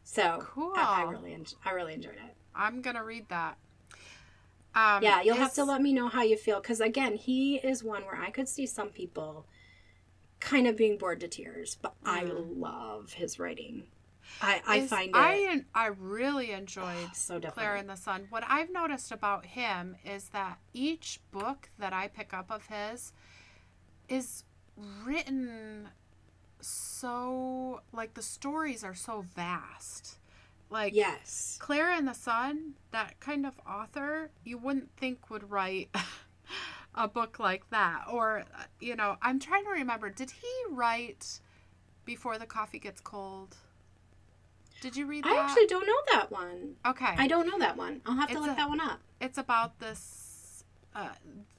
So 0.05 0.39
cool 0.41 0.73
I, 0.77 1.03
I 1.03 1.11
really 1.11 1.35
en- 1.35 1.47
i 1.65 1.71
really 1.71 1.95
enjoyed 1.95 2.15
it. 2.15 2.37
I'm 2.55 2.81
gonna 2.81 3.05
read 3.05 3.29
that. 3.29 3.57
Um, 4.75 5.03
yeah 5.03 5.23
you'll 5.23 5.37
have 5.37 5.55
to 5.55 5.65
let 5.65 5.81
me 5.81 5.93
know 5.93 6.09
how 6.09 6.23
you 6.23 6.37
feel 6.37 6.61
because 6.61 6.81
again 6.81 7.15
he 7.15 7.57
is 7.57 7.83
one 7.83 8.03
where 8.05 8.21
i 8.21 8.31
could 8.31 8.49
see 8.49 8.67
some 8.67 8.91
people 8.91 9.47
kind 10.41 10.69
of 10.69 10.77
being 10.77 10.99
bored 10.99 11.21
to 11.21 11.27
tears 11.27 11.77
but 11.81 11.95
mm. 12.05 12.11
i 12.11 12.23
love 12.23 13.15
his 13.15 13.39
writing 13.41 13.85
I, 14.41 14.63
I 14.67 14.77
is, 14.77 14.91
find 14.91 15.11
it. 15.11 15.17
I 15.17 15.65
I 15.75 15.87
really 15.87 16.53
enjoyed 16.53 17.11
so 17.15 17.41
Klara 17.41 17.79
and 17.79 17.89
the 17.89 17.97
Sun. 17.97 18.27
What 18.31 18.45
I've 18.49 18.71
noticed 18.71 19.13
about 19.13 19.47
him 19.47 19.97
is 20.05 20.29
that 20.31 20.59
each 20.73 21.21
book 21.33 21.71
that 21.79 21.93
I 21.93 22.09
pick 22.09 22.33
up 22.33 22.51
of 22.51 22.67
his 22.67 23.13
is 24.09 24.45
written 25.05 25.89
so 26.61 27.83
like 27.93 28.15
the 28.15 28.23
stories 28.23 28.85
are 28.85 28.95
so 28.95 29.25
vast. 29.35 30.19
Like 30.71 30.95
yes, 30.95 31.59
Klara 31.61 31.97
and 31.97 32.07
the 32.07 32.15
Sun, 32.15 32.75
that 32.91 33.19
kind 33.21 33.47
of 33.47 33.59
author, 33.67 34.31
you 34.45 34.59
wouldn't 34.59 34.91
think 34.97 35.31
would 35.31 35.51
write 35.51 35.89
a 36.95 37.09
book 37.09 37.39
like 37.39 37.69
that. 37.71 38.05
Or 38.11 38.41
uh, 38.41 38.65
you 38.79 38.95
know, 38.95 39.17
I'm 39.23 39.39
trying 39.39 39.65
to 39.65 39.71
remember. 39.71 40.11
Did 40.11 40.31
he 40.31 40.53
write 40.71 41.41
before 42.05 42.39
the 42.39 42.47
coffee 42.47 42.79
gets 42.79 43.01
cold? 43.01 43.57
Did 44.81 44.97
you 44.97 45.07
read 45.07 45.25
that? 45.25 45.33
I 45.33 45.39
actually 45.45 45.67
don't 45.67 45.87
know 45.87 46.01
that 46.13 46.31
one. 46.31 46.75
okay. 46.87 47.15
I 47.17 47.27
don't 47.27 47.47
know 47.47 47.59
that 47.59 47.77
one. 47.77 48.01
I'll 48.07 48.15
have 48.17 48.29
to 48.29 48.35
It's 48.35 48.41
look 48.43 48.53
a- 48.53 48.57
that 48.57 48.69
one 48.69 48.81
up. 48.81 49.01
it's 49.21 49.39
about 49.39 49.79
this 49.81 50.65
uh, 50.95 51.09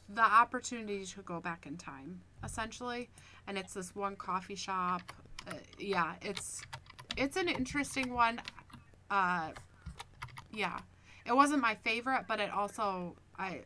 the 0.07 0.21
opportunity 0.23 1.05
to 1.05 1.21
go 1.21 1.39
back 1.39 1.65
in 1.67 1.77
time 1.77 2.21
essentially 2.43 3.09
and 3.47 3.57
it's 3.57 3.73
this 3.73 3.93
one 3.95 4.15
coffee 4.15 4.55
shop 4.55 5.01
uh, 5.47 5.53
yeah 5.77 6.13
it's 6.21 6.61
it's 7.17 7.35
an 7.37 7.47
interesting 7.47 8.11
one 8.13 8.41
uh 9.11 9.49
yeah 10.51 10.79
it 11.25 11.35
wasn't 11.35 11.61
my 11.61 11.75
favorite 11.75 12.25
but 12.27 12.39
it 12.39 12.49
also 12.51 13.15
i 13.37 13.61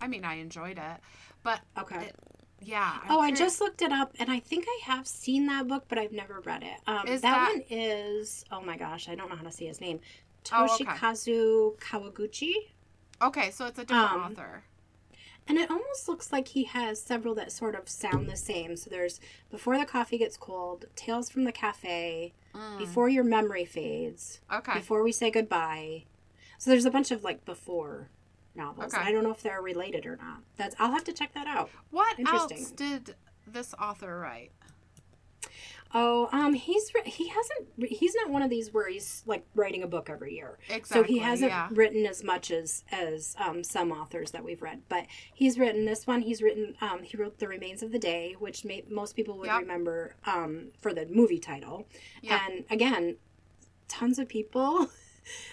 i 0.00 0.06
mean 0.06 0.24
i 0.24 0.34
enjoyed 0.34 0.78
it 0.78 1.00
but 1.42 1.60
Okay. 1.78 2.04
it- 2.06 2.16
yeah 2.60 2.98
I'm 3.04 3.10
oh, 3.12 3.20
I 3.20 3.30
just 3.32 3.60
looked 3.60 3.82
it 3.82 3.92
up, 3.92 4.14
and 4.18 4.30
I 4.30 4.40
think 4.40 4.64
I 4.68 4.80
have 4.84 5.06
seen 5.06 5.46
that 5.46 5.66
book, 5.68 5.84
but 5.88 5.98
I've 5.98 6.12
never 6.12 6.40
read 6.40 6.62
it. 6.62 6.78
Um, 6.86 7.06
Is 7.06 7.20
that, 7.22 7.30
that- 7.30 7.52
one 7.54 7.64
is 7.70 8.44
oh 8.50 8.60
my 8.60 8.76
gosh, 8.76 9.08
I 9.08 9.14
don't 9.14 9.28
know 9.30 9.36
how 9.36 9.42
to 9.44 9.52
say 9.52 9.66
his 9.66 9.80
name. 9.80 10.00
Oh, 10.52 10.64
okay. 10.74 10.84
Toshikazu 10.84 11.78
Kawaguchi. 11.78 12.52
okay 13.20 13.50
so 13.50 13.66
it's 13.66 13.78
a 13.78 13.84
different 13.84 14.12
um, 14.12 14.20
author 14.32 14.62
And 15.46 15.58
it 15.58 15.70
almost 15.70 16.08
looks 16.08 16.32
like 16.32 16.48
he 16.48 16.64
has 16.64 17.00
several 17.02 17.34
that 17.34 17.50
sort 17.52 17.74
of 17.74 17.88
sound 17.88 18.28
the 18.28 18.36
same. 18.36 18.76
So 18.76 18.88
there's 18.90 19.20
Before 19.50 19.76
the 19.78 19.84
Coffee 19.86 20.18
Gets 20.18 20.36
Cold, 20.36 20.86
Tales 20.94 21.28
from 21.30 21.44
the 21.44 21.52
Cafe, 21.52 22.32
Mm, 22.54 22.78
Before 22.78 23.08
Your 23.10 23.24
Memory 23.24 23.64
Fades, 23.66 24.40
okay 24.52 24.74
Before 24.74 25.02
We 25.02 25.12
Say 25.12 25.30
Goodbye. 25.30 26.04
So 26.58 26.70
there's 26.70 26.86
a 26.86 26.90
bunch 26.90 27.10
of 27.10 27.22
like 27.24 27.44
before 27.44 28.08
novels. 28.58 28.92
Okay. 28.92 29.02
I 29.02 29.12
don't 29.12 29.24
know 29.24 29.30
if 29.30 29.42
they're 29.42 29.62
related 29.62 30.04
or 30.04 30.16
not. 30.16 30.40
That's 30.56 30.74
I'll 30.78 30.92
have 30.92 31.04
to 31.04 31.12
check 31.14 31.32
that 31.34 31.46
out. 31.46 31.70
what 31.90 32.18
interesting. 32.18 32.58
else 32.58 32.70
did 32.72 33.14
this 33.46 33.72
author 33.80 34.18
write 34.18 34.50
Oh, 35.94 36.28
um, 36.32 36.52
he's 36.52 36.92
he 37.06 37.28
hasn't 37.28 37.68
he's 37.90 38.14
not 38.14 38.28
one 38.28 38.42
of 38.42 38.50
these 38.50 38.74
where 38.74 38.90
he's 38.90 39.22
like 39.24 39.46
writing 39.54 39.82
a 39.82 39.86
book 39.86 40.10
every 40.10 40.34
year. 40.34 40.58
exactly 40.68 40.86
so 40.94 41.02
he 41.02 41.18
hasn't 41.18 41.50
yeah 41.50 41.68
written 41.72 42.04
as 42.04 42.22
much 42.22 42.50
as 42.50 42.84
as 42.92 43.34
um, 43.38 43.64
some 43.64 43.90
authors 43.90 44.32
that 44.32 44.44
we've 44.44 44.60
read, 44.60 44.82
but 44.90 45.06
he's 45.32 45.58
written 45.58 45.86
this 45.86 46.06
one. 46.06 46.20
He's 46.20 46.42
written 46.42 46.74
um, 46.82 47.02
he 47.04 47.16
wrote 47.16 47.38
The 47.38 47.48
Remains 47.48 47.82
of 47.82 47.90
the 47.90 47.98
Day, 47.98 48.36
which 48.38 48.66
may, 48.66 48.84
most 48.90 49.16
people 49.16 49.38
would 49.38 49.46
Yep. 49.46 49.60
remember 49.60 50.14
um, 50.26 50.72
for 50.78 50.92
the 50.92 51.06
movie 51.06 51.38
title. 51.38 51.86
Yeah. 52.20 52.38
And 52.46 52.64
again, 52.68 53.16
tons 53.88 54.18
of 54.18 54.28
people 54.28 54.90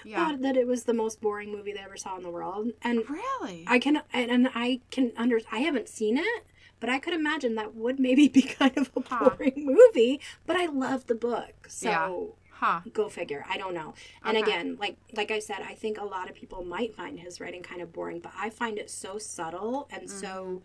yeah 0.03 0.17
thought 0.31 0.41
that 0.41 0.57
it 0.57 0.67
was 0.67 0.83
the 0.83 0.93
most 0.93 1.21
boring 1.21 1.51
movie 1.51 1.73
they 1.73 1.79
ever 1.79 1.97
saw 1.97 2.15
in 2.17 2.23
the 2.23 2.29
world, 2.31 2.71
and 2.81 3.09
really 3.09 3.63
I 3.67 3.79
can 3.79 4.01
and, 4.13 4.29
and 4.31 4.49
I 4.55 4.81
can 4.91 5.11
under 5.17 5.39
I 5.51 5.59
haven't 5.59 5.89
seen 5.89 6.17
it, 6.17 6.43
but 6.79 6.89
I 6.89 6.99
could 6.99 7.13
imagine 7.13 7.55
that 7.55 7.75
would 7.75 7.99
maybe 7.99 8.27
be 8.27 8.41
kind 8.59 8.77
of 8.77 8.91
a 8.95 9.01
Huh. 9.01 9.29
boring 9.37 9.53
movie. 9.65 10.19
But 10.45 10.55
I 10.57 10.65
love 10.65 11.07
the 11.07 11.15
book, 11.15 11.67
so 11.69 11.89
Yeah. 11.89 12.09
huh 12.51 12.81
go 12.93 13.09
figure. 13.09 13.43
I 13.49 13.57
don't 13.57 13.73
know. 13.73 13.93
And 14.23 14.37
Okay. 14.37 14.45
again, 14.51 14.77
like 14.79 14.97
like 15.13 15.31
I 15.31 15.39
said, 15.39 15.57
I 15.61 15.73
think 15.73 15.97
a 15.99 16.05
lot 16.05 16.29
of 16.29 16.35
people 16.35 16.63
might 16.63 16.95
find 16.95 17.19
his 17.19 17.39
writing 17.41 17.63
kind 17.63 17.81
of 17.81 17.91
boring, 17.91 18.19
but 18.19 18.33
I 18.37 18.49
find 18.49 18.77
it 18.77 18.89
so 18.91 19.17
subtle 19.17 19.87
and 19.91 20.09
so 20.09 20.61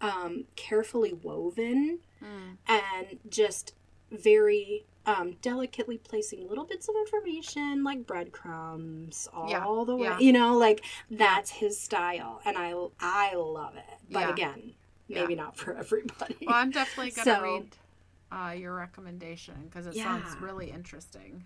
um, 0.00 0.44
carefully 0.56 1.12
woven 1.12 2.00
Mm. 2.22 2.58
and 2.68 3.18
just 3.28 3.74
very 4.12 4.86
um, 5.06 5.32
delicately 5.42 5.98
placing 5.98 6.48
little 6.48 6.64
bits 6.64 6.88
of 6.88 6.94
information 6.96 7.82
like 7.82 8.06
breadcrumbs 8.06 9.28
all 9.34 9.48
Yeah, 9.50 9.64
the 9.84 9.96
way 9.96 10.06
yeah. 10.08 10.18
you 10.18 10.32
know 10.32 10.56
like 10.56 10.84
that's 11.10 11.50
his 11.50 11.78
style 11.80 12.40
and 12.44 12.56
i 12.56 12.72
i 13.00 13.34
love 13.34 13.74
it 13.76 13.84
but 14.10 14.20
Yeah. 14.20 14.30
again 14.30 14.72
maybe 15.08 15.34
not 15.34 15.56
for 15.56 15.74
everybody 15.78 16.36
Well, 16.46 16.54
I'm 16.56 16.70
definitely 16.70 17.10
gonna 17.12 17.24
So- 17.36 17.42
read 17.42 17.76
uh, 18.30 18.52
your 18.52 18.74
recommendation 18.74 19.54
because 19.68 19.86
it 19.86 19.94
sounds 19.94 20.34
really 20.40 20.70
interesting. 20.70 21.44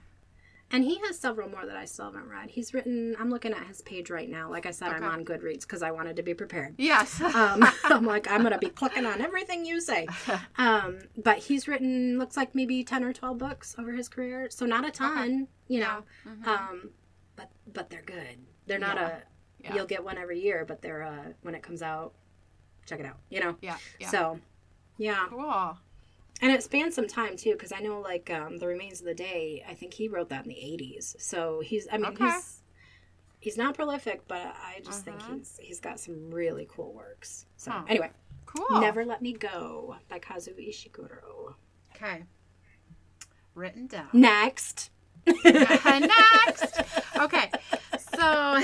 And 0.73 0.85
he 0.85 0.99
has 1.07 1.19
several 1.19 1.49
more 1.49 1.64
that 1.67 1.77
i 1.77 1.85
still 1.85 2.07
haven't 2.07 2.29
read 2.29 2.51
he's 2.51 2.75
written 2.75 3.14
i'm 3.21 3.31
looking 3.31 3.53
at 3.53 3.67
his 3.67 3.83
page 3.83 4.11
right 4.11 4.29
now 4.29 4.51
like 4.51 4.67
i 4.67 4.71
said 4.71 4.89
i'm 4.89 5.05
on 5.05 5.25
goodreads 5.25 5.61
because 5.62 5.83
i 5.83 5.91
wanted 5.91 6.17
to 6.17 6.23
be 6.23 6.35
prepared 6.35 6.75
Yes. 6.79 7.21
um, 7.21 7.64
I'm 7.85 8.05
like, 8.05 8.31
I'm 8.31 8.43
gonna 8.43 8.59
be 8.59 8.69
clicking 8.71 9.07
on 9.07 9.21
everything 9.21 9.64
you 9.64 9.81
say. 9.81 10.07
Um, 10.59 10.99
but 11.17 11.39
he's 11.39 11.69
written 11.69 12.19
looks 12.19 12.37
like 12.37 12.55
maybe 12.55 12.83
ten 12.85 13.05
or 13.05 13.12
twelve 13.12 13.39
books 13.39 13.75
over 13.79 13.93
his 13.93 14.09
career, 14.09 14.49
so 14.51 14.67
not 14.67 14.87
a 14.87 14.91
ton, 14.91 15.49
you 15.69 15.81
know. 15.81 16.03
Mhm. 16.27 16.47
Um, 16.47 16.91
but 17.37 17.51
but 17.73 17.91
they're 17.91 18.03
good. 18.03 18.39
They're 18.67 18.79
not 18.79 18.97
Yeah. 18.97 19.09
a 19.09 19.23
Yeah. 19.62 19.75
you'll 19.75 19.87
get 19.87 20.03
one 20.05 20.19
every 20.19 20.41
year, 20.41 20.64
but 20.67 20.83
they're 20.83 21.03
uh 21.03 21.33
when 21.43 21.55
it 21.55 21.62
comes 21.62 21.83
out, 21.83 22.14
check 22.87 23.01
it 23.01 23.07
out. 23.07 23.19
You 23.31 23.41
know. 23.41 23.57
yeah. 23.61 23.77
Yeah. 24.01 24.09
So, 24.09 24.41
yeah, 24.99 25.27
cool. 25.29 25.79
And 26.43 26.53
it 26.53 26.62
spans 26.62 26.95
some 26.95 27.07
time 27.09 27.37
too, 27.37 27.53
because 27.53 27.72
I 27.72 27.80
know 27.80 28.01
like 28.01 28.30
um, 28.30 28.59
the 28.59 28.66
remains 28.66 29.01
of 29.01 29.07
the 29.07 29.14
day. 29.14 29.64
I 29.68 29.74
think 29.74 29.95
he 29.95 30.09
wrote 30.09 30.28
that 30.30 30.45
in 30.45 30.49
the 30.51 30.55
'80s. 30.57 31.16
So 31.20 31.61
he's, 31.64 31.87
I 31.93 31.97
mean, 31.99 32.07
Okay. 32.12 32.24
he's 32.24 32.62
he's 33.41 33.57
not 33.57 33.74
prolific, 33.74 34.26
but 34.28 34.39
I 34.39 34.80
just 34.84 35.05
think 35.05 35.18
Uh-huh. 35.20 35.34
he's 35.37 35.59
he's 35.62 35.80
got 35.80 36.01
some 36.01 36.30
really 36.30 36.66
cool 36.70 36.93
works. 36.93 37.47
So 37.57 37.70
Huh. 37.70 37.82
anyway. 37.89 38.11
Cool. 38.47 38.80
Never 38.80 39.05
Let 39.05 39.20
Me 39.22 39.32
Go 39.32 39.97
by 40.09 40.18
Kazuo 40.18 40.57
Ishiguro. 40.57 41.55
Okay. 41.95 42.24
Written 43.55 43.87
down. 43.87 44.09
Next. 44.12 44.91
Next. 45.45 46.80
Okay. 47.18 47.51
So 48.14 48.61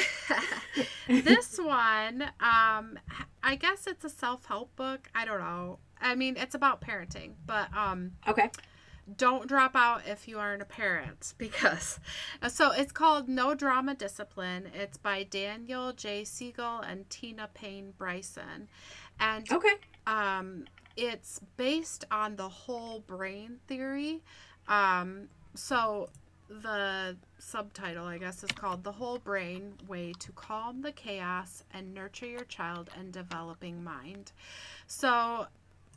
this 1.08 1.58
one, 1.62 2.22
um, 2.40 2.98
I 3.42 3.56
guess 3.58 3.86
it's 3.86 4.04
a 4.04 4.08
self-help 4.10 4.76
book. 4.76 5.08
I 5.14 5.24
don't 5.24 5.40
know. 5.40 5.78
I 6.02 6.14
mean, 6.14 6.36
it's 6.36 6.54
about 6.54 6.80
parenting, 6.80 7.32
but 7.46 7.68
um, 7.76 8.12
Okay. 8.28 8.50
don't 9.16 9.48
drop 9.48 9.74
out 9.74 10.02
if 10.06 10.28
you 10.28 10.38
aren't 10.38 10.62
a 10.62 10.66
parent 10.66 11.34
because 11.38 11.98
so 12.48 12.70
it's 12.72 12.92
called 12.92 13.28
no 13.28 13.54
drama 13.54 13.94
discipline. 13.94 14.70
It's 14.74 14.96
by 14.96 15.22
daniel 15.24 15.92
j. 15.92 16.24
Siegel 16.24 16.80
and 16.80 17.08
tina 17.10 17.48
payne 17.52 17.92
bryson. 17.98 18.68
And 19.18 19.50
Okay. 19.50 19.74
um, 20.06 20.64
it's 20.96 21.40
based 21.56 22.04
on 22.10 22.36
the 22.36 22.48
whole 22.48 23.00
brain 23.00 23.58
theory. 23.66 24.22
Um, 24.68 25.28
so 25.54 26.08
the 26.48 27.16
subtitle 27.38 28.04
i 28.04 28.18
guess 28.18 28.44
is 28.44 28.50
called 28.50 28.84
the 28.84 28.92
whole 28.92 29.16
brain 29.18 29.72
way 29.88 30.12
to 30.18 30.30
calm 30.32 30.82
the 30.82 30.92
chaos 30.92 31.64
and 31.72 31.94
nurture 31.94 32.26
your 32.26 32.44
child 32.44 32.90
and 32.98 33.10
developing 33.12 33.82
mind. 33.82 34.32
So 34.86 35.46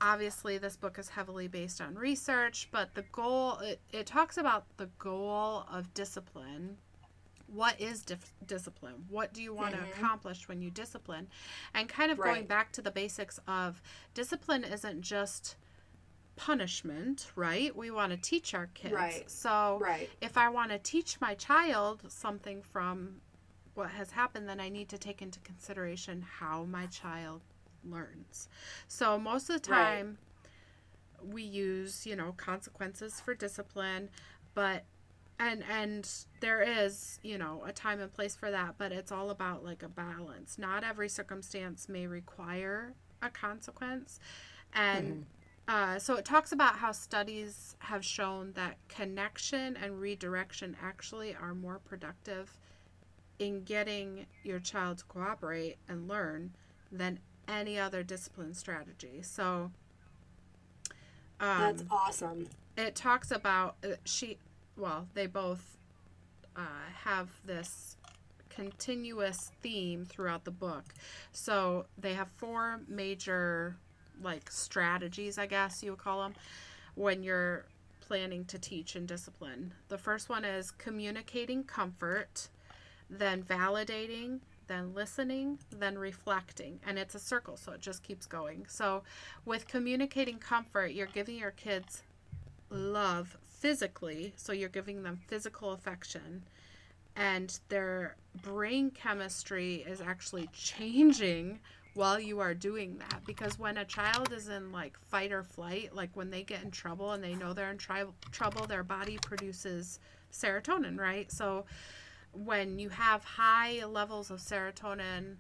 obviously 0.01 0.57
this 0.57 0.75
book 0.75 0.99
is 0.99 1.09
heavily 1.09 1.47
based 1.47 1.79
on 1.81 1.95
research 1.95 2.67
but 2.71 2.93
the 2.95 3.03
goal 3.11 3.57
it, 3.59 3.79
it 3.91 4.05
talks 4.05 4.37
about 4.37 4.65
the 4.77 4.87
goal 4.99 5.65
of 5.71 5.93
discipline 5.93 6.77
what 7.47 7.79
is 7.79 8.01
dif- 8.01 8.33
discipline 8.45 9.05
what 9.09 9.33
do 9.33 9.41
you 9.41 9.53
want 9.53 9.73
Mhm. 9.73 9.79
to 9.85 9.91
accomplish 9.91 10.47
when 10.47 10.61
you 10.61 10.69
discipline 10.69 11.27
and 11.73 11.87
kind 11.87 12.11
of 12.11 12.17
going 12.17 12.45
back 12.45 12.71
to 12.73 12.81
the 12.81 12.91
basics 12.91 13.39
of 13.47 13.81
discipline 14.13 14.63
isn't 14.63 15.01
just 15.01 15.55
punishment 16.35 17.31
right 17.35 17.73
we 17.75 17.89
want 17.89 18.11
to 18.11 18.17
teach 18.17 18.53
our 18.53 18.67
kids 18.67 18.93
Right. 18.93 19.29
so 19.31 19.77
Right. 19.81 20.09
if 20.19 20.37
I 20.37 20.49
want 20.49 20.71
to 20.71 20.79
teach 20.79 21.21
my 21.21 21.33
child 21.35 22.03
something 22.11 22.61
from 22.61 23.21
what 23.73 23.91
has 23.91 24.11
happened, 24.11 24.47
then 24.47 24.61
I 24.61 24.69
need 24.69 24.87
to 24.89 24.97
take 24.97 25.21
into 25.21 25.37
consideration 25.41 26.21
how 26.21 26.63
my 26.63 26.85
child 26.87 27.41
learns. 27.89 28.49
So 28.87 29.17
most 29.19 29.49
of 29.49 29.61
the 29.61 29.67
Right. 29.67 29.67
time, 29.67 30.17
we 31.23 31.43
use 31.43 32.05
you 32.05 32.15
know 32.15 32.33
consequences 32.37 33.19
for 33.19 33.33
discipline, 33.33 34.09
but 34.53 34.83
and 35.39 35.63
and 35.69 36.09
there 36.39 36.61
is 36.61 37.19
you 37.23 37.37
know 37.37 37.63
a 37.65 37.71
time 37.71 37.99
and 37.99 38.11
place 38.11 38.35
for 38.35 38.51
that, 38.51 38.75
but 38.77 38.91
it's 38.91 39.11
all 39.11 39.29
about 39.29 39.63
like 39.63 39.83
a 39.83 39.89
balance. 39.89 40.57
Not 40.57 40.83
every 40.83 41.09
circumstance 41.09 41.89
may 41.89 42.07
require 42.07 42.93
a 43.21 43.29
consequence, 43.29 44.19
and 44.73 45.25
uh, 45.67 45.99
so 45.99 46.15
it 46.15 46.25
talks 46.25 46.51
about 46.51 46.77
how 46.77 46.91
studies 46.91 47.75
have 47.79 48.05
shown 48.05 48.53
that 48.53 48.77
connection 48.87 49.75
and 49.77 49.99
redirection 49.99 50.75
actually 50.81 51.35
are 51.35 51.55
more 51.55 51.79
productive 51.79 52.57
in 53.39 53.63
getting 53.63 54.25
your 54.43 54.59
child 54.59 54.99
to 54.99 55.05
cooperate 55.05 55.77
and 55.87 56.07
learn 56.07 56.55
than 56.91 57.19
any 57.47 57.79
other 57.79 58.03
discipline 58.03 58.53
strategy. 58.53 59.21
So 59.21 59.71
um, 61.39 61.59
That's 61.59 61.83
awesome. 61.91 62.47
it 62.77 62.95
talks 62.95 63.31
about 63.31 63.75
uh, 63.83 63.95
she 64.05 64.37
well 64.77 65.07
they 65.13 65.27
both 65.27 65.77
uh, 66.55 66.61
have 67.03 67.29
this 67.45 67.97
continuous 68.49 69.51
theme 69.61 70.05
throughout 70.05 70.45
the 70.45 70.51
book 70.51 70.93
so 71.33 71.85
they 71.97 72.13
have 72.13 72.29
four 72.37 72.79
major 72.87 73.75
like 74.23 74.49
strategies 74.49 75.37
i 75.37 75.45
guess 75.45 75.83
you 75.83 75.91
would 75.91 75.99
call 75.99 76.21
them 76.21 76.33
when 76.95 77.21
you're 77.21 77.65
planning 77.99 78.45
to 78.45 78.57
teach 78.57 78.95
and 78.95 79.07
discipline 79.09 79.73
the 79.89 79.97
first 79.97 80.29
one 80.29 80.45
is 80.45 80.71
communicating 80.71 81.65
comfort 81.65 82.47
then 83.09 83.43
validating 83.43 84.39
then 84.67 84.93
listening 84.93 85.59
then 85.71 85.97
reflecting. 85.97 86.79
And 86.85 86.97
it's 86.97 87.15
a 87.15 87.19
circle 87.19 87.57
so 87.57 87.73
it 87.73 87.81
just 87.81 88.03
keeps 88.03 88.25
going. 88.25 88.65
So 88.67 89.03
with 89.45 89.67
communicating 89.67 90.37
comfort 90.37 90.91
you're 90.91 91.07
giving 91.07 91.37
your 91.37 91.51
kids 91.51 92.03
love 92.69 93.37
physically, 93.43 94.33
so 94.35 94.53
you're 94.53 94.69
giving 94.69 95.03
them 95.03 95.19
physical 95.27 95.71
affection, 95.71 96.43
and 97.15 97.59
their 97.69 98.15
brain 98.43 98.91
chemistry 98.91 99.85
is 99.87 100.01
actually 100.01 100.49
changing 100.53 101.59
while 101.93 102.19
you 102.19 102.39
are 102.39 102.53
doing 102.53 102.97
that. 102.97 103.25
Because 103.25 103.57
when 103.57 103.77
a 103.77 103.85
child 103.85 104.33
is 104.33 104.49
in 104.49 104.71
like 104.71 104.99
fight 104.99 105.31
or 105.31 105.43
flight 105.43 105.95
like 105.95 106.09
when 106.13 106.29
they 106.29 106.43
get 106.43 106.63
in 106.63 106.71
trouble 106.71 107.13
and 107.13 107.23
they 107.23 107.33
know 107.35 107.53
they're 107.53 107.71
in 107.71 107.77
tri- 107.77 108.03
trouble 108.31 108.67
their 108.67 108.83
body 108.83 109.17
produces 109.21 109.99
serotonin 110.31 110.99
right? 110.99 111.31
So 111.31 111.65
when 112.43 112.79
you 112.79 112.89
have 112.89 113.23
high 113.23 113.83
levels 113.85 114.29
of 114.29 114.39
serotonin 114.39 115.35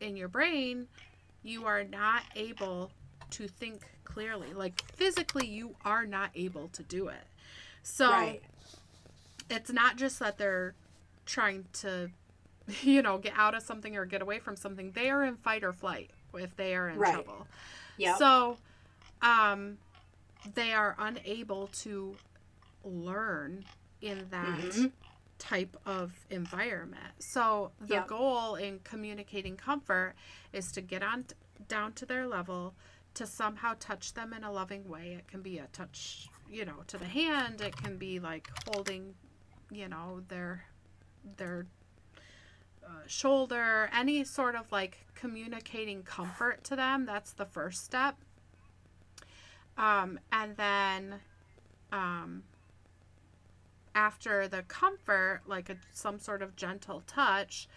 in 0.00 0.16
your 0.16 0.28
brain 0.28 0.86
you 1.42 1.66
are 1.66 1.84
not 1.84 2.22
able 2.36 2.90
to 3.30 3.48
think 3.48 3.82
clearly 4.04 4.52
like 4.52 4.82
physically 4.92 5.46
you 5.46 5.74
are 5.84 6.06
not 6.06 6.30
able 6.34 6.68
to 6.68 6.82
do 6.82 7.08
it 7.08 7.26
so 7.82 8.10
right. 8.10 8.42
it's 9.48 9.72
not 9.72 9.96
just 9.96 10.18
that 10.18 10.38
they're 10.38 10.74
trying 11.26 11.64
to 11.72 12.10
you 12.82 13.02
know, 13.02 13.18
get 13.18 13.32
out 13.36 13.54
of 13.54 13.62
something 13.62 13.96
or 13.96 14.04
get 14.04 14.22
away 14.22 14.38
from 14.38 14.56
something, 14.56 14.92
they 14.92 15.10
are 15.10 15.24
in 15.24 15.36
fight 15.36 15.64
or 15.64 15.72
flight 15.72 16.10
if 16.34 16.54
they 16.56 16.74
are 16.74 16.88
in 16.88 16.98
right. 16.98 17.14
trouble. 17.14 17.46
Yeah. 17.96 18.16
So, 18.16 18.56
um, 19.22 19.78
they 20.54 20.72
are 20.72 20.96
unable 20.98 21.68
to 21.68 22.16
learn 22.84 23.64
in 24.00 24.26
that 24.30 24.46
mm-hmm. 24.46 24.86
Type 25.40 25.76
of 25.86 26.12
environment. 26.30 27.14
So 27.18 27.72
the 27.80 27.94
yep. 27.94 28.06
goal 28.06 28.54
in 28.54 28.78
communicating 28.84 29.56
comfort 29.56 30.14
is 30.52 30.70
to 30.72 30.80
get 30.80 31.02
on 31.02 31.24
t- 31.24 31.34
down 31.66 31.94
to 31.94 32.06
their 32.06 32.28
level 32.28 32.74
to 33.14 33.26
somehow 33.26 33.74
touch 33.80 34.14
them 34.14 34.32
in 34.32 34.44
a 34.44 34.52
loving 34.52 34.88
way. 34.88 35.16
It 35.18 35.26
can 35.26 35.42
be 35.42 35.58
a 35.58 35.66
touch, 35.72 36.28
you 36.48 36.64
know, 36.64 36.84
to 36.86 36.98
the 36.98 37.06
hand. 37.06 37.60
It 37.60 37.76
can 37.76 37.96
be 37.96 38.20
like 38.20 38.48
holding, 38.68 39.14
you 39.72 39.88
know, 39.88 40.20
their 40.28 40.64
their 41.36 41.66
uh, 42.86 43.06
shoulder, 43.06 43.90
any 43.92 44.24
sort 44.24 44.54
of 44.54 44.70
like 44.70 45.06
communicating 45.14 46.02
comfort 46.02 46.62
to 46.64 46.76
them. 46.76 47.06
That's 47.06 47.32
the 47.32 47.46
first 47.46 47.84
step. 47.84 48.16
Um, 49.76 50.20
and 50.30 50.56
then 50.56 51.14
um, 51.92 52.42
after 53.94 54.48
the 54.48 54.62
comfort, 54.62 55.42
like 55.46 55.68
a, 55.70 55.76
some 55.92 56.18
sort 56.18 56.42
of 56.42 56.56
gentle 56.56 57.02
touch, 57.06 57.68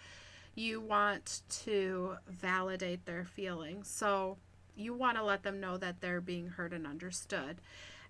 you 0.54 0.80
want 0.80 1.42
to 1.48 2.16
validate 2.28 3.06
their 3.06 3.24
feelings. 3.24 3.88
So 3.88 4.38
you 4.76 4.94
want 4.94 5.16
to 5.16 5.24
let 5.24 5.42
them 5.42 5.60
know 5.60 5.76
that 5.76 6.00
they're 6.00 6.20
being 6.20 6.48
heard 6.48 6.72
and 6.72 6.86
understood. 6.86 7.60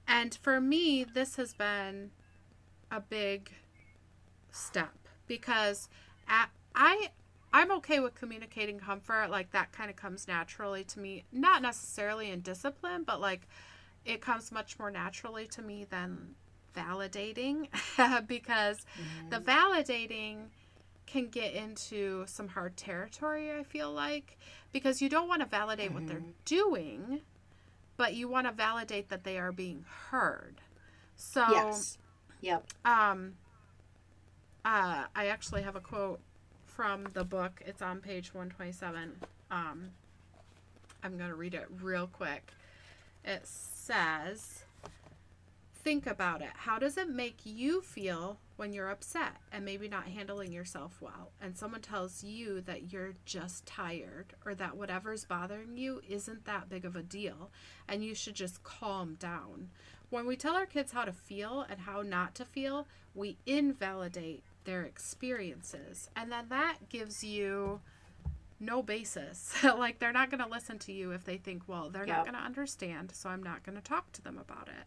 And 0.07 0.35
for 0.35 0.61
me, 0.61 1.05
this 1.05 1.37
has 1.37 1.55
been 1.55 2.11
a 2.91 3.01
big 3.01 3.51
step 4.51 4.95
because 5.27 5.89
at 6.29 6.51
I 6.75 7.11
I'm 7.53 7.71
okay 7.73 8.01
with 8.01 8.15
communicating 8.15 8.79
comfort. 8.79 9.29
Like 9.31 9.53
that 9.53 9.73
kind 9.73 9.89
of 9.89 9.97
comes 9.97 10.29
naturally 10.29 10.85
to 10.85 11.01
me. 11.01 11.25
Not 11.33 11.63
necessarily 11.63 12.31
in 12.31 12.41
discipline, 12.41 13.05
but 13.05 13.21
like 13.21 13.49
it 14.05 14.21
comes 14.21 14.53
much 14.53 14.79
more 14.79 14.91
naturally 14.91 15.47
to 15.49 15.63
me 15.63 15.87
than 15.89 16.35
validating 16.77 17.69
because 18.27 18.79
mm-hmm. 18.79 19.31
the 19.31 19.39
validating 19.39 20.47
can 21.07 21.29
get 21.29 21.55
into 21.55 22.25
some 22.27 22.49
hard 22.49 22.77
territory, 22.77 23.53
I 23.53 23.63
feel 23.63 23.93
like, 23.93 24.39
because 24.73 25.01
you 25.01 25.09
don't 25.09 25.29
want 25.29 25.43
to 25.43 25.47
validate 25.47 25.87
mm-hmm. 25.87 25.95
what 25.95 26.07
they're 26.07 26.19
mm-hmm. 26.19 26.31
doing, 26.45 27.21
but 27.97 28.15
you 28.15 28.29
want 28.29 28.47
to 28.47 28.53
validate 28.53 29.09
that 29.11 29.25
they 29.25 29.39
are 29.39 29.53
being 29.53 29.85
heard. 30.11 30.61
So, 31.17 31.45
yes. 31.51 31.99
Yep. 32.41 32.67
Um, 32.85 33.35
uh, 34.65 35.05
I 35.15 35.27
actually 35.27 35.63
have 35.63 35.77
a 35.77 35.81
quote 35.81 36.21
from 36.67 37.05
the 37.13 37.25
book. 37.25 37.63
It's 37.65 37.83
on 37.83 38.01
page 38.01 38.35
127. 38.35 39.17
Um, 39.51 39.91
I'm 41.03 41.17
going 41.17 41.31
to 41.31 41.37
read 41.37 41.55
it 41.55 41.67
real 41.81 42.07
quick. 42.07 42.53
It 43.25 43.43
says, 43.45 44.64
Think 45.85 46.07
about 46.07 46.41
it. 46.41 46.49
How 46.55 46.79
does 46.79 46.97
it 46.97 47.11
make 47.11 47.41
you 47.45 47.83
feel 47.83 48.39
when 48.57 48.73
you're 48.73 48.89
upset 48.89 49.37
and 49.53 49.67
maybe 49.67 49.87
not 49.87 50.07
handling 50.07 50.51
yourself 50.51 50.97
well? 50.99 51.33
And 51.43 51.55
someone 51.55 51.83
tells 51.83 52.25
you 52.25 52.63
that 52.63 52.91
you're 52.91 53.13
just 53.27 53.67
tired 53.67 54.33
or 54.47 54.55
that 54.55 54.79
whatever's 54.79 55.27
bothering 55.27 55.77
you 55.77 56.01
isn't 56.09 56.47
that 56.47 56.71
big 56.71 56.87
of 56.87 56.97
a 56.97 57.03
deal 57.03 57.51
and 57.87 58.03
you 58.03 58.15
should 58.15 58.35
just 58.35 58.65
calm 58.65 59.17
down. 59.21 59.69
When 60.09 60.27
we 60.27 60.37
tell 60.37 60.55
our 60.55 60.65
kids 60.65 60.93
how 60.93 61.05
to 61.05 61.13
feel 61.13 61.67
and 61.69 61.81
how 61.81 62.01
not 62.01 62.35
to 62.37 62.47
feel, 62.47 62.89
we 63.15 63.37
invalidate 63.45 64.43
their 64.65 64.85
experiences. 64.85 66.09
And 66.17 66.33
then 66.33 66.47
that 66.49 66.89
gives 66.89 67.23
you 67.23 67.83
no 68.61 68.83
basis. 68.83 69.55
like 69.63 69.99
they're 69.99 70.13
not 70.13 70.31
going 70.31 70.43
to 70.43 70.49
listen 70.49 70.79
to 70.81 70.93
you 70.93 71.11
if 71.13 71.25
they 71.25 71.37
think, 71.37 71.63
well, 71.67 71.91
they're 71.91 72.07
yep. 72.07 72.17
not 72.17 72.25
going 72.25 72.37
to 72.37 72.45
understand, 72.45 73.13
so 73.13 73.29
I'm 73.29 73.43
not 73.43 73.65
going 73.65 73.77
to 73.77 73.83
talk 73.83 74.13
to 74.13 74.23
them 74.23 74.39
about 74.39 74.69
it. 74.69 74.87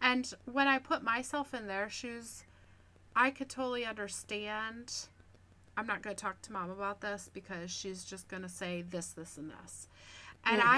And 0.00 0.32
when 0.50 0.68
I 0.68 0.78
put 0.78 1.02
myself 1.02 1.52
in 1.54 1.66
their 1.66 1.88
shoes, 1.88 2.44
I 3.14 3.30
could 3.30 3.48
totally 3.48 3.84
understand. 3.84 4.92
I'm 5.76 5.86
not 5.86 6.02
going 6.02 6.14
to 6.14 6.22
talk 6.22 6.42
to 6.42 6.52
mom 6.52 6.70
about 6.70 7.00
this 7.00 7.30
because 7.32 7.70
she's 7.70 8.04
just 8.04 8.28
going 8.28 8.42
to 8.42 8.48
say 8.48 8.82
this, 8.82 9.08
this, 9.08 9.36
and 9.36 9.50
this. 9.50 9.88
And 10.44 10.60
mm-hmm. 10.60 10.68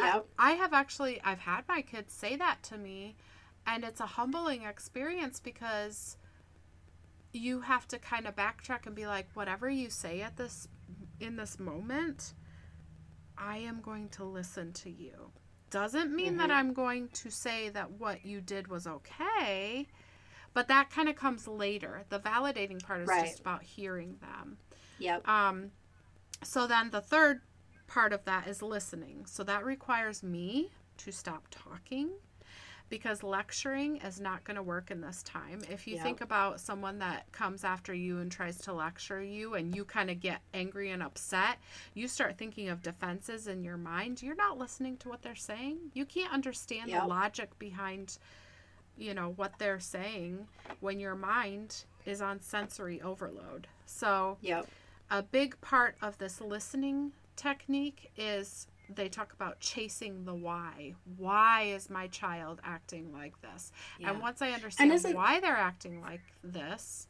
I, 0.00 0.04
yep. 0.04 0.26
I, 0.38 0.50
I 0.50 0.52
have 0.52 0.72
actually, 0.72 1.20
I've 1.24 1.40
had 1.40 1.62
my 1.68 1.82
kids 1.82 2.12
say 2.12 2.36
that 2.36 2.62
to 2.64 2.78
me, 2.78 3.16
and 3.66 3.84
it's 3.84 4.00
a 4.00 4.06
humbling 4.06 4.62
experience 4.62 5.40
because 5.40 6.16
you 7.32 7.60
have 7.62 7.86
to 7.88 7.98
kind 7.98 8.26
of 8.26 8.36
backtrack 8.36 8.86
and 8.86 8.94
be 8.94 9.06
like 9.06 9.28
whatever 9.34 9.68
you 9.68 9.90
say 9.90 10.22
at 10.22 10.36
this 10.36 10.68
in 11.20 11.36
this 11.36 11.58
moment 11.58 12.34
i 13.38 13.56
am 13.58 13.80
going 13.80 14.08
to 14.08 14.24
listen 14.24 14.72
to 14.72 14.90
you. 14.90 15.30
Doesn't 15.70 16.14
mean 16.14 16.28
mm-hmm. 16.28 16.38
that 16.38 16.50
i'm 16.50 16.72
going 16.72 17.08
to 17.08 17.30
say 17.30 17.68
that 17.70 17.90
what 17.92 18.24
you 18.24 18.40
did 18.40 18.68
was 18.68 18.86
okay 18.86 19.86
but 20.56 20.68
that 20.68 20.88
kind 20.88 21.10
of 21.10 21.16
comes 21.16 21.46
later. 21.46 22.04
The 22.08 22.18
validating 22.18 22.82
part 22.82 23.02
is 23.02 23.08
right. 23.08 23.26
just 23.26 23.40
about 23.40 23.62
hearing 23.62 24.16
them. 24.22 24.56
Yep. 24.98 25.28
Um 25.28 25.70
so 26.42 26.66
then 26.66 26.88
the 26.90 27.02
third 27.02 27.42
part 27.86 28.14
of 28.14 28.24
that 28.24 28.48
is 28.48 28.62
listening. 28.62 29.26
So 29.26 29.42
that 29.44 29.66
requires 29.66 30.22
me 30.22 30.70
to 30.96 31.12
stop 31.12 31.48
talking 31.50 32.08
because 32.88 33.22
lecturing 33.22 33.96
is 33.98 34.20
not 34.20 34.44
going 34.44 34.56
to 34.56 34.62
work 34.62 34.90
in 34.90 35.00
this 35.00 35.22
time. 35.22 35.60
If 35.70 35.86
you 35.86 35.94
yep. 35.94 36.04
think 36.04 36.20
about 36.20 36.60
someone 36.60 36.98
that 37.00 37.30
comes 37.32 37.64
after 37.64 37.92
you 37.92 38.18
and 38.18 38.30
tries 38.30 38.58
to 38.58 38.72
lecture 38.72 39.22
you 39.22 39.54
and 39.54 39.74
you 39.74 39.84
kind 39.84 40.10
of 40.10 40.20
get 40.20 40.40
angry 40.54 40.90
and 40.90 41.02
upset, 41.02 41.58
you 41.94 42.06
start 42.08 42.38
thinking 42.38 42.68
of 42.68 42.82
defenses 42.82 43.48
in 43.48 43.64
your 43.64 43.76
mind. 43.76 44.22
You're 44.22 44.36
not 44.36 44.58
listening 44.58 44.96
to 44.98 45.08
what 45.08 45.22
they're 45.22 45.34
saying. 45.34 45.78
You 45.94 46.04
can't 46.04 46.32
understand 46.32 46.90
yep. 46.90 47.02
the 47.02 47.08
logic 47.08 47.58
behind 47.58 48.18
you 48.98 49.12
know 49.12 49.34
what 49.36 49.52
they're 49.58 49.80
saying 49.80 50.46
when 50.80 50.98
your 50.98 51.14
mind 51.14 51.84
is 52.06 52.22
on 52.22 52.40
sensory 52.40 53.02
overload. 53.02 53.66
So, 53.84 54.38
yep. 54.40 54.66
a 55.10 55.22
big 55.22 55.60
part 55.60 55.96
of 56.00 56.16
this 56.18 56.40
listening 56.40 57.12
technique 57.36 58.10
is 58.16 58.68
they 58.94 59.08
talk 59.08 59.32
about 59.32 59.60
chasing 59.60 60.24
the 60.24 60.34
why. 60.34 60.94
Why 61.16 61.62
is 61.62 61.90
my 61.90 62.06
child 62.08 62.60
acting 62.64 63.12
like 63.12 63.40
this? 63.42 63.72
Yeah. 63.98 64.10
And 64.10 64.20
once 64.20 64.42
I 64.42 64.50
understand 64.50 65.14
why 65.14 65.40
they're 65.40 65.56
acting 65.56 66.00
like 66.00 66.22
this, 66.44 67.08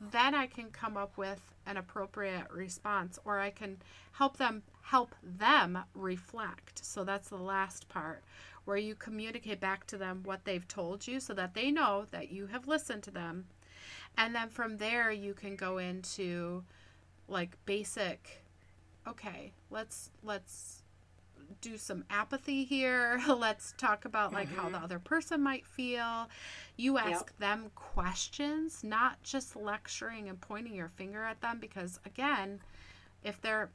then 0.00 0.34
I 0.34 0.46
can 0.46 0.70
come 0.70 0.96
up 0.96 1.16
with 1.16 1.54
an 1.66 1.76
appropriate 1.76 2.50
response 2.50 3.18
or 3.24 3.40
I 3.40 3.50
can 3.50 3.78
help 4.12 4.36
them 4.36 4.62
help 4.82 5.14
them 5.22 5.78
reflect. 5.94 6.84
So 6.84 7.04
that's 7.04 7.28
the 7.28 7.36
last 7.36 7.88
part 7.88 8.22
where 8.64 8.76
you 8.76 8.94
communicate 8.94 9.60
back 9.60 9.86
to 9.88 9.98
them 9.98 10.22
what 10.24 10.44
they've 10.44 10.66
told 10.68 11.06
you 11.06 11.18
so 11.18 11.34
that 11.34 11.54
they 11.54 11.70
know 11.70 12.06
that 12.12 12.30
you 12.30 12.46
have 12.46 12.68
listened 12.68 13.02
to 13.02 13.10
them. 13.10 13.46
And 14.16 14.34
then 14.34 14.48
from 14.48 14.76
there 14.76 15.10
you 15.10 15.34
can 15.34 15.56
go 15.56 15.78
into 15.78 16.64
like 17.28 17.56
basic 17.64 18.42
okay, 19.06 19.52
let's 19.70 20.10
let's 20.22 20.81
do 21.60 21.76
some 21.76 22.04
apathy 22.10 22.64
here. 22.64 23.20
Let's 23.28 23.74
talk 23.76 24.04
about 24.04 24.32
like 24.32 24.48
mm-hmm. 24.48 24.56
how 24.56 24.68
the 24.68 24.76
mm-hmm. 24.76 24.84
other 24.84 24.98
person 24.98 25.42
might 25.42 25.66
feel. 25.66 26.28
You 26.76 26.98
ask 26.98 27.10
yep. 27.10 27.38
them 27.38 27.70
questions, 27.74 28.82
not 28.82 29.22
just 29.22 29.56
lecturing 29.56 30.28
and 30.28 30.40
pointing 30.40 30.74
your 30.74 30.88
finger 30.88 31.22
at 31.24 31.40
them 31.40 31.58
because 31.60 32.00
again, 32.04 32.60
if 33.22 33.40
their 33.40 33.70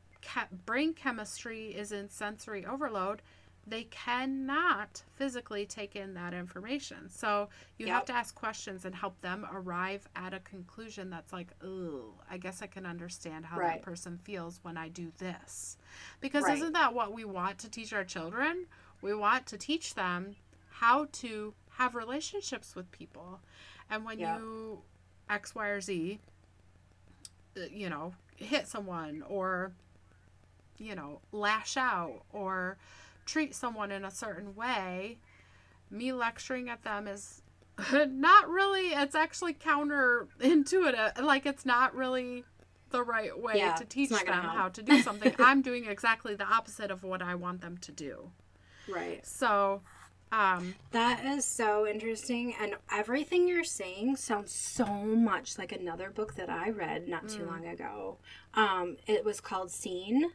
brain 0.65 0.93
chemistry 0.93 1.67
is 1.67 1.91
in 1.91 2.09
sensory 2.09 2.65
overload, 2.65 3.21
they 3.67 3.83
cannot 3.83 5.03
physically 5.15 5.65
take 5.65 5.95
in 5.95 6.13
that 6.13 6.33
information. 6.33 7.09
So 7.09 7.49
you 7.77 7.87
yep. 7.87 7.95
have 7.95 8.05
to 8.05 8.13
ask 8.13 8.33
questions 8.33 8.85
and 8.85 8.95
help 8.95 9.19
them 9.21 9.45
arrive 9.51 10.07
at 10.15 10.33
a 10.33 10.39
conclusion 10.39 11.09
that's 11.09 11.33
like, 11.33 11.49
oh, 11.61 12.13
I 12.31 12.37
guess 12.37 12.61
I 12.61 12.67
can 12.67 12.85
understand 12.85 13.45
how 13.45 13.59
right. 13.59 13.73
that 13.73 13.81
person 13.81 14.19
feels 14.23 14.61
when 14.63 14.77
I 14.77 14.87
do 14.87 15.11
this. 15.17 15.77
Because 16.21 16.45
right. 16.45 16.57
isn't 16.57 16.73
that 16.73 16.93
what 16.93 17.11
we 17.13 17.25
want 17.25 17.57
to 17.59 17.69
teach 17.69 17.91
our 17.91 18.05
children? 18.05 18.67
We 19.01 19.13
want 19.13 19.45
to 19.47 19.57
teach 19.57 19.95
them 19.95 20.37
how 20.69 21.07
to 21.11 21.53
have 21.71 21.93
relationships 21.93 22.73
with 22.73 22.89
people. 22.91 23.41
And 23.89 24.05
when 24.05 24.19
Yeah. 24.19 24.37
you 24.37 24.81
X, 25.29 25.53
Y, 25.53 25.67
or 25.67 25.81
Z, 25.81 26.19
uh, 27.57 27.61
you 27.69 27.89
know, 27.89 28.13
hit 28.37 28.67
someone 28.67 29.23
or, 29.27 29.73
you 30.77 30.95
know, 30.95 31.19
lash 31.33 31.75
out 31.75 32.23
or 32.31 32.77
treat 33.27 33.53
someone 33.53 33.91
in 33.91 34.03
a 34.03 34.09
certain 34.11 34.55
way, 34.55 35.19
me 35.91 36.11
lecturing 36.11 36.69
at 36.69 36.83
them 36.83 37.07
is 37.07 37.43
not 38.07 38.49
really, 38.49 38.87
it's 38.87 39.13
actually 39.15 39.53
counterintuitive. 39.53 41.21
Like, 41.21 41.45
it's 41.45 41.65
not 41.65 41.93
really 41.95 42.43
the 42.89 43.03
right 43.03 43.37
way 43.37 43.53
Yeah, 43.57 43.75
to 43.75 43.85
teach 43.85 44.09
them 44.09 44.25
help. 44.25 44.55
how 44.55 44.69
to 44.69 44.81
do 44.81 45.01
something. 45.03 45.35
I'm 45.39 45.61
doing 45.61 45.85
exactly 45.85 46.33
the 46.35 46.45
opposite 46.45 46.89
of 46.89 47.03
what 47.03 47.21
I 47.21 47.35
want 47.35 47.61
them 47.61 47.77
to 47.79 47.91
do. 47.91 48.31
Right. 48.87 49.25
So, 49.25 49.81
um, 50.31 50.75
That 50.91 51.23
is 51.25 51.45
so 51.45 51.85
interesting. 51.85 52.55
And 52.59 52.75
everything 52.91 53.47
you're 53.47 53.63
saying 53.65 54.15
sounds 54.15 54.53
so 54.53 54.85
much 54.85 55.57
like 55.57 55.71
another 55.71 56.09
book 56.09 56.35
that 56.35 56.49
I 56.49 56.69
read 56.69 57.07
not 57.07 57.27
too 57.27 57.45
long 57.45 57.65
ago. 57.67 58.17
Um, 58.53 58.97
it 59.05 59.23
was 59.25 59.39
called 59.41 59.69
Seen. 59.71 60.31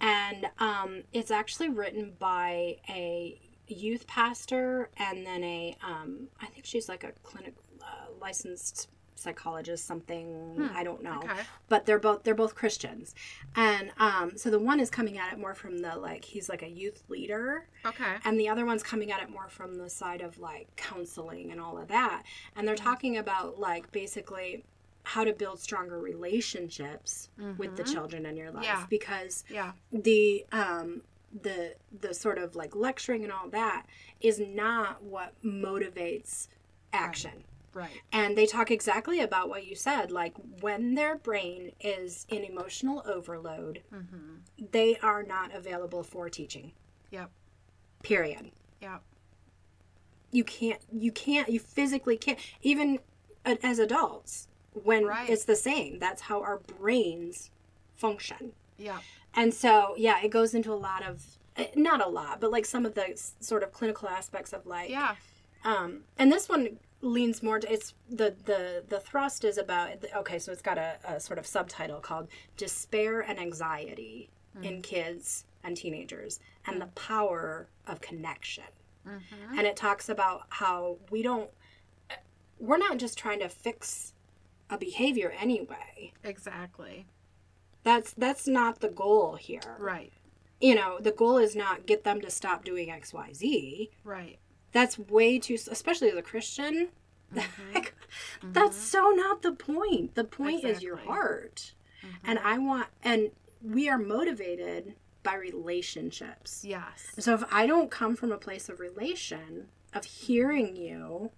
And 0.00 0.46
um, 0.58 1.02
it's 1.12 1.30
actually 1.30 1.68
written 1.68 2.12
by 2.18 2.76
a 2.88 3.40
youth 3.66 4.06
pastor 4.06 4.90
and 4.96 5.26
then 5.26 5.42
a, 5.44 5.76
um, 5.82 6.28
I 6.40 6.46
think 6.46 6.64
she's 6.66 6.88
like 6.88 7.02
a 7.04 7.12
clinic 7.22 7.54
uh, 7.82 8.06
licensed 8.20 8.88
psychologist, 9.16 9.86
something, 9.86 10.68
I 10.74 10.82
don't 10.82 11.02
know. 11.02 11.18
Okay. 11.24 11.40
but 11.68 11.86
they're 11.86 12.00
both 12.00 12.24
they're 12.24 12.34
both 12.34 12.54
Christians, 12.56 13.14
and 13.54 13.90
um, 13.96 14.36
so 14.36 14.50
the 14.50 14.58
one 14.58 14.80
is 14.80 14.90
coming 14.90 15.18
at 15.18 15.32
it 15.32 15.38
more 15.38 15.54
from 15.54 15.78
the 15.78 15.94
like 15.96 16.24
he's 16.24 16.48
like 16.48 16.62
a 16.62 16.68
youth 16.68 17.04
leader, 17.08 17.68
Okay. 17.86 18.16
and 18.24 18.38
the 18.38 18.48
other 18.48 18.66
one's 18.66 18.82
coming 18.82 19.12
at 19.12 19.22
it 19.22 19.30
more 19.30 19.48
from 19.48 19.76
the 19.78 19.88
side 19.88 20.20
of 20.20 20.38
like 20.40 20.66
counseling 20.76 21.52
and 21.52 21.60
all 21.60 21.78
of 21.78 21.88
that, 21.88 22.24
and 22.56 22.66
they're 22.66 22.74
talking 22.74 23.16
about 23.16 23.58
like 23.58 23.90
basically 23.92 24.64
how 25.04 25.22
to 25.24 25.32
build 25.32 25.60
stronger 25.60 25.98
relationships 25.98 27.28
with 27.58 27.76
the 27.76 27.84
children 27.84 28.26
in 28.26 28.36
your 28.36 28.50
life 28.50 28.64
Yeah. 28.64 28.86
because 28.88 29.44
Yeah. 29.48 29.72
the 29.92 30.44
um 30.50 31.02
the 31.42 31.74
the 32.00 32.14
sort 32.14 32.38
of 32.38 32.56
like 32.56 32.74
lecturing 32.74 33.22
and 33.24 33.32
all 33.32 33.48
that 33.50 33.86
is 34.20 34.40
not 34.40 35.02
what 35.02 35.34
motivates 35.44 36.48
action 36.92 37.44
Right. 37.74 37.90
and 38.12 38.36
they 38.38 38.46
talk 38.46 38.70
exactly 38.70 39.18
about 39.20 39.48
what 39.48 39.66
you 39.66 39.74
said. 39.74 40.10
Like 40.12 40.34
when 40.60 40.94
their 40.94 41.16
brain 41.16 41.72
is 41.80 42.24
in 42.28 42.44
emotional 42.44 43.02
overload, 43.04 43.82
they 44.70 44.96
are 44.98 45.22
not 45.24 45.52
available 45.54 46.02
for 46.04 46.30
teaching. 46.30 46.70
Yep. 47.10 47.30
Period. 48.04 48.52
Yep. 48.80 49.02
You 50.30 50.44
can't. 50.44 50.80
You 50.92 51.10
can't. 51.12 51.48
You 51.48 51.58
physically 51.60 52.16
can't. 52.16 52.38
Even 52.62 53.00
as 53.44 53.78
adults, 53.80 54.46
when 54.82 55.04
Right. 55.06 55.28
it's 55.30 55.44
the 55.44 55.56
same. 55.56 55.98
That's 55.98 56.22
how 56.22 56.42
our 56.42 56.58
brains 56.58 57.50
function. 57.96 58.52
Yeah. 58.76 58.98
And 59.34 59.52
so, 59.54 59.94
yeah, 59.96 60.20
it 60.22 60.28
goes 60.30 60.54
into 60.54 60.72
a 60.72 60.74
lot 60.74 61.02
of 61.04 61.24
eh, 61.56 61.68
not 61.76 62.04
a 62.04 62.08
lot, 62.08 62.40
but 62.40 62.50
like 62.50 62.64
some 62.66 62.84
of 62.84 62.94
the 62.94 63.20
sort 63.40 63.62
of 63.62 63.72
clinical 63.72 64.08
aspects 64.08 64.52
of 64.52 64.66
like 64.66 64.90
Yeah. 64.90 65.14
um 65.64 66.04
and 66.18 66.30
this 66.32 66.48
one 66.48 66.78
leans 67.00 67.42
more 67.42 67.58
to 67.60 67.70
it's 67.72 67.92
the 68.08 68.34
the 68.46 68.82
the 68.88 68.98
thrust 68.98 69.44
is 69.44 69.58
about 69.58 69.90
okay 70.16 70.38
so 70.38 70.50
it's 70.50 70.62
got 70.62 70.78
a, 70.78 70.96
a 71.06 71.20
sort 71.20 71.38
of 71.38 71.46
subtitle 71.46 72.00
called 72.00 72.28
despair 72.56 73.20
and 73.20 73.38
anxiety 73.38 74.30
in 74.62 74.80
kids 74.80 75.44
and 75.62 75.76
teenagers 75.76 76.40
and 76.66 76.80
the 76.80 76.86
power 76.86 77.68
of 77.86 78.00
connection 78.00 78.64
and 79.58 79.66
it 79.66 79.76
talks 79.76 80.08
about 80.08 80.46
how 80.48 80.96
we 81.10 81.22
don't 81.22 81.50
we're 82.58 82.78
not 82.78 82.96
just 82.96 83.18
trying 83.18 83.38
to 83.40 83.48
fix 83.50 84.13
a 84.70 84.78
behavior 84.78 85.32
anyway. 85.40 86.12
Exactly. 86.22 87.06
that's 87.82 88.12
that's 88.14 88.46
not 88.48 88.80
the 88.80 88.88
goal 88.88 89.36
here. 89.36 89.76
Right. 89.78 90.12
you 90.60 90.74
know 90.74 90.98
the 91.00 91.12
goal 91.12 91.36
is 91.38 91.54
not 91.54 91.86
get 91.86 92.04
them 92.04 92.20
to 92.22 92.30
stop 92.30 92.64
doing 92.64 92.88
xyz 92.88 93.90
Right. 94.04 94.38
that's 94.72 94.98
way 94.98 95.38
too 95.38 95.58
especially 95.70 96.10
as 96.10 96.16
a 96.16 96.22
christian. 96.22 96.88
Mm-hmm. 97.34 97.74
Like, 97.74 97.94
mm-hmm. 98.40 98.52
that's 98.52 98.76
so 98.76 99.10
not 99.10 99.42
the 99.42 99.50
point. 99.52 100.14
The 100.14 100.22
point 100.22 100.62
is 100.64 100.82
your 100.84 100.94
Exactly. 100.94 101.14
heart. 101.14 101.74
Mm-hmm. 102.04 102.30
And 102.30 102.38
i 102.38 102.58
want 102.58 102.86
and 103.02 103.30
we 103.62 103.88
are 103.88 103.98
motivated 103.98 104.94
by 105.24 105.34
relationships. 105.34 106.64
Yes. 106.64 107.10
so 107.18 107.34
if 107.34 107.42
i 107.52 107.66
don't 107.66 107.90
come 107.90 108.14
from 108.14 108.30
a 108.30 108.38
place 108.38 108.68
of 108.68 108.78
relation 108.78 109.66
of 109.92 110.04
hearing 110.04 110.76
you 110.76 111.30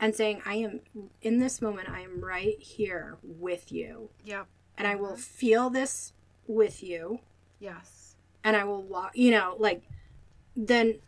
and 0.00 0.14
saying 0.14 0.42
i 0.44 0.54
am 0.54 0.80
in 1.22 1.38
this 1.38 1.60
moment 1.62 1.88
i 1.88 2.00
am 2.00 2.20
right 2.20 2.58
here 2.58 3.18
with 3.22 3.70
you 3.70 4.10
Yep. 4.24 4.46
and 4.76 4.88
i 4.88 4.94
will 4.96 5.10
mm-hmm. 5.12 5.20
feel 5.20 5.70
this 5.70 6.12
with 6.46 6.82
you 6.82 7.20
Yes. 7.60 8.16
and 8.42 8.56
I 8.56 8.64
will 8.64 8.82
walk, 8.82 9.12
you 9.14 9.30
know, 9.30 9.54
like, 9.58 9.82
then, 10.56 10.98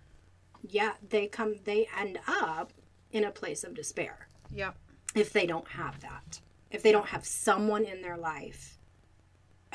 yeah, 0.68 0.92
they 1.08 1.26
come, 1.26 1.56
they 1.64 1.88
end 1.98 2.18
up 2.28 2.72
in 3.10 3.24
a 3.24 3.30
place 3.30 3.64
of 3.64 3.74
despair 3.74 4.28
Yep. 4.54 4.76
if 5.14 5.32
they 5.32 5.46
don't 5.46 5.66
have 5.68 5.98
that. 6.00 6.40
If 6.70 6.82
they 6.82 6.92
don't 6.92 7.08
have 7.08 7.24
someone 7.24 7.84
in 7.84 8.02
their 8.02 8.18
life 8.18 8.78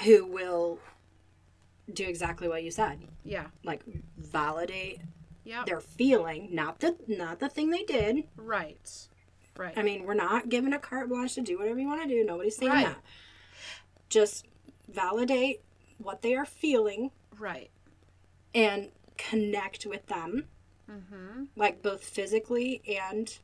who 0.06 0.26
will 0.26 0.80
do 1.92 2.06
exactly 2.06 2.48
what 2.48 2.64
you 2.64 2.70
said, 2.72 3.00
Yeah. 3.24 3.48
like 3.64 3.82
validate 4.18 5.02
Yep. 5.48 5.66
their 5.66 5.80
feeling, 5.80 6.50
not 6.54 6.80
the 6.80 6.96
not 7.08 7.40
the 7.40 7.48
thing 7.50 7.70
they 7.70 7.84
did. 7.84 8.26
Right. 8.36 9.08
Right. 9.58 9.74
I 9.78 9.82
mean, 9.82 10.04
we're 10.04 10.14
not 10.14 10.50
given 10.50 10.74
a 10.74 10.80
carte 10.80 11.10
blanche 11.10 11.34
to 11.36 11.42
do 11.42 11.58
whatever 11.58 11.80
you 11.80 11.88
want 11.88 12.02
to 12.04 12.08
do. 12.08 12.24
Nobody's 12.24 12.58
saying 12.58 12.72
Right. 12.72 12.86
that. 12.88 13.02
Just 14.10 14.46
validate 14.88 15.62
what 15.98 16.22
they 16.22 16.36
are 16.36 16.46
feeling 16.46 17.12
right. 17.40 17.72
and 18.54 18.92
connect 19.18 19.86
with 19.86 20.06
them, 20.08 20.46
Mm-hmm. 20.90 21.46
like 21.56 21.82
both 21.82 22.04
physically 22.04 22.82
and 22.88 23.38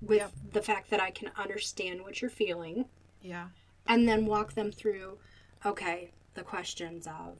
with 0.00 0.18
Yep. 0.18 0.32
the 0.52 0.62
fact 0.62 0.90
that 0.90 1.00
I 1.00 1.10
can 1.10 1.30
understand 1.36 2.02
what 2.02 2.20
you're 2.20 2.30
feeling, 2.30 2.86
Yeah. 3.22 3.48
and 3.86 4.06
then 4.08 4.26
walk 4.26 4.54
them 4.54 4.72
through, 4.72 5.18
okay, 5.64 6.10
the 6.34 6.42
questions 6.42 7.06
of 7.06 7.38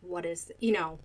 what 0.00 0.24
is, 0.26 0.50
you 0.58 0.72
know, 0.72 0.98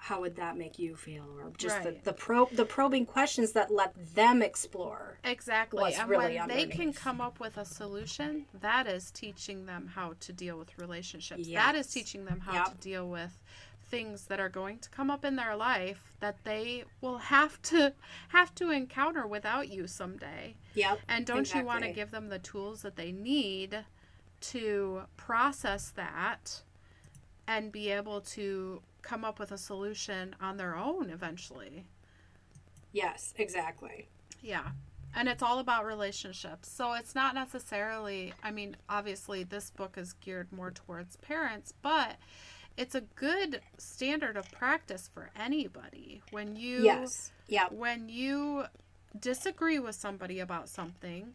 how 0.00 0.20
would 0.20 0.36
that 0.36 0.56
make 0.56 0.78
you 0.78 0.94
feel, 0.96 1.24
or 1.38 1.50
just 1.58 1.76
Right. 1.78 2.02
the 2.04 2.10
the 2.12 2.12
probe 2.16 2.50
the 2.52 2.64
probing 2.64 3.04
questions 3.04 3.52
that 3.52 3.70
let 3.70 3.92
them 4.14 4.42
explore. 4.42 5.18
Exactly. 5.24 5.80
what's 5.82 5.98
and 5.98 6.08
really 6.08 6.38
when 6.38 6.48
they 6.48 6.66
can 6.66 6.92
come 6.92 7.20
up 7.20 7.40
with 7.40 7.56
a 7.56 7.64
solution, 7.64 8.46
that 8.60 8.86
is 8.86 9.10
teaching 9.10 9.66
them 9.66 9.88
how 9.88 10.14
to 10.20 10.32
deal 10.32 10.56
with 10.56 10.76
relationships. 10.78 11.48
That 11.48 11.74
is 11.74 11.88
teaching 11.88 12.24
them 12.24 12.40
how 12.40 12.54
Yep. 12.54 12.64
to 12.72 12.74
deal 12.78 13.08
with 13.08 13.38
things 13.90 14.26
that 14.26 14.38
are 14.38 14.50
going 14.50 14.78
to 14.78 14.88
come 14.90 15.10
up 15.10 15.24
in 15.24 15.34
their 15.36 15.56
life 15.56 16.12
that 16.20 16.44
they 16.44 16.84
will 17.00 17.18
have 17.18 17.60
to 17.62 17.92
have 18.28 18.54
to 18.54 18.70
encounter 18.70 19.26
without 19.26 19.68
you 19.68 19.86
someday. 19.86 20.54
Yep. 20.74 21.00
And 21.08 21.26
don't 21.26 21.52
you 21.54 21.64
want 21.64 21.82
to 21.84 21.90
give 21.92 22.10
them 22.10 22.28
the 22.28 22.38
tools 22.38 22.82
that 22.82 22.96
they 22.96 23.12
need 23.12 23.84
to 24.40 25.02
process 25.16 25.90
that 25.90 26.62
and 27.46 27.72
be 27.72 27.90
able 27.90 28.20
to 28.20 28.82
come 29.02 29.24
up 29.24 29.38
with 29.38 29.52
a 29.52 29.58
solution 29.58 30.34
on 30.40 30.56
their 30.56 30.76
own 30.76 31.10
eventually? 31.10 31.84
Yes, 32.92 33.34
exactly. 33.36 34.08
Yeah. 34.42 34.68
And 35.14 35.28
it's 35.28 35.42
all 35.42 35.58
about 35.58 35.86
relationships. 35.86 36.70
So 36.70 36.92
it's 36.94 37.14
not 37.14 37.34
necessarily, 37.34 38.34
I 38.42 38.50
mean, 38.50 38.76
obviously 38.88 39.42
this 39.42 39.70
book 39.70 39.96
is 39.96 40.12
geared 40.14 40.52
more 40.52 40.70
towards 40.70 41.16
parents, 41.16 41.72
but 41.82 42.16
it's 42.76 42.94
a 42.94 43.00
good 43.00 43.60
standard 43.78 44.36
of 44.36 44.50
practice 44.52 45.08
for 45.12 45.30
anybody. 45.36 46.22
When 46.30 46.56
you 46.56 46.84
Yes. 46.84 47.32
Yep. 47.48 47.72
when 47.72 48.08
you 48.08 48.64
disagree 49.18 49.78
with 49.78 49.94
somebody 49.94 50.38
about 50.40 50.68
something 50.68 51.32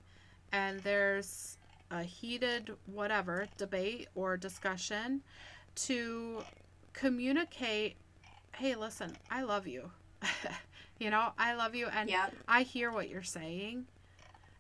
and 0.52 0.80
there's 0.82 1.58
a 1.92 2.04
heated 2.04 2.72
whatever 2.86 3.48
debate 3.58 4.08
or 4.16 4.38
discussion 4.38 5.22
to 5.76 6.44
communicate 6.94 7.96
hey 8.56 8.76
listen 8.76 9.16
i 9.32 9.42
love 9.42 9.68
you 9.68 9.90
you 11.00 11.10
know 11.10 11.30
i 11.38 11.54
love 11.54 11.76
you 11.76 11.88
and 11.88 12.10
Yep. 12.10 12.34
i 12.48 12.62
hear 12.64 12.92
what 12.92 13.10
you're 13.10 13.24
saying 13.24 13.86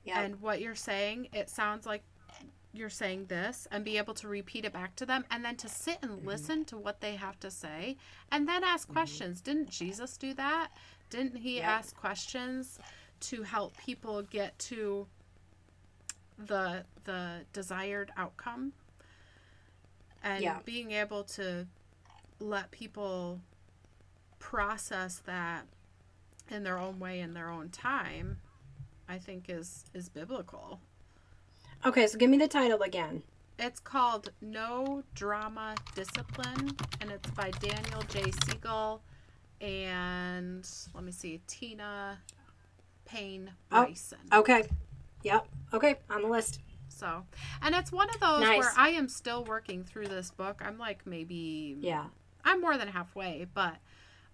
Yep. 0.05 0.17
and 0.17 0.41
what 0.41 0.59
you're 0.61 0.75
saying 0.75 1.27
it 1.33 1.49
sounds 1.49 1.85
like 1.85 2.03
you're 2.73 2.89
saying 2.89 3.25
this 3.27 3.67
and 3.71 3.85
be 3.85 3.97
able 3.99 4.15
to 4.15 4.27
repeat 4.27 4.65
it 4.65 4.73
back 4.73 4.95
to 4.95 5.05
them 5.05 5.23
and 5.29 5.45
then 5.45 5.55
to 5.57 5.69
sit 5.69 5.99
and 6.01 6.11
Mm-hmm. 6.11 6.27
listen 6.27 6.65
to 6.65 6.77
what 6.77 7.01
they 7.01 7.15
have 7.15 7.39
to 7.41 7.51
say 7.51 7.97
and 8.31 8.47
then 8.47 8.63
ask 8.63 8.87
questions 8.91 9.39
didn't 9.41 9.69
jesus 9.69 10.17
do 10.17 10.33
that 10.33 10.69
didn't 11.09 11.37
he 11.37 11.57
Yep. 11.57 11.65
ask 11.65 11.95
questions 11.95 12.79
to 13.21 13.43
help 13.43 13.77
people 13.77 14.23
get 14.23 14.57
to 14.59 15.07
the 16.37 16.83
the 17.03 17.41
desired 17.53 18.11
outcome 18.17 18.73
and 20.23 20.41
Yeah. 20.43 20.59
being 20.65 20.91
able 20.91 21.23
to 21.25 21.67
let 22.39 22.71
people 22.71 23.41
process 24.39 25.21
that 25.25 25.65
in 26.49 26.63
their 26.63 26.77
own 26.77 26.99
way 26.99 27.19
in 27.19 27.33
their 27.33 27.49
own 27.49 27.69
time, 27.69 28.37
I 29.07 29.17
think 29.17 29.45
is 29.49 29.85
is 29.93 30.09
biblical. 30.09 30.79
Okay, 31.85 32.07
so 32.07 32.17
give 32.17 32.29
me 32.29 32.37
the 32.37 32.47
title 32.47 32.81
again. 32.81 33.23
It's 33.59 33.79
called 33.79 34.31
No 34.41 35.03
Drama 35.13 35.75
Discipline, 35.95 36.75
and 37.01 37.11
it's 37.11 37.29
by 37.31 37.51
Daniel 37.51 38.01
J. 38.09 38.31
Siegel 38.45 39.01
and 39.61 40.67
let 40.93 41.03
me 41.03 41.11
see, 41.11 41.41
Tina 41.47 42.19
Payne 43.05 43.51
Oh, 43.71 43.85
Bryson. 43.85 44.17
Okay. 44.33 44.63
Yep. 45.23 45.47
Okay, 45.73 45.95
on 46.09 46.21
the 46.23 46.27
list. 46.27 46.59
So, 46.89 47.23
and 47.61 47.73
it's 47.73 47.91
one 47.91 48.09
of 48.09 48.19
those 48.19 48.41
Nice. 48.41 48.59
where 48.59 48.73
I 48.77 48.89
am 48.89 49.07
still 49.07 49.43
working 49.45 49.83
through 49.83 50.07
this 50.07 50.31
book. 50.31 50.61
I'm 50.63 50.77
like 50.77 51.07
maybe 51.07 51.77
Yeah. 51.79 52.05
I'm 52.43 52.61
more 52.61 52.77
than 52.77 52.87
halfway, 52.89 53.47
but 53.53 53.75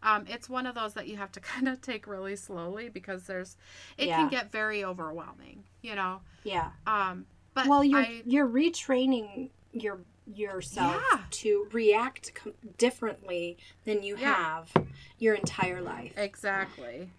um, 0.02 0.26
it's 0.28 0.50
one 0.50 0.66
of 0.66 0.76
those 0.76 0.94
that 0.94 1.08
you 1.08 1.18
have 1.18 1.32
to 1.34 1.40
kind 1.54 1.68
of 1.68 1.82
take 1.82 2.08
really 2.08 2.36
slowly 2.36 2.90
because 2.90 3.24
there's 3.24 3.58
it 3.98 4.08
Yeah. 4.08 4.18
can 4.18 4.30
get 4.30 4.52
very 4.52 4.84
overwhelming, 4.84 5.64
you 5.82 5.96
know. 5.96 6.22
Yeah. 6.44 6.72
Um, 6.88 7.26
but 7.54 7.68
well, 7.68 7.84
you're 7.84 8.00
I, 8.00 8.22
you're 8.26 8.48
retraining 8.48 9.50
your 9.74 10.00
yourself 10.32 11.02
Yeah. 11.12 11.20
to 11.32 11.68
react 11.72 12.34
com- 12.36 12.54
differently 12.78 13.58
than 13.86 14.04
you 14.04 14.16
Yeah. 14.18 14.36
have 14.36 14.72
your 15.18 15.34
entire 15.36 15.82
life. 15.82 16.14
exactly. 16.18 17.10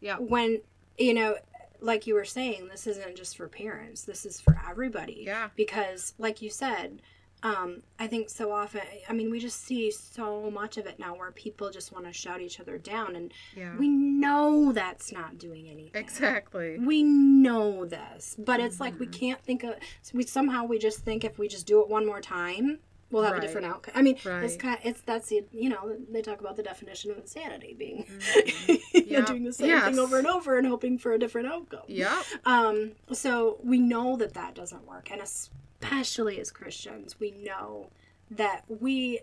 Yeah. 0.00 0.16
When 0.18 0.60
you 0.96 1.12
know, 1.12 1.36
like 1.80 2.06
you 2.06 2.14
were 2.14 2.24
saying, 2.24 2.68
this 2.68 2.86
isn't 2.86 3.16
just 3.16 3.36
for 3.36 3.48
parents. 3.48 4.02
This 4.04 4.24
is 4.24 4.40
for 4.40 4.58
everybody. 4.68 5.24
Yeah. 5.26 5.48
Because, 5.56 6.14
like 6.18 6.40
you 6.40 6.48
said, 6.48 7.02
um, 7.46 7.82
I 7.98 8.06
think 8.06 8.28
so 8.30 8.50
often. 8.52 8.80
I 9.08 9.12
mean, 9.12 9.30
we 9.30 9.38
just 9.38 9.60
see 9.64 9.90
so 9.90 10.50
much 10.50 10.76
of 10.78 10.86
it 10.86 10.98
now 10.98 11.14
where 11.16 11.30
people 11.30 11.70
just 11.70 11.92
want 11.92 12.04
to 12.06 12.12
shout 12.12 12.40
each 12.40 12.58
other 12.60 12.78
down, 12.78 13.14
and 13.16 13.32
Yeah. 13.54 13.76
we 13.76 13.88
know 13.88 14.72
that's 14.72 15.12
not 15.12 15.38
doing 15.38 15.68
anything. 15.68 16.00
exactly. 16.02 16.78
We 16.78 17.02
know 17.02 17.84
this, 17.84 18.36
but 18.38 18.58
it's 18.60 18.80
like 18.80 18.94
Mm-hmm. 18.94 19.00
we 19.00 19.06
can't 19.08 19.42
think 19.42 19.62
of. 19.64 19.74
We 20.12 20.24
somehow 20.24 20.64
we 20.64 20.78
just 20.78 21.00
think 21.00 21.24
if 21.24 21.38
we 21.38 21.46
just 21.48 21.66
do 21.66 21.80
it 21.82 21.88
one 21.88 22.04
more 22.06 22.20
time, 22.20 22.80
we'll 23.10 23.22
have 23.22 23.32
Right. 23.34 23.44
a 23.44 23.46
different 23.46 23.66
outcome. 23.68 23.92
I 23.96 24.02
mean, 24.02 24.14
it's 24.16 24.26
Right. 24.26 24.58
kind. 24.58 24.78
it's 24.82 25.00
that's 25.02 25.28
the 25.28 25.44
you 25.52 25.68
know 25.68 25.96
they 26.10 26.22
talk 26.22 26.40
about 26.40 26.56
the 26.56 26.62
definition 26.62 27.10
of 27.12 27.18
insanity 27.18 27.74
being 27.78 28.04
Mhm. 28.20 29.10
Yep. 29.10 29.26
doing 29.26 29.44
the 29.44 29.52
same 29.52 29.68
Yes. 29.68 29.84
thing 29.84 29.98
over 29.98 30.18
and 30.18 30.26
over 30.26 30.58
and 30.58 30.66
hoping 30.66 30.98
for 30.98 31.12
a 31.12 31.18
different 31.18 31.46
outcome. 31.48 31.84
Yep. 31.86 32.24
Um. 32.44 32.92
So 33.12 33.58
we 33.62 33.78
know 33.78 34.16
that 34.16 34.34
that 34.34 34.54
doesn't 34.54 34.84
work, 34.86 35.10
and 35.12 35.20
especially 35.20 35.52
as 35.82 36.50
Christians, 36.50 37.18
we 37.20 37.30
know 37.30 37.90
that 38.30 38.64
we 38.68 39.20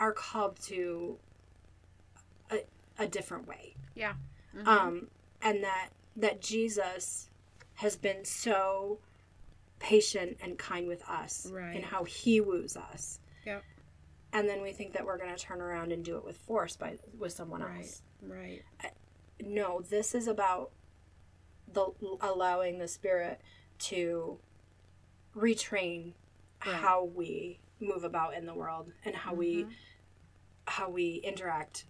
are 0.00 0.12
called 0.12 0.58
to 0.62 1.18
a, 2.50 2.64
a 2.98 3.06
different 3.06 3.46
way 3.46 3.74
Yeah. 3.94 4.14
Mhm. 4.54 4.66
um, 4.66 5.08
and 5.42 5.62
that 5.62 5.90
that 6.16 6.40
Jesus 6.40 7.28
has 7.74 7.96
been 7.96 8.24
so 8.24 8.98
patient 9.80 10.38
and 10.40 10.56
kind 10.58 10.86
with 10.86 11.02
us 11.08 11.46
Right. 11.50 11.74
and 11.74 11.84
how 11.84 12.04
he 12.04 12.40
woos 12.40 12.76
us. 12.76 13.18
Yep. 13.44 13.64
And 14.32 14.48
then 14.48 14.62
we 14.62 14.72
think 14.72 14.92
that 14.92 15.04
we're 15.04 15.18
going 15.18 15.34
to 15.34 15.40
turn 15.40 15.60
around 15.60 15.90
and 15.92 16.04
do 16.04 16.16
it 16.16 16.24
with 16.24 16.36
force 16.38 16.76
by 16.76 16.98
with 17.18 17.32
someone 17.32 17.62
Right. 17.62 17.78
else. 17.80 18.02
Right. 18.22 18.62
No, 19.40 19.80
this 19.80 20.14
is 20.14 20.28
about 20.28 20.70
the 21.72 21.90
allowing 22.20 22.78
the 22.78 22.88
spirit 22.88 23.40
to 23.80 24.38
retrain 25.34 26.12
Right. 26.64 26.76
how 26.76 27.04
we 27.04 27.58
move 27.80 28.04
about 28.04 28.34
in 28.34 28.46
the 28.46 28.54
world 28.54 28.92
and 29.04 29.14
how 29.14 29.34
we 29.34 29.64
Mhm. 29.64 29.72
how 30.66 30.88
we 30.88 31.16
interact 31.16 31.84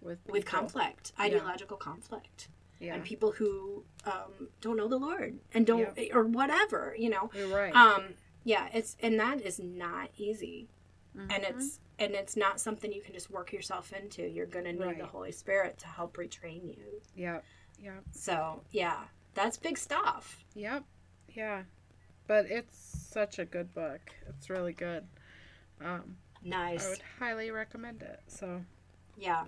With 0.00 0.18
with 0.26 0.44
people. 0.44 0.58
conflict, 0.60 1.12
ideological 1.20 1.76
conflict. 1.76 2.48
Yeah. 2.78 2.94
and 2.94 3.02
people 3.04 3.32
who 3.32 3.84
um, 4.04 4.50
don't 4.60 4.76
know 4.76 4.86
the 4.86 4.98
Lord 4.98 5.38
and 5.54 5.66
don't 5.66 5.98
or 6.12 6.24
whatever, 6.24 6.94
you 6.98 7.08
know. 7.08 7.30
You're 7.34 7.48
right. 7.48 7.74
Um, 7.74 8.16
yeah, 8.44 8.68
it's 8.74 8.96
and 9.00 9.18
that 9.18 9.40
is 9.40 9.58
not 9.58 10.10
easy, 10.18 10.68
and 11.14 11.30
Mhm. 11.30 11.50
it's 11.50 11.80
and 11.98 12.14
it's 12.14 12.36
not 12.36 12.60
something 12.60 12.92
you 12.92 13.00
can 13.00 13.14
just 13.14 13.30
work 13.30 13.50
yourself 13.52 13.92
into. 13.94 14.28
You're 14.28 14.44
gonna 14.46 14.72
need 14.74 14.80
Right. 14.82 14.98
the 14.98 15.06
Holy 15.06 15.32
Spirit 15.32 15.78
to 15.78 15.86
help 15.86 16.18
retrain 16.18 16.76
you. 16.76 17.00
Yep. 17.14 17.44
Yep. 17.78 18.04
So 18.12 18.62
yeah, 18.70 19.08
that's 19.32 19.56
big 19.56 19.78
stuff. 19.78 20.44
Yep. 20.54 20.84
Yeah. 21.30 21.64
But 22.26 22.46
it's 22.50 22.76
such 23.10 23.38
a 23.38 23.44
good 23.44 23.72
book. 23.74 24.00
It's 24.28 24.50
really 24.50 24.72
good. 24.72 25.04
Um, 25.80 26.16
I 26.44 26.44
Nice. 26.48 26.88
would 26.88 27.02
highly 27.18 27.50
recommend 27.50 28.02
it. 28.02 28.20
So, 28.26 28.62
Yeah. 29.16 29.46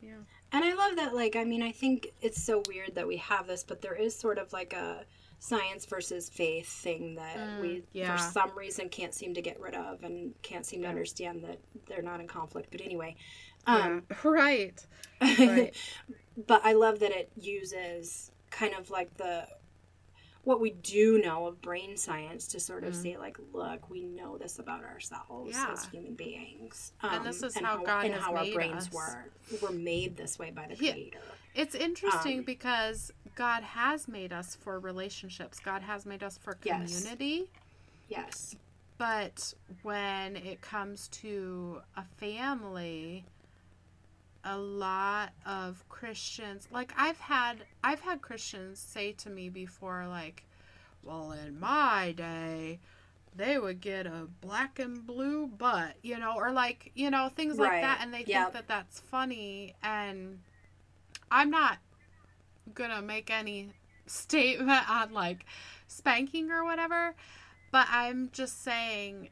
yeah. 0.00 0.24
And 0.52 0.64
I 0.64 0.74
love 0.74 0.96
that, 0.96 1.14
like, 1.14 1.36
I 1.36 1.44
mean, 1.44 1.62
I 1.62 1.72
think 1.72 2.12
it's 2.20 2.42
so 2.42 2.60
weird 2.60 2.94
that 2.96 3.06
we 3.06 3.16
have 3.18 3.46
this, 3.46 3.62
but 3.62 3.82
there 3.82 3.94
is 3.94 4.16
sort 4.18 4.38
of 4.38 4.52
like 4.52 4.72
a 4.72 5.04
science 5.38 5.86
versus 5.86 6.28
faith 6.28 6.68
thing 6.68 7.14
that 7.14 7.36
Mm, 7.38 7.60
we, 7.60 7.84
yeah. 7.92 8.12
for 8.12 8.18
some 8.18 8.56
reason, 8.56 8.88
can't 8.88 9.14
seem 9.14 9.34
to 9.34 9.42
get 9.42 9.60
rid 9.60 9.74
of 9.74 10.02
and 10.02 10.34
can't 10.42 10.66
seem 10.66 10.82
to 10.82 10.86
Yeah. 10.86 10.90
understand 10.90 11.44
that 11.44 11.58
they're 11.86 12.02
not 12.02 12.20
in 12.20 12.26
conflict. 12.26 12.70
But 12.72 12.80
anyway, 12.82 13.16
um, 13.66 14.02
yeah. 14.10 14.16
Right. 14.24 14.86
Right. 15.20 15.74
but 16.46 16.64
I 16.64 16.72
love 16.72 16.98
that 17.00 17.12
it 17.12 17.30
uses 17.36 18.32
kind 18.50 18.74
of 18.74 18.90
like 18.90 19.16
the 19.16 19.46
what 20.50 20.60
we 20.60 20.70
do 20.70 21.22
know 21.22 21.46
of 21.46 21.62
brain 21.62 21.96
science 21.96 22.48
to 22.48 22.58
sort 22.58 22.82
of 22.82 22.92
Mm. 22.92 23.02
say 23.02 23.16
like 23.16 23.36
look 23.52 23.88
we 23.88 24.02
know 24.02 24.36
this 24.36 24.58
about 24.58 24.82
ourselves 24.82 25.52
Yeah. 25.52 25.70
as 25.72 25.84
human 25.84 26.14
beings 26.14 26.92
And 27.02 27.24
this 27.24 27.44
is 27.44 27.54
and 27.56 27.64
how 27.64 27.76
God 27.84 28.04
and 28.06 28.14
how 28.16 28.34
our 28.34 28.44
brains 28.52 28.88
us. 28.88 28.92
work 28.92 29.32
we're 29.62 29.70
made 29.70 30.16
this 30.16 30.40
way 30.40 30.50
by 30.50 30.66
the 30.66 30.74
Yeah. 30.84 30.92
creator 30.94 31.22
It's 31.54 31.76
interesting 31.76 32.38
Um, 32.40 32.44
because 32.44 33.12
God 33.36 33.62
has 33.62 34.08
made 34.08 34.32
us 34.32 34.56
for 34.56 34.78
relationships. 34.80 35.60
God 35.60 35.82
has 35.82 36.04
made 36.04 36.22
us 36.24 36.36
for 36.36 36.56
Yes. 36.64 36.90
community. 36.92 37.48
yes 38.08 38.56
But 38.98 39.54
when 39.82 40.34
it 40.36 40.60
comes 40.62 41.06
to 41.22 41.80
a 41.96 42.04
family, 42.04 43.24
a 44.44 44.56
lot 44.58 45.32
of 45.46 45.84
Christians, 45.88 46.68
like 46.70 46.92
I've 46.96 47.18
had 47.20 47.64
I've 47.84 48.00
had 48.00 48.22
Christians 48.22 48.78
say 48.78 49.12
to 49.12 49.30
me 49.30 49.48
before 49.48 50.06
like, 50.08 50.44
"Well, 51.02 51.32
in 51.32 51.58
my 51.60 52.12
day, 52.16 52.80
they 53.34 53.58
would 53.58 53.80
get 53.80 54.06
a 54.06 54.28
black 54.40 54.78
and 54.78 55.06
blue 55.06 55.46
butt," 55.46 55.96
you 56.02 56.18
know, 56.18 56.34
or 56.36 56.52
like, 56.52 56.90
you 56.94 57.10
know, 57.10 57.28
things 57.28 57.58
like 57.58 57.70
Right. 57.72 57.80
that 57.82 57.98
and 58.02 58.12
they 58.14 58.22
Yep. 58.24 58.42
think 58.42 58.52
that 58.54 58.68
that's 58.68 59.00
funny 59.00 59.74
and 59.82 60.40
I'm 61.30 61.50
not 61.50 61.78
going 62.74 62.90
to 62.90 63.02
make 63.02 63.30
any 63.30 63.70
statement 64.06 64.88
on 64.90 65.12
like 65.12 65.44
spanking 65.86 66.50
or 66.50 66.64
whatever, 66.64 67.14
but 67.70 67.86
I'm 67.90 68.30
just 68.32 68.62
saying 68.62 69.28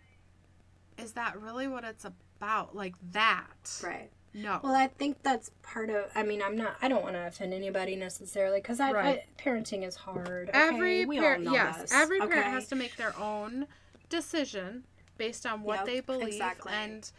is 0.97 1.13
that 1.13 1.41
really 1.41 1.69
what 1.69 1.85
it's 1.85 2.05
about? 2.05 2.75
Like 2.75 2.95
that? 3.13 3.81
right 3.83 4.11
No. 4.35 4.61
well 4.63 4.75
i 4.75 4.87
think 4.87 5.23
that's 5.23 5.51
part 5.63 5.91
of 5.91 6.05
i 6.15 6.23
mean 6.23 6.43
i'm 6.43 6.57
not 6.57 6.77
i 6.83 6.89
don't 6.89 7.03
want 7.03 7.15
to 7.15 7.27
offend 7.27 7.53
anybody 7.55 7.97
necessarily 7.97 8.59
because 8.61 8.79
I, 8.79 8.93
Right. 8.93 9.23
Parenting 9.39 9.87
is 9.87 9.97
hard 9.97 10.49
okay? 10.51 10.59
every 10.59 11.07
parent, 11.07 11.45
yes, 11.45 11.81
this, 11.81 11.93
every 11.93 12.19
parent 12.19 12.35
okay? 12.39 12.51
has 12.51 12.69
to 12.69 12.77
make 12.77 12.97
their 12.97 13.19
own 13.19 13.67
decision 14.09 14.85
based 15.17 15.45
on 15.47 15.63
what 15.63 15.79
Yep, 15.81 15.87
they 15.87 16.01
believe, 16.01 16.29
exactly. 16.29 16.73
and 16.73 17.11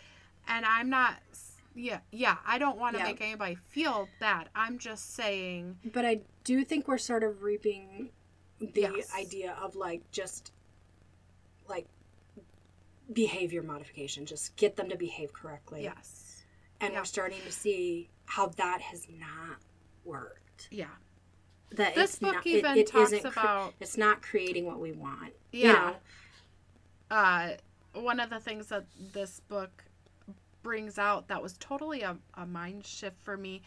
and 0.48 0.66
I'm 0.66 0.90
not. 0.90 1.16
Yeah, 1.76 2.00
yeah. 2.12 2.38
I 2.48 2.58
don't 2.58 2.78
want 2.78 2.96
to 2.96 3.00
Yep. 3.00 3.08
make 3.08 3.22
anybody 3.22 3.56
feel 3.56 4.08
bad. 4.20 4.50
I'm 4.56 4.78
just 4.80 5.14
saying. 5.16 5.78
but 5.94 6.06
i 6.06 6.22
do 6.44 6.64
think 6.66 6.88
we're 6.88 6.98
sort 6.98 7.24
of 7.24 7.44
reaping 7.44 8.10
the 8.60 8.70
Yes. 8.82 9.14
idea 9.14 9.56
of 9.62 9.76
like 9.76 10.02
just 10.12 10.52
like 11.68 11.86
behavior 13.12 13.62
modification 13.64 14.26
just 14.26 14.56
get 14.56 14.76
them 14.76 14.90
to 14.90 14.96
behave 14.98 15.34
correctly 15.34 15.84
Yes. 15.84 16.29
And 16.82 16.94
Yeah. 16.94 17.00
we're 17.00 17.06
starting 17.06 17.42
to 17.42 17.52
see 17.52 18.10
how 18.26 18.48
that 18.58 18.82
has 18.82 19.08
not 19.10 19.58
worked 20.06 20.68
Yeah. 20.72 20.88
that 21.72 21.96
This 21.96 22.18
book 22.20 22.34
not, 22.36 22.48
even 22.48 22.78
it, 22.78 22.82
it 22.82 22.88
talks 22.88 23.12
isn't 23.12 23.32
cre- 23.32 23.40
about 23.40 23.74
it's 23.80 23.98
not 23.98 24.22
creating 24.22 24.66
what 24.66 24.80
we 24.80 24.92
want 24.92 25.34
you 25.52 25.68
Yeah. 25.68 25.74
know? 25.74 27.16
uh, 27.16 27.50
one 27.94 28.20
of 28.20 28.30
the 28.30 28.40
things 28.40 28.68
that 28.68 28.86
this 29.14 29.40
book 29.42 29.84
brings 30.62 30.98
out 31.00 31.28
that 31.28 31.42
was 31.42 31.54
totally 31.58 32.02
a, 32.02 32.18
a 32.36 32.46
mind 32.46 32.86
shift 32.86 33.20
for 33.24 33.38
me, 33.38 33.62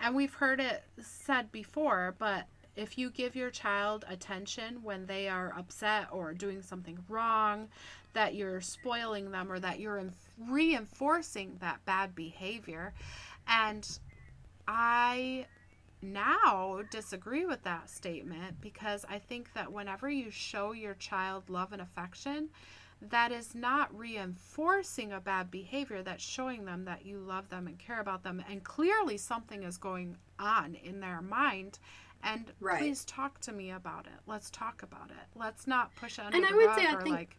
and 0.00 0.14
we've 0.14 0.32
heard 0.34 0.60
it 0.60 0.84
said 1.02 1.50
before, 1.52 2.14
but 2.18 2.46
if 2.76 2.96
you 2.96 3.10
give 3.10 3.34
your 3.34 3.50
child 3.50 4.04
attention 4.08 4.82
when 4.82 5.06
they 5.06 5.28
are 5.28 5.52
upset 5.58 6.06
or 6.12 6.32
doing 6.32 6.62
something 6.62 6.98
wrong, 7.08 7.68
that 8.16 8.34
you're 8.34 8.62
spoiling 8.62 9.30
them 9.30 9.52
or 9.52 9.60
that 9.60 9.78
you're 9.78 10.02
reinforcing 10.48 11.58
that 11.60 11.84
bad 11.84 12.14
behavior. 12.14 12.94
And 13.46 13.86
I 14.66 15.44
now 16.00 16.80
disagree 16.90 17.44
with 17.44 17.62
that 17.64 17.90
statement 17.90 18.58
because 18.62 19.04
I 19.06 19.18
think 19.18 19.52
that 19.52 19.70
whenever 19.70 20.08
you 20.08 20.30
show 20.30 20.72
your 20.72 20.94
child 20.94 21.50
love 21.50 21.74
and 21.74 21.82
affection, 21.82 22.48
that 23.02 23.32
is 23.32 23.54
not 23.54 23.94
reinforcing 23.96 25.12
a 25.12 25.20
bad 25.20 25.50
behavior 25.50 26.02
that's 26.02 26.24
showing 26.24 26.64
them 26.64 26.86
that 26.86 27.04
you 27.04 27.18
love 27.18 27.50
them 27.50 27.66
and 27.66 27.78
care 27.78 28.00
about 28.00 28.22
them 28.22 28.42
and 28.48 28.64
clearly 28.64 29.18
something 29.18 29.62
is 29.62 29.76
going 29.76 30.16
on 30.38 30.74
in 30.76 31.00
their 31.00 31.20
mind 31.20 31.78
and 32.22 32.50
Right. 32.60 32.78
please 32.78 33.04
talk 33.04 33.38
to 33.42 33.52
me 33.52 33.70
about 33.72 34.06
it 34.06 34.18
let's 34.26 34.48
talk 34.48 34.82
about 34.82 35.10
it 35.10 35.26
let's 35.38 35.66
not 35.66 35.94
push 35.96 36.18
it 36.18 36.22
under 36.24 36.38
And 36.38 36.46
the 36.46 36.50
I 36.50 36.56
would 36.56 36.66
rug 36.66 36.78
say 36.78 36.86
I 36.86 36.94
or 36.94 37.02
think- 37.02 37.14
like 37.16 37.36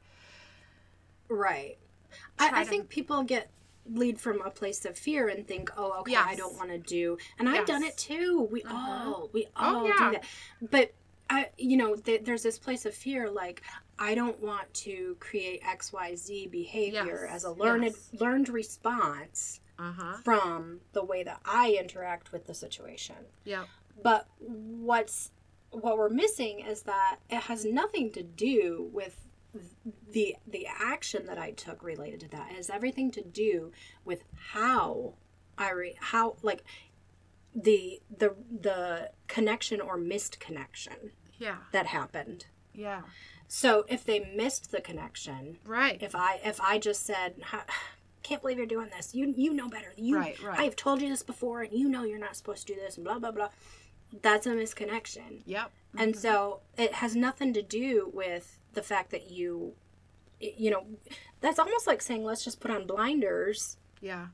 Right. 1.29 1.77
I, 2.39 2.61
I 2.61 2.63
to- 2.63 2.69
think 2.69 2.89
people 2.89 3.23
get 3.23 3.49
lead 3.89 4.19
from 4.19 4.41
a 4.41 4.49
place 4.49 4.83
of 4.85 4.97
fear 4.97 5.29
and 5.29 5.47
think, 5.47 5.71
oh, 5.77 5.99
okay, 6.01 6.15
I 6.15 6.35
don't 6.35 6.55
want 6.57 6.69
to 6.71 6.77
do. 6.77 7.17
And 7.39 7.47
I've 7.47 7.65
done 7.65 7.83
it 7.83 7.97
too. 7.97 8.47
We 8.51 8.61
Mhm. 8.63 8.71
all, 8.73 9.29
we 9.31 9.45
Oh, 9.55 9.75
all 9.77 9.87
yeah. 9.87 9.93
do 9.97 10.11
that. 10.11 10.23
But 10.61 10.93
I, 11.29 11.49
you 11.57 11.77
know, 11.77 11.95
th- 11.95 12.23
there's 12.25 12.43
this 12.43 12.59
place 12.59 12.85
of 12.85 12.93
fear, 12.93 13.29
like 13.29 13.61
I 13.99 14.13
don't 14.13 14.39
want 14.41 14.73
to 14.75 15.15
create 15.19 15.61
X, 15.65 15.91
Y, 15.93 16.15
Z 16.15 16.47
behavior 16.47 17.23
Yes. 17.25 17.35
as 17.35 17.43
a 17.45 17.51
learned 17.51 17.85
Yes. 17.85 18.09
learned 18.19 18.49
response 18.49 19.59
uh-huh 19.79 20.17
from 20.23 20.81
the 20.93 21.03
way 21.03 21.23
that 21.23 21.39
I 21.45 21.73
interact 21.79 22.31
with 22.31 22.45
the 22.47 22.53
situation. 22.53 23.15
Yeah. 23.45 23.65
But 24.01 24.27
what's 24.39 25.31
what 25.71 25.97
we're 25.97 26.09
missing 26.09 26.59
is 26.61 26.83
that 26.83 27.19
it 27.29 27.41
has 27.43 27.65
nothing 27.65 28.11
to 28.13 28.23
do 28.23 28.89
with 28.93 29.26
the 30.11 30.35
the 30.47 30.67
action 30.67 31.25
that 31.27 31.37
I 31.37 31.51
took 31.51 31.83
related 31.83 32.19
to 32.21 32.29
that. 32.29 32.49
Has 32.51 32.69
everything 32.69 33.11
to 33.11 33.21
do 33.21 33.71
with 34.05 34.23
how 34.53 35.15
I 35.57 35.71
re, 35.71 35.95
how 35.99 36.35
like 36.41 36.63
the 37.55 38.01
the 38.15 38.35
the 38.61 39.11
connection 39.27 39.81
or 39.81 39.97
missed 39.97 40.39
connection 40.39 41.11
yeah 41.39 41.57
that 41.71 41.87
happened. 41.87 42.45
yeah 42.73 43.01
So 43.47 43.85
if 43.87 44.03
they 44.05 44.19
missed 44.35 44.71
the 44.71 44.81
connection, 44.81 45.57
right 45.65 45.97
if 46.01 46.13
I 46.15 46.39
if 46.43 46.59
I 46.61 46.77
just 46.79 47.05
said 47.05 47.35
can't 48.23 48.41
believe 48.41 48.57
you're 48.57 48.67
doing 48.67 48.89
this. 48.95 49.15
You 49.15 49.33
you 49.37 49.53
know 49.53 49.69
better. 49.69 49.93
You 49.95 50.17
Right, 50.17 50.43
right. 50.43 50.59
I've 50.59 50.75
told 50.75 51.01
you 51.01 51.09
this 51.09 51.23
before 51.23 51.61
and 51.61 51.71
you 51.73 51.87
know 51.87 52.03
you're 52.03 52.19
not 52.19 52.35
supposed 52.35 52.67
to 52.67 52.73
do 52.73 52.79
this 52.79 52.97
and 52.97 53.05
blah 53.05 53.19
blah 53.19 53.31
blah. 53.31 53.49
That's 54.21 54.45
a 54.45 54.51
misconnection. 54.51 55.41
yep 55.45 55.71
And 55.97 56.15
so 56.15 56.61
it 56.77 56.93
has 56.95 57.15
nothing 57.15 57.53
to 57.53 57.61
do 57.61 58.11
with 58.13 58.59
the 58.73 58.81
fact 58.81 59.09
that 59.11 59.31
you 59.31 59.73
you 60.39 60.69
know 60.69 60.85
that's 61.41 61.57
almost 61.57 61.87
like 61.87 62.01
saying 62.01 62.23
let's 62.23 62.43
just 62.43 62.59
put 62.59 62.69
on 62.69 62.85
blinders 62.85 63.77
yeah 64.01 64.27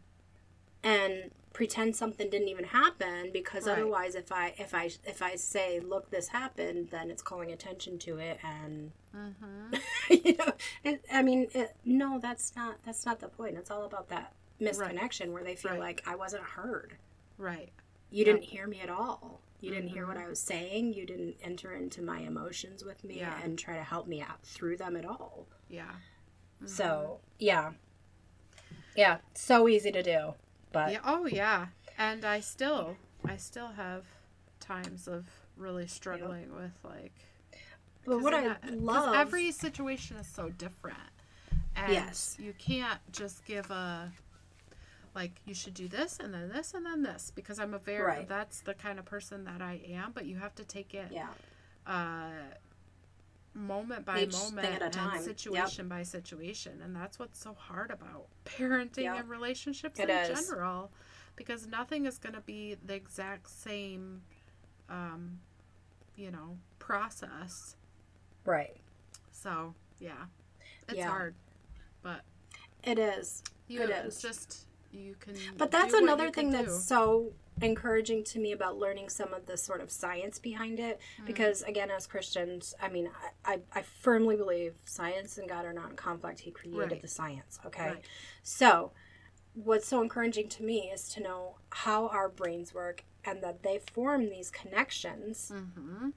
and 0.84 1.32
pretend 1.54 1.96
something 1.96 2.30
didn't 2.30 2.50
even 2.50 2.66
happen 2.66 3.30
because 3.32 3.66
Right. 3.68 3.74
otherwise 3.78 4.16
if 4.16 4.32
I 4.32 4.54
if 4.58 4.74
I 4.74 4.90
if 5.06 5.22
I 5.22 5.36
say 5.36 5.80
look 5.80 6.10
this 6.10 6.28
happened 6.30 6.90
then 6.92 7.10
it's 7.10 7.22
calling 7.22 7.52
attention 7.52 8.00
to 8.00 8.18
it 8.18 8.40
and 8.44 8.92
mm-hmm. 9.16 9.76
you 10.28 10.36
know 10.36 10.52
it, 10.84 11.06
i 11.12 11.22
mean 11.22 11.48
it, 11.54 11.76
no 11.86 12.20
that's 12.20 12.56
not 12.56 12.78
that's 12.86 13.06
not 13.06 13.20
the 13.20 13.28
point 13.30 13.56
it's 13.56 13.72
all 13.72 13.86
about 13.86 14.10
that 14.10 14.34
misconnection 14.60 15.32
where 15.32 15.44
they 15.44 15.56
feel 15.56 15.72
Right. 15.72 15.80
like 15.80 16.04
i 16.08 16.16
wasn't 16.16 16.44
heard 16.44 16.98
right 17.38 17.70
you 18.14 18.26
didn't 18.26 18.44
hear 18.44 18.68
me 18.68 18.80
at 18.82 18.90
all. 18.90 19.42
You 19.60 19.70
didn't 19.72 19.90
hear 19.90 20.06
what 20.06 20.18
Mhm. 20.18 20.26
i 20.26 20.28
was 20.28 20.40
saying. 20.42 20.94
You 20.94 21.06
didn't 21.06 21.38
enter 21.42 21.74
into 21.74 22.02
my 22.02 22.20
emotions 22.20 22.84
with 22.84 23.04
me 23.04 23.20
Yeah. 23.20 23.40
and 23.44 23.58
try 23.58 23.76
to 23.76 23.84
help 23.84 24.08
me 24.08 24.22
out 24.22 24.42
through 24.44 24.78
them 24.78 24.96
at 24.98 25.06
all. 25.06 25.48
Yeah. 25.70 25.92
So 26.66 27.20
yeah. 27.40 27.74
Yeah 28.96 29.18
so 29.34 29.68
easy 29.68 29.92
to 29.92 30.04
do 30.04 30.34
but 30.72 30.92
yeah 30.92 31.00
oh 31.04 31.26
yeah. 31.26 31.68
And 31.98 32.24
i 32.26 32.40
still 32.40 32.98
i 33.26 33.38
still 33.38 33.70
have 33.70 34.06
times 34.60 35.08
of 35.08 35.26
really 35.58 35.88
struggling 35.88 36.54
with 36.54 36.74
like 36.84 37.14
but 38.06 38.20
what 38.22 38.34
i 38.34 38.42
that- 38.50 38.80
love 38.80 39.16
every 39.16 39.52
situation 39.52 40.18
is 40.18 40.28
so 40.28 40.50
different. 40.50 40.98
And 41.76 41.92
Yes. 41.92 42.38
you 42.40 42.54
can't 42.54 43.00
just 43.12 43.46
give 43.46 43.72
a 43.72 44.12
like 45.16 45.42
you 45.46 45.54
should 45.54 45.74
do 45.74 45.88
this 45.88 46.18
and 46.20 46.34
then 46.34 46.50
this 46.50 46.74
and 46.74 46.86
then 46.86 47.04
this 47.04 47.32
because 47.36 47.60
i'm 47.60 47.74
a 47.74 47.80
very 47.80 48.04
Right. 48.04 48.28
that's 48.28 48.62
the 48.62 48.74
kind 48.74 48.98
of 49.00 49.06
person 49.06 49.44
that 49.46 49.62
i 49.62 49.80
am 49.88 50.12
but 50.14 50.26
you 50.26 50.38
have 50.38 50.56
to 50.56 50.64
take 50.66 50.94
it 50.94 51.08
yeah 51.12 51.28
uh 51.86 52.32
moment 53.56 54.04
by 54.06 54.24
Each 54.24 54.32
moment 54.34 54.82
and 54.82 54.92
time. 54.94 55.14
Yep. 55.14 55.22
situation 55.24 55.88
by 55.88 56.02
situation 56.02 56.82
and 56.84 56.96
that's 56.96 57.20
what's 57.20 57.40
so 57.40 57.54
hard 57.54 57.92
about 57.92 58.26
parenting 58.46 59.04
Yep. 59.04 59.20
and 59.20 59.30
relationships 59.30 60.00
It 60.00 60.10
in 60.10 60.18
is. 60.18 60.28
general 60.30 60.92
because 61.36 61.68
nothing 61.68 62.06
is 62.06 62.18
going 62.18 62.34
to 62.34 62.42
be 62.42 62.76
the 62.84 62.96
exact 62.96 63.50
same 63.50 64.24
um 64.90 65.40
you 66.16 66.32
know 66.32 66.58
process 66.80 67.76
right 68.46 68.78
so 69.32 69.76
yeah 70.00 70.14
it's 70.90 70.98
Yeah. 70.98 71.10
hard 71.10 71.36
but 72.02 72.22
it 72.84 72.98
is 72.98 73.44
you 73.68 73.84
It 73.84 73.90
it's 73.92 74.22
just 74.22 74.66
you 74.94 75.16
can 75.20 75.36
But 75.58 75.72
that's 75.72 75.94
another 75.94 76.32
thing 76.32 76.52
that's 76.52 76.86
so 76.86 77.34
encouraging 77.62 78.24
to 78.24 78.40
me 78.40 78.52
about 78.52 78.78
learning 78.78 79.10
some 79.10 79.34
of 79.34 79.46
the 79.46 79.58
sort 79.58 79.82
of 79.82 79.92
science 79.92 80.40
behind 80.40 80.80
it. 80.80 81.00
Mm. 81.22 81.26
Because 81.26 81.62
again, 81.64 81.92
as 81.92 82.08
Christians, 82.08 82.74
I 82.82 82.90
mean, 82.90 83.10
I, 83.46 83.54
I, 83.54 83.60
I 83.74 83.82
firmly 83.82 84.36
believe 84.36 84.76
science 84.86 85.38
and 85.38 85.48
God 85.48 85.66
are 85.66 85.74
not 85.74 85.92
in 85.92 85.96
conflict. 85.96 86.40
He 86.40 86.52
created 86.52 86.92
Right. 86.92 87.02
the 87.02 87.08
science. 87.08 87.60
Okay. 87.66 87.86
Right. 87.88 88.06
So, 88.42 88.92
what's 89.54 89.88
so 89.88 90.02
encouraging 90.02 90.50
to 90.50 90.64
me 90.64 90.90
is 90.92 91.08
to 91.10 91.22
know 91.22 91.58
how 91.70 92.08
our 92.08 92.28
brains 92.28 92.74
work 92.74 93.04
and 93.24 93.42
that 93.44 93.62
they 93.64 93.80
form 93.94 94.30
these 94.30 94.50
connections 94.50 95.52
mm-hmm. 95.54 96.10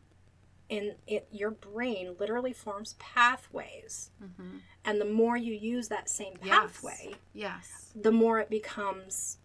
In 0.69 0.95
it. 1.07 1.29
Your 1.31 1.51
brain 1.51 2.17
literally 2.19 2.53
forms 2.53 2.95
pathways. 2.99 4.11
Mm-hmm. 4.23 4.59
And 4.85 5.01
the 5.01 5.05
more 5.05 5.37
you 5.37 5.53
use 5.55 5.89
that 5.89 6.09
same 6.09 6.35
pathway, 6.37 7.15
yes 7.33 7.93
the 7.95 8.13
more 8.13 8.39
it 8.39 8.51
becomes 8.51 9.39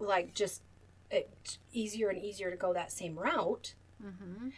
like 0.00 0.34
just 0.34 0.62
it, 1.10 1.58
easier 1.72 2.08
and 2.08 2.18
easier 2.18 2.50
to 2.50 2.56
go 2.56 2.72
that 2.72 2.90
same 2.90 3.16
route 3.18 3.74
mm-hmm. 4.04 4.48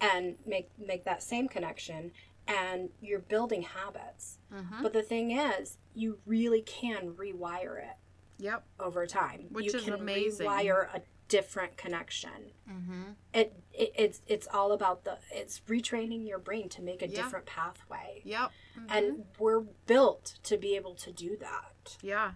and 0.00 0.36
make 0.46 0.70
make 0.78 1.04
that 1.04 1.22
same 1.22 1.48
connection 1.48 2.12
and 2.46 2.88
you're 3.00 3.18
building 3.18 3.62
habits 3.62 4.38
Mm-hmm. 4.52 4.82
but 4.82 4.92
the 4.92 5.02
thing 5.02 5.30
is 5.30 5.78
you 5.94 6.18
really 6.26 6.60
can 6.62 7.12
rewire 7.12 7.78
it 7.78 7.96
yep 8.38 8.64
over 8.78 9.06
time 9.06 9.46
Which 9.50 9.72
you 9.72 9.78
is 9.78 9.84
can 9.84 9.94
amazing. 9.94 10.46
rewire 10.46 10.88
a 10.94 11.00
different 11.36 11.76
connection 11.76 12.40
mm-hmm. 12.70 13.02
it, 13.32 13.48
it 13.72 13.90
it's 14.04 14.20
it's 14.26 14.46
all 14.56 14.70
about 14.72 14.98
the 15.04 15.14
it's 15.30 15.60
retraining 15.74 16.22
your 16.28 16.38
brain 16.38 16.68
to 16.68 16.80
make 16.82 17.00
a 17.02 17.08
Yeah. 17.08 17.16
different 17.22 17.46
pathway 17.46 18.20
yep 18.24 18.50
Mhm. 18.78 18.86
and 18.96 19.24
we're 19.38 19.64
built 19.86 20.24
to 20.48 20.54
be 20.58 20.70
able 20.76 20.94
to 21.06 21.10
do 21.24 21.36
that 21.48 21.96
Yeah. 22.02 22.32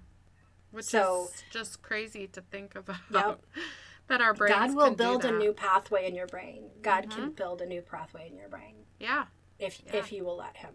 Which 0.72 0.86
So- 0.86 1.28
is 1.32 1.42
just 1.50 1.80
crazy 1.88 2.26
to 2.36 2.40
think 2.52 2.74
about. 2.74 3.00
Yep. 3.10 3.40
that 4.08 4.20
our 4.20 4.34
brain 4.34 4.52
God 4.52 4.74
will 4.74 4.86
can 4.88 4.94
build 4.94 5.24
a 5.24 5.32
new 5.32 5.52
pathway 5.52 6.02
in 6.08 6.14
your 6.14 6.26
brain. 6.26 6.60
God 6.82 7.02
can 7.14 7.30
Mhm. 7.30 7.36
build 7.36 7.58
a 7.62 7.66
new 7.66 7.82
pathway 7.82 8.24
in 8.30 8.36
your 8.36 8.48
brain 8.48 8.76
Yeah. 8.98 9.26
if 9.58 9.72
Yeah. 9.86 9.96
if 10.00 10.12
you 10.12 10.24
will 10.26 10.36
let 10.36 10.56
him. 10.64 10.74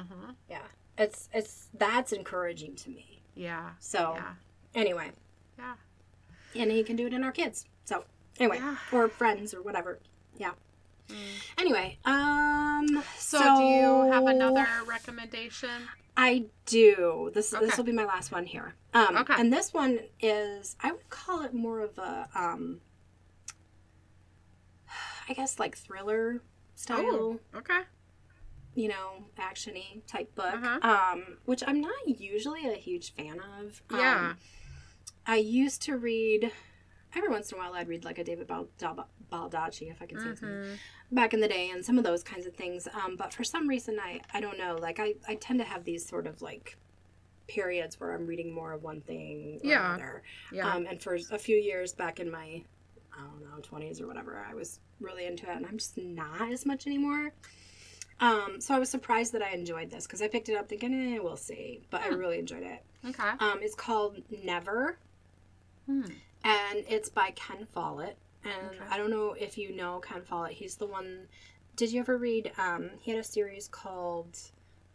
Uh-huh. 0.00 0.32
Yeah. 0.48 0.66
It's 0.98 1.28
it's 1.32 1.68
that's 1.84 2.12
encouraging 2.12 2.74
to 2.82 2.90
me. 2.90 3.22
Yeah. 3.34 3.66
So 3.80 4.00
Yeah. 4.14 4.34
anyway, 4.74 5.08
Yeah. 5.58 5.76
And 6.54 6.70
he 6.70 6.82
can 6.82 6.96
do 6.96 7.06
it 7.06 7.12
in 7.12 7.22
our 7.24 7.32
kids. 7.32 7.66
So 7.84 8.04
anyway, 8.38 8.58
Yeah. 8.58 8.76
or 8.92 9.08
friends 9.08 9.54
or 9.54 9.62
whatever. 9.62 10.00
Yeah. 10.36 10.52
Mm. 11.08 11.14
Anyway, 11.58 11.98
um 12.04 13.02
So, 13.16 13.38
do 13.58 13.62
you 13.64 14.10
have 14.12 14.26
another 14.26 14.66
recommendation? 14.86 15.88
I 16.16 16.46
do. 16.66 17.30
This 17.34 17.52
Okay. 17.54 17.64
this 17.66 17.76
will 17.76 17.84
be 17.84 17.92
my 17.92 18.04
last 18.04 18.30
one 18.32 18.44
here. 18.46 18.74
Um 18.94 19.16
Okay. 19.16 19.34
and 19.38 19.52
this 19.52 19.72
one 19.72 20.00
is 20.20 20.76
I 20.80 20.92
would 20.92 21.08
call 21.10 21.42
it 21.42 21.52
more 21.54 21.80
of 21.80 21.98
a 21.98 22.28
um 22.34 22.80
I 25.28 25.32
guess 25.34 25.58
like 25.58 25.76
thriller 25.76 26.42
style. 26.74 26.98
Oh, 27.04 27.40
okay. 27.54 27.82
you 28.74 28.86
know, 28.88 29.24
actiony 29.36 30.04
type 30.06 30.32
book, 30.36 30.54
Uh-huh. 30.54 30.78
um, 30.82 31.38
which 31.44 31.62
I'm 31.66 31.80
not 31.80 32.06
usually 32.06 32.66
a 32.68 32.74
huge 32.76 33.12
fan 33.14 33.40
of. 33.40 33.82
Um, 33.90 33.98
Yeah. 33.98 34.34
I 35.30 35.36
used 35.36 35.82
to 35.82 35.96
read 35.96 36.50
every 37.14 37.28
once 37.28 37.52
in 37.52 37.56
a 37.58 37.60
while. 37.60 37.74
I'd 37.74 37.86
read 37.86 38.04
like 38.04 38.18
a 38.18 38.24
David 38.24 38.48
Baldacci, 38.48 39.88
if 39.88 40.02
I 40.02 40.06
can 40.06 40.18
say 40.18 40.28
his 40.30 40.42
name, 40.42 40.50
Mhm. 40.50 40.78
back 41.12 41.32
in 41.32 41.38
the 41.40 41.46
day, 41.46 41.70
and 41.70 41.84
some 41.84 41.98
of 41.98 42.02
those 42.04 42.24
kinds 42.24 42.46
of 42.46 42.54
things. 42.56 42.88
Um, 42.92 43.14
but 43.16 43.32
for 43.32 43.44
some 43.44 43.68
reason, 43.68 44.00
I 44.00 44.20
I 44.34 44.40
don't 44.40 44.58
know. 44.58 44.74
Like 44.76 44.98
I 44.98 45.14
I 45.28 45.36
tend 45.36 45.60
to 45.60 45.64
have 45.64 45.84
these 45.84 46.04
sort 46.04 46.26
of 46.26 46.42
like 46.42 46.76
periods 47.46 48.00
where 48.00 48.12
I'm 48.12 48.26
reading 48.26 48.52
more 48.52 48.72
of 48.72 48.82
one 48.82 49.02
thing 49.02 49.60
or 49.62 49.68
Yeah. 49.68 49.94
another. 49.94 50.22
Yeah. 50.52 50.68
Um, 50.74 50.86
and 50.86 51.00
for 51.00 51.14
a 51.14 51.38
few 51.38 51.56
years 51.56 51.92
back 51.94 52.18
in 52.18 52.28
my, 52.30 52.64
I 53.16 53.20
don't 53.22 53.40
know, 53.42 53.60
20s 53.60 54.00
or 54.00 54.06
whatever, 54.08 54.36
I 54.38 54.54
was 54.54 54.80
really 55.00 55.26
into 55.26 55.48
it. 55.48 55.56
And 55.56 55.64
I'm 55.66 55.78
just 55.78 55.96
not 55.96 56.50
as 56.50 56.66
much 56.66 56.86
anymore. 56.88 57.32
Um, 58.20 58.60
so 58.60 58.74
I 58.74 58.78
was 58.78 58.88
surprised 58.90 59.32
that 59.32 59.42
I 59.42 59.50
enjoyed 59.50 59.90
this 59.90 60.06
because 60.06 60.22
I 60.22 60.28
picked 60.28 60.48
it 60.48 60.54
up 60.54 60.68
thinking, 60.68 60.92
eh, 61.14 61.18
we'll 61.20 61.36
see. 61.36 61.82
But 61.90 62.02
I 62.02 62.08
really 62.08 62.38
enjoyed 62.38 62.62
it. 62.64 62.82
okay. 63.04 63.30
Um, 63.40 63.60
it's 63.62 63.74
called 63.74 64.22
Never, 64.44 64.98
Hmm. 65.90 66.02
and 66.44 66.84
it's 66.88 67.08
by 67.08 67.32
Ken 67.32 67.66
Follett. 67.72 68.16
And 68.44 68.70
Okay. 68.70 68.84
I 68.90 68.96
don't 68.96 69.10
know 69.10 69.32
if 69.32 69.58
you 69.58 69.74
know 69.76 69.98
Ken 70.00 70.22
Follett. 70.22 70.52
He's 70.52 70.76
the 70.76 70.86
one. 70.86 71.26
Did 71.76 71.92
you 71.92 72.00
ever 72.00 72.16
read? 72.16 72.52
Um, 72.58 72.90
he 73.00 73.10
had 73.10 73.20
a 73.20 73.24
series 73.24 73.68
called 73.68 74.38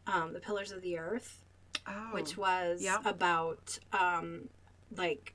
um, 0.07 0.33
The 0.33 0.39
Pillars 0.39 0.71
of 0.71 0.81
the 0.81 0.97
Earth, 0.97 1.43
Oh. 1.87 2.09
which 2.13 2.37
was 2.37 2.81
yeah. 2.81 2.99
about 3.05 3.77
um, 3.93 4.49
like 4.95 5.33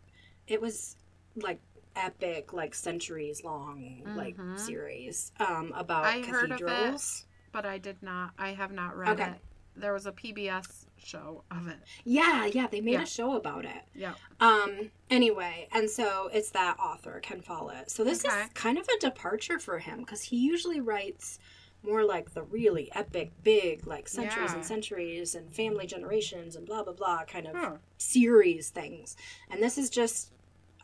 it 0.49 0.61
was 0.61 0.97
like 1.37 1.61
epic, 1.97 2.53
like 2.53 2.75
centuries 2.75 3.45
long, 3.45 4.03
like 4.17 4.37
Mhm. 4.37 4.59
series 4.59 5.31
um, 5.39 5.73
about 5.77 6.05
I 6.05 6.21
heard 6.23 6.51
of 6.51 6.61
it. 6.61 6.67
cathedrals. 6.67 7.27
but 7.53 7.65
I 7.67 7.79
did 7.79 8.03
not. 8.03 8.31
I 8.39 8.51
have 8.55 8.73
not 8.73 8.97
read 8.97 9.21
Okay. 9.21 9.31
it. 9.31 9.41
There 9.77 9.93
was 9.93 10.07
a 10.07 10.13
PBS 10.13 10.87
show 11.05 11.45
of 11.51 11.69
it. 11.69 11.79
Yeah, 12.05 12.47
yeah, 12.47 12.67
they 12.67 12.81
made 12.81 12.93
Yeah. 12.93 13.03
a 13.03 13.07
show 13.07 13.35
about 13.37 13.65
it. 13.65 13.83
Yeah. 13.95 14.15
Um. 14.41 14.91
Anyway, 15.11 15.69
and 15.73 15.89
so 15.91 16.29
it's 16.33 16.51
that 16.51 16.79
author 16.79 17.21
Ken 17.21 17.41
Follett. 17.41 17.91
So 17.91 18.05
this 18.05 18.25
Okay. 18.25 18.43
is 18.45 18.49
kind 18.55 18.79
of 18.79 18.87
a 18.89 18.99
departure 19.01 19.59
for 19.59 19.79
him 19.79 20.01
because 20.01 20.23
he 20.23 20.37
usually 20.37 20.81
writes 20.81 21.39
more 21.83 22.05
like 22.05 22.35
the 22.35 22.43
really 22.43 22.91
epic, 22.95 23.31
big, 23.43 23.87
like 23.87 24.07
centuries 24.07 24.51
Yeah. 24.51 24.57
and 24.57 24.67
centuries 24.67 25.35
and 25.35 25.51
family 25.55 25.87
generations 25.87 26.55
and 26.57 26.67
blah 26.67 26.83
blah 26.83 26.93
blah 26.93 27.25
kind 27.25 27.47
of 27.49 27.57
Huh. 27.57 27.77
series 27.99 28.69
things. 28.69 29.17
And 29.51 29.63
this 29.63 29.79
is 29.79 29.89
just, 29.91 30.31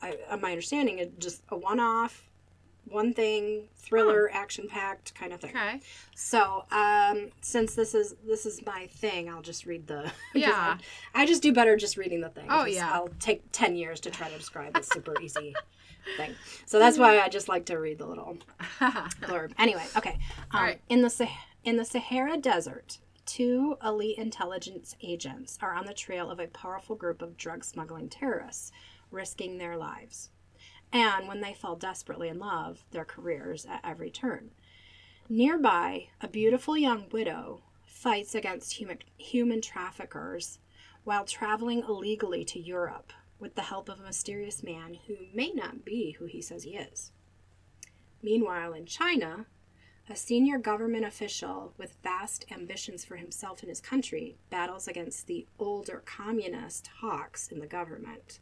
I, 0.00 0.16
uh, 0.28 0.36
my 0.38 0.50
understanding, 0.50 0.98
it 0.98 1.18
just 1.18 1.42
a 1.50 1.56
one-off, 1.56 2.25
one 2.88 3.12
thing, 3.12 3.68
thriller, 3.76 4.30
action-packed 4.32 5.14
kind 5.14 5.32
of 5.32 5.40
thing. 5.40 5.50
Okay. 5.50 5.80
So, 6.14 6.64
um, 6.70 7.30
since 7.40 7.74
this 7.74 7.94
is 7.94 8.14
this 8.26 8.46
is 8.46 8.64
my 8.64 8.86
thing, 8.86 9.28
I'll 9.28 9.42
just 9.42 9.66
read 9.66 9.86
the. 9.86 10.10
Yeah. 10.34 10.78
I, 11.14 11.22
I 11.22 11.26
just 11.26 11.42
do 11.42 11.52
better 11.52 11.76
just 11.76 11.96
reading 11.96 12.20
the 12.20 12.28
thing. 12.28 12.46
Oh, 12.48 12.64
yeah. 12.64 12.90
I'll 12.92 13.08
take 13.20 13.42
ten 13.52 13.76
years 13.76 14.00
to 14.00 14.10
try 14.10 14.28
to 14.28 14.36
describe 14.38 14.74
this 14.74 14.88
super 14.88 15.14
easy 15.22 15.54
thing. 16.16 16.34
So 16.66 16.78
that's 16.78 16.98
why 16.98 17.20
I 17.20 17.28
just 17.28 17.48
like 17.48 17.64
to 17.66 17.76
read 17.76 17.98
the 17.98 18.06
little 18.06 18.38
blurb. 18.80 19.52
Anyway, 19.58 19.84
okay. 19.96 20.18
Um, 20.52 20.60
All 20.60 20.62
right. 20.62 20.80
In 20.88 21.02
the 21.02 21.10
Sah- 21.10 21.26
in 21.64 21.76
the 21.76 21.84
Sahara 21.84 22.36
Desert, 22.36 22.98
two 23.24 23.76
elite 23.84 24.18
intelligence 24.18 24.94
agents 25.02 25.58
are 25.60 25.74
on 25.74 25.86
the 25.86 25.94
trail 25.94 26.30
of 26.30 26.38
a 26.38 26.46
powerful 26.46 26.94
group 26.94 27.22
of 27.22 27.36
drug 27.36 27.64
smuggling 27.64 28.08
terrorists, 28.08 28.70
risking 29.10 29.58
their 29.58 29.76
lives. 29.76 30.30
And 30.92 31.28
when 31.28 31.40
they 31.40 31.54
fall 31.54 31.76
desperately 31.76 32.28
in 32.28 32.38
love, 32.38 32.84
their 32.90 33.04
careers 33.04 33.66
at 33.66 33.80
every 33.84 34.10
turn. 34.10 34.50
Nearby, 35.28 36.08
a 36.20 36.28
beautiful 36.28 36.76
young 36.76 37.08
widow 37.10 37.62
fights 37.86 38.34
against 38.34 38.74
human, 38.74 38.98
human 39.16 39.60
traffickers 39.60 40.58
while 41.04 41.24
traveling 41.24 41.80
illegally 41.80 42.44
to 42.44 42.60
Europe 42.60 43.12
with 43.38 43.54
the 43.54 43.62
help 43.62 43.88
of 43.88 44.00
a 44.00 44.04
mysterious 44.04 44.62
man 44.62 44.98
who 45.06 45.16
may 45.34 45.50
not 45.50 45.84
be 45.84 46.12
who 46.12 46.26
he 46.26 46.40
says 46.40 46.62
he 46.62 46.76
is. 46.76 47.12
Meanwhile, 48.22 48.72
in 48.72 48.86
China, 48.86 49.46
a 50.08 50.16
senior 50.16 50.58
government 50.58 51.04
official 51.04 51.72
with 51.76 51.96
vast 52.02 52.44
ambitions 52.50 53.04
for 53.04 53.16
himself 53.16 53.60
and 53.60 53.68
his 53.68 53.80
country 53.80 54.36
battles 54.50 54.86
against 54.86 55.26
the 55.26 55.46
older 55.58 56.02
communist 56.04 56.88
hawks 57.00 57.48
in 57.48 57.58
the 57.58 57.66
government, 57.66 58.38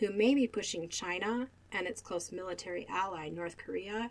who 0.00 0.10
may 0.10 0.34
be 0.34 0.46
pushing 0.46 0.88
China 0.88 1.48
and 1.70 1.86
its 1.86 2.00
close 2.00 2.32
military 2.32 2.86
ally, 2.88 3.28
North 3.28 3.56
Korea, 3.56 4.10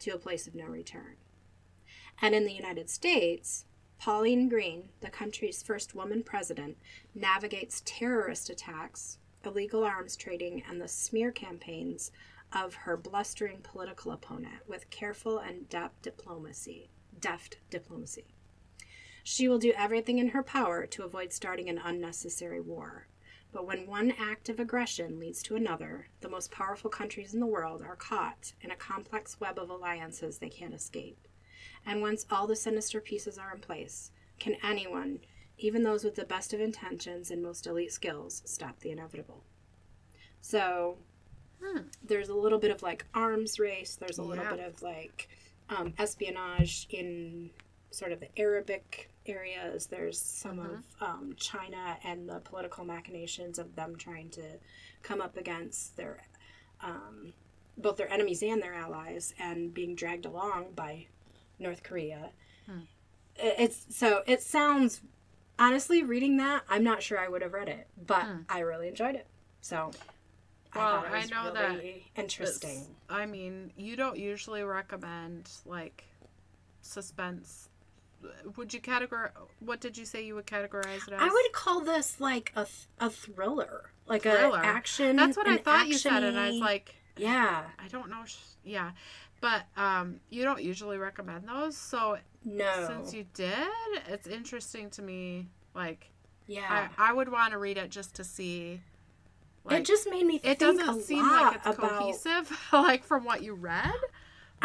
to 0.00 0.10
a 0.10 0.18
place 0.18 0.46
of 0.46 0.54
no 0.54 0.66
return. 0.66 1.16
And 2.20 2.34
in 2.34 2.44
the 2.44 2.52
United 2.52 2.88
States, 2.90 3.64
Pauline 3.98 4.48
Green, 4.48 4.90
the 5.00 5.10
country's 5.10 5.62
first 5.62 5.94
woman 5.94 6.22
president, 6.22 6.76
navigates 7.14 7.82
terrorist 7.84 8.50
attacks, 8.50 9.18
illegal 9.44 9.84
arms 9.84 10.16
trading, 10.16 10.62
and 10.68 10.80
the 10.80 10.88
smear 10.88 11.30
campaigns 11.30 12.10
of 12.52 12.74
her 12.74 12.96
blustering 12.96 13.58
political 13.62 14.12
opponent 14.12 14.62
with 14.68 14.90
careful 14.90 15.38
and 15.38 15.68
deft 15.68 16.02
diplomacy. 16.02 16.90
Deft 17.18 17.58
diplomacy. 17.70 18.26
She 19.22 19.48
will 19.48 19.58
do 19.58 19.72
everything 19.76 20.18
in 20.18 20.28
her 20.28 20.42
power 20.42 20.86
to 20.86 21.04
avoid 21.04 21.32
starting 21.32 21.68
an 21.68 21.80
unnecessary 21.82 22.60
war. 22.60 23.06
But 23.54 23.66
when 23.68 23.86
one 23.86 24.12
act 24.18 24.48
of 24.48 24.58
aggression 24.58 25.20
leads 25.20 25.40
to 25.44 25.54
another, 25.54 26.08
the 26.20 26.28
most 26.28 26.50
powerful 26.50 26.90
countries 26.90 27.34
in 27.34 27.40
the 27.40 27.46
world 27.46 27.82
are 27.82 27.94
caught 27.94 28.52
in 28.60 28.72
a 28.72 28.76
complex 28.76 29.38
web 29.38 29.60
of 29.60 29.70
alliances 29.70 30.38
they 30.38 30.48
can't 30.48 30.74
escape. 30.74 31.28
And 31.86 32.02
once 32.02 32.26
all 32.32 32.48
the 32.48 32.56
sinister 32.56 33.00
pieces 33.00 33.38
are 33.38 33.54
in 33.54 33.60
place, 33.60 34.10
can 34.40 34.56
anyone, 34.64 35.20
even 35.56 35.84
those 35.84 36.02
with 36.02 36.16
the 36.16 36.24
best 36.24 36.52
of 36.52 36.60
intentions 36.60 37.30
and 37.30 37.44
most 37.44 37.68
elite 37.68 37.92
skills, 37.92 38.42
stop 38.44 38.80
the 38.80 38.90
inevitable? 38.90 39.44
So 40.40 40.98
Hmm. 41.62 41.82
there's 42.02 42.28
a 42.28 42.34
little 42.34 42.58
bit 42.58 42.72
of 42.72 42.82
like 42.82 43.06
arms 43.14 43.60
race, 43.60 43.94
there's 43.94 44.18
a 44.18 44.22
little 44.22 44.44
bit 44.46 44.60
of 44.60 44.82
like 44.82 45.28
um, 45.68 45.94
espionage 45.96 46.88
in 46.90 47.50
sort 47.94 48.12
of 48.12 48.20
the 48.20 48.28
Arabic 48.38 49.10
areas, 49.26 49.86
there's 49.86 50.20
some 50.20 50.58
Mhm. 50.58 50.78
of 50.78 50.84
um, 51.02 51.34
China 51.36 51.98
and 52.04 52.28
the 52.28 52.40
political 52.40 52.84
machinations 52.84 53.58
of 53.58 53.74
them 53.76 53.96
trying 53.96 54.30
to 54.30 54.58
come 55.02 55.20
up 55.20 55.36
against 55.36 55.96
their 55.96 56.26
um, 56.80 57.32
both 57.78 57.96
their 57.96 58.10
enemies 58.12 58.42
and 58.42 58.62
their 58.62 58.74
allies 58.74 59.32
and 59.38 59.72
being 59.72 59.94
dragged 59.94 60.26
along 60.26 60.72
by 60.74 61.06
North 61.58 61.82
Korea. 61.82 62.30
Hmm. 62.66 62.80
It's 63.36 63.86
so 63.96 64.22
it 64.26 64.42
sounds 64.42 65.00
honestly 65.58 66.02
reading 66.02 66.36
that 66.36 66.62
I'm 66.68 66.84
not 66.84 67.02
sure 67.02 67.18
I 67.18 67.28
would 67.28 67.42
have 67.42 67.52
read 67.54 67.68
it, 67.68 67.88
but 67.96 68.24
Hmm. 68.26 68.42
I 68.48 68.60
really 68.60 68.88
enjoyed 68.88 69.14
it. 69.14 69.26
So 69.60 69.92
Well, 70.74 71.04
I 71.06 71.20
was 71.20 71.30
know 71.30 71.52
that 71.52 71.82
interesting. 72.16 72.96
I 73.08 73.26
mean, 73.26 73.72
you 73.76 73.96
don't 73.96 74.18
usually 74.18 74.62
recommend 74.64 75.48
like 75.64 76.04
suspense. 76.82 77.68
Would 78.56 78.72
you 78.74 78.80
categorize? 78.80 79.30
What 79.60 79.80
did 79.80 79.96
you 79.96 80.04
say 80.04 80.24
you 80.24 80.34
would 80.34 80.46
categorize 80.46 81.06
it 81.08 81.14
as? 81.14 81.20
I 81.20 81.28
would 81.28 81.52
call 81.52 81.80
this 81.80 82.20
like 82.20 82.52
a, 82.56 82.64
th- 82.64 82.86
a 83.00 83.10
thriller, 83.10 83.90
like 84.06 84.22
Thriller. 84.22 84.58
a 84.60 84.66
action. 84.66 85.16
That's 85.16 85.36
what 85.36 85.48
I 85.48 85.56
thought 85.58 85.86
you 85.88 85.98
said, 85.98 86.22
and 86.22 86.38
I 86.38 86.50
was 86.50 86.58
like, 86.60 86.94
yeah, 87.16 87.64
I 87.78 87.88
don't 87.88 88.10
know. 88.10 88.24
sh- 88.24 88.36
Yeah, 88.64 88.92
but 89.40 89.62
um, 89.76 90.20
you 90.30 90.42
don't 90.44 90.62
usually 90.62 90.98
recommend 90.98 91.48
those. 91.48 91.76
So 91.76 92.18
no, 92.44 92.86
since 92.88 93.12
you 93.14 93.24
did, 93.34 93.68
it's 94.08 94.26
interesting 94.26 94.90
to 94.90 95.02
me. 95.02 95.48
Like, 95.74 96.10
yeah. 96.46 96.88
I, 96.98 97.10
I 97.10 97.12
would 97.12 97.28
want 97.30 97.52
to 97.52 97.58
read 97.58 97.78
it 97.78 97.90
just 97.90 98.14
to 98.16 98.24
see. 98.24 98.80
Like, 99.66 99.80
it 99.80 99.86
just 99.86 100.08
made 100.10 100.26
me 100.26 100.38
think 100.38 100.52
it 100.52 100.58
doesn't 100.58 101.02
seem 101.04 101.26
like 101.26 101.56
it's 101.56 101.66
about. 101.66 101.90
cohesive, 101.98 102.52
like 102.72 103.02
from 103.02 103.24
what 103.24 103.42
you 103.42 103.54
read. 103.54 103.94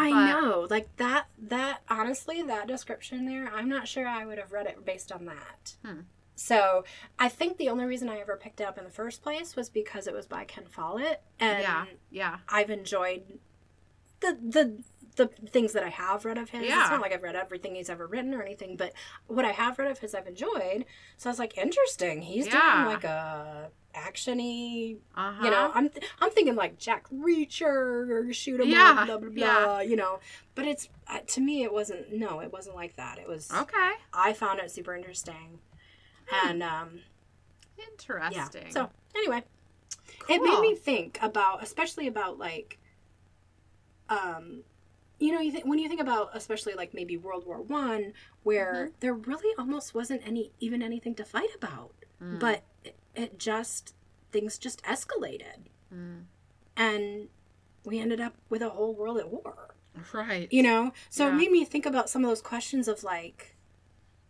I 0.00 0.10
but- 0.10 0.40
know, 0.40 0.66
like 0.70 0.94
that. 0.96 1.26
That 1.38 1.82
honestly, 1.88 2.42
that 2.42 2.66
description 2.66 3.26
there, 3.26 3.50
I'm 3.54 3.68
not 3.68 3.88
sure 3.88 4.06
I 4.06 4.24
would 4.26 4.38
have 4.38 4.52
read 4.52 4.66
it 4.66 4.84
based 4.84 5.10
on 5.12 5.24
that. 5.26 5.74
Hmm. 5.84 6.00
So 6.36 6.84
I 7.18 7.28
think 7.28 7.58
the 7.58 7.68
only 7.68 7.84
reason 7.84 8.08
I 8.08 8.18
ever 8.18 8.36
picked 8.36 8.60
it 8.60 8.64
up 8.64 8.78
in 8.78 8.84
the 8.84 8.90
first 8.90 9.22
place 9.22 9.56
was 9.56 9.68
because 9.68 10.06
it 10.06 10.14
was 10.14 10.26
by 10.26 10.44
Ken 10.44 10.64
Follett, 10.66 11.20
and 11.38 11.60
yeah, 11.62 11.84
yeah, 12.10 12.36
I've 12.48 12.70
enjoyed 12.70 13.38
the 14.20 14.38
the 14.40 14.82
the 15.16 15.26
things 15.26 15.72
that 15.74 15.82
I 15.82 15.88
have 15.90 16.24
read 16.24 16.38
of 16.38 16.48
his. 16.50 16.62
Yeah. 16.66 16.80
It's 16.82 16.90
not 16.90 17.00
like 17.02 17.12
I've 17.12 17.22
read 17.22 17.34
everything 17.36 17.74
he's 17.74 17.90
ever 17.90 18.06
written 18.06 18.32
or 18.32 18.40
anything, 18.42 18.76
but 18.76 18.92
what 19.26 19.44
I 19.44 19.50
have 19.50 19.78
read 19.78 19.90
of 19.90 19.98
his, 19.98 20.14
I've 20.14 20.26
enjoyed. 20.28 20.86
So 21.18 21.28
I 21.28 21.32
was 21.32 21.38
like, 21.38 21.58
interesting. 21.58 22.22
He's 22.22 22.46
Yeah. 22.46 22.84
doing 22.84 22.94
like 22.94 23.04
a 23.04 23.70
actiony. 23.94 24.96
uh 25.16 25.32
huh. 25.32 25.44
You 25.44 25.50
know, 25.50 25.70
I'm 25.74 25.88
th- 25.88 26.04
I'm 26.20 26.30
thinking 26.30 26.54
like 26.56 26.78
Jack 26.78 27.06
Reacher, 27.10 28.32
shoot 28.34 28.60
him 28.60 28.68
Yeah, 28.68 28.96
up, 28.98 29.06
blah 29.06 29.18
blah 29.18 29.28
blah. 29.30 29.34
yeah. 29.78 29.80
You 29.82 29.96
know, 29.96 30.20
but 30.54 30.66
it's 30.66 30.88
uh, 31.08 31.18
to 31.28 31.40
me, 31.40 31.62
it 31.62 31.72
wasn't. 31.72 32.12
No, 32.12 32.40
it 32.40 32.52
wasn't 32.52 32.76
like 32.76 32.96
that. 32.96 33.18
It 33.18 33.28
was. 33.28 33.50
okay, 33.52 33.92
I 34.12 34.32
found 34.32 34.60
it 34.60 34.70
super 34.70 34.94
interesting, 34.94 35.58
and 36.44 36.62
um, 36.62 37.00
yeah. 37.78 37.84
interesting. 37.90 38.70
So 38.70 38.90
anyway, 39.14 39.42
it 40.28 40.42
made 40.42 40.60
me 40.60 40.74
think 40.76 41.18
about 41.22 41.62
especially 41.62 42.06
about 42.06 42.38
like 42.38 42.78
um 44.08 44.62
you 45.18 45.32
know 45.32 45.40
you 45.40 45.52
think 45.52 45.64
when 45.66 45.78
you 45.78 45.88
think 45.88 46.00
about 46.00 46.30
especially 46.34 46.74
like 46.74 46.94
maybe 46.94 47.16
world 47.16 47.46
war 47.46 47.60
one 47.62 48.12
where 48.42 48.72
Mm-hmm. 48.86 48.92
there 49.00 49.14
really 49.14 49.54
almost 49.58 49.94
wasn't 49.94 50.22
any 50.26 50.50
even 50.60 50.82
anything 50.82 51.14
to 51.16 51.24
fight 51.24 51.50
about 51.54 51.92
Mm. 52.22 52.38
but 52.38 52.62
it, 53.14 53.38
just 53.38 53.94
things 54.32 54.58
just 54.58 54.82
escalated 54.84 55.66
Mm. 55.92 56.24
and 56.76 57.28
we 57.84 57.98
ended 57.98 58.20
up 58.20 58.34
with 58.48 58.62
a 58.62 58.68
whole 58.70 58.94
world 58.94 59.18
at 59.18 59.28
war 59.30 59.74
right. 60.12 60.46
you 60.52 60.62
know 60.62 60.92
so 61.08 61.26
Yeah. 61.26 61.32
it 61.34 61.36
made 61.36 61.50
me 61.50 61.64
think 61.64 61.84
about 61.84 62.08
some 62.08 62.24
of 62.24 62.30
those 62.30 62.40
questions 62.42 62.86
of 62.86 63.02
like 63.02 63.56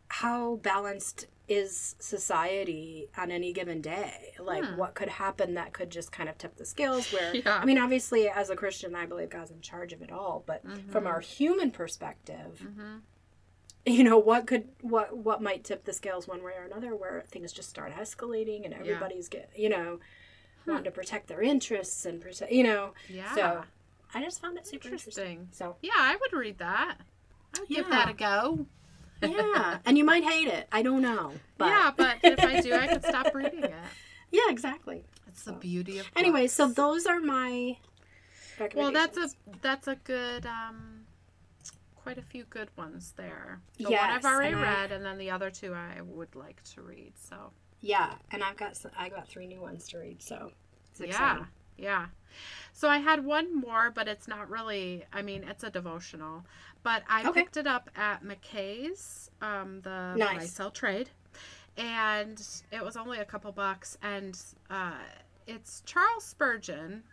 how 0.09 0.57
balanced 0.57 1.26
is 1.49 1.97
society 1.99 3.09
on 3.18 3.31
any 3.31 3.53
given 3.53 3.81
day 3.83 4.35
like 4.39 4.64
Hmm. 4.64 4.76
what 4.76 4.95
could 4.95 5.09
happen 5.09 5.55
that 5.55 5.72
could 5.72 5.91
just 5.91 6.12
kind 6.12 6.28
of 6.28 6.39
tip 6.39 6.57
the 6.57 6.64
scales 6.64 7.12
where 7.12 7.35
Yeah. 7.45 7.59
i 7.59 7.64
mean 7.64 7.76
obviously 7.78 8.28
as 8.28 8.51
a 8.51 8.57
christian 8.57 8.95
i 8.95 9.05
believe 9.05 9.31
god's 9.31 9.51
in 9.51 9.61
charge 9.61 9.93
of 9.93 10.01
it 10.01 10.11
all 10.12 10.45
but 10.47 10.62
from 10.91 11.07
our 11.07 11.20
human 11.20 11.70
perspective 11.72 12.61
hmm 12.76 12.99
you 13.87 14.05
know 14.05 14.18
what 14.18 14.47
could 14.47 14.68
what 14.83 15.16
what 15.16 15.41
might 15.43 15.64
tip 15.64 15.85
the 15.85 15.93
scales 15.93 16.28
one 16.28 16.43
way 16.43 16.53
or 16.59 16.64
another 16.64 16.95
where 16.95 17.22
things 17.28 17.53
just 17.53 17.68
start 17.70 17.93
escalating 17.95 18.64
and 18.64 18.74
everybody's 18.74 19.28
get 19.28 19.51
you 19.57 19.68
know 19.68 19.99
wanting 20.66 20.85
to 20.85 20.91
protect 20.91 21.26
their 21.28 21.41
interests 21.43 22.05
and 22.05 22.20
protect 22.20 22.53
you 22.53 22.62
know 22.62 22.93
Yeah. 23.09 23.35
so 23.35 23.62
i 24.14 24.22
just 24.22 24.41
found 24.43 24.59
it 24.59 24.66
super 24.66 24.89
interesting, 24.89 25.24
Interesting. 25.24 25.49
so 25.53 25.76
Yeah, 25.81 25.93
I 25.97 26.16
would 26.20 26.33
read 26.39 26.59
that. 26.59 26.97
I 27.57 27.61
would 27.61 27.68
give 27.68 27.89
that 27.91 28.09
a 28.11 28.12
go. 28.12 28.66
yeah, 29.22 29.78
and 29.85 29.99
you 29.99 30.05
might 30.05 30.24
hate 30.24 30.49
it. 30.49 30.66
I 30.72 30.83
don't 30.83 31.03
know. 31.03 31.33
But... 31.59 31.66
Yeah, 31.66 31.91
but 31.97 32.16
if 32.22 32.41
I 32.41 32.61
do, 32.61 32.72
I 32.74 32.87
could 32.87 33.05
stop 33.05 33.35
reading 33.35 33.64
it. 33.64 33.74
Yeah, 34.33 34.49
exactly. 34.49 35.03
It's 35.26 35.43
the 35.43 35.53
beauty 35.53 35.99
of. 35.99 36.09
Anyway, 36.14 36.47
so 36.47 36.68
those 36.68 37.05
are 37.07 37.20
my. 37.20 37.76
Well, 38.76 38.93
that's 38.93 39.16
a 39.16 39.28
that's 39.62 39.89
a 39.89 39.97
good 39.97 40.47
um, 40.47 40.89
quite 42.14 42.18
a 42.18 42.26
few 42.28 42.44
good 42.50 42.68
ones 42.76 43.14
there. 43.16 43.61
The 43.78 43.84
one 43.84 43.94
I've 43.94 44.24
already 44.24 44.52
and 44.54 44.64
I- 44.64 44.80
read, 44.82 44.92
and 44.92 45.04
then 45.04 45.16
the 45.18 45.30
other 45.30 45.48
two 45.50 45.72
I 45.74 46.00
would 46.02 46.34
like 46.34 46.61
to 46.74 46.82
read. 46.82 47.12
So 47.16 47.52
yeah, 47.80 48.14
and 48.32 48.42
I've 48.42 48.56
got 48.56 48.76
I 48.98 49.08
got 49.08 49.28
three 49.28 49.46
new 49.46 49.61
ones 49.61 49.86
to 49.90 49.98
read, 49.98 50.20
so 50.20 50.50
yeah, 50.98 51.44
yeah. 51.78 52.06
So 52.72 52.88
I 52.88 52.98
had 52.98 53.24
one 53.24 53.54
more, 53.54 53.90
but 53.92 54.08
it's 54.08 54.26
not 54.26 54.50
really. 54.50 55.04
I 55.12 55.22
mean, 55.22 55.44
it's 55.44 55.62
a 55.62 55.70
devotional, 55.70 56.44
but 56.82 57.04
I 57.08 57.28
Okay. 57.28 57.42
picked 57.42 57.56
it 57.56 57.66
up 57.68 57.88
at 57.96 58.24
McKay's, 58.24 59.30
um, 59.40 59.80
the 59.82 60.14
Nice. 60.16 60.36
buy 60.38 60.46
sell 60.46 60.70
trade, 60.72 61.11
and 61.76 62.42
it 62.72 62.82
was 62.84 62.96
only 62.96 63.18
a 63.20 63.24
couple 63.24 63.52
bucks, 63.52 63.96
and 64.02 64.36
uh, 64.68 64.98
it's 65.46 65.80
Charles 65.86 66.24
Spurgeon, 66.24 67.04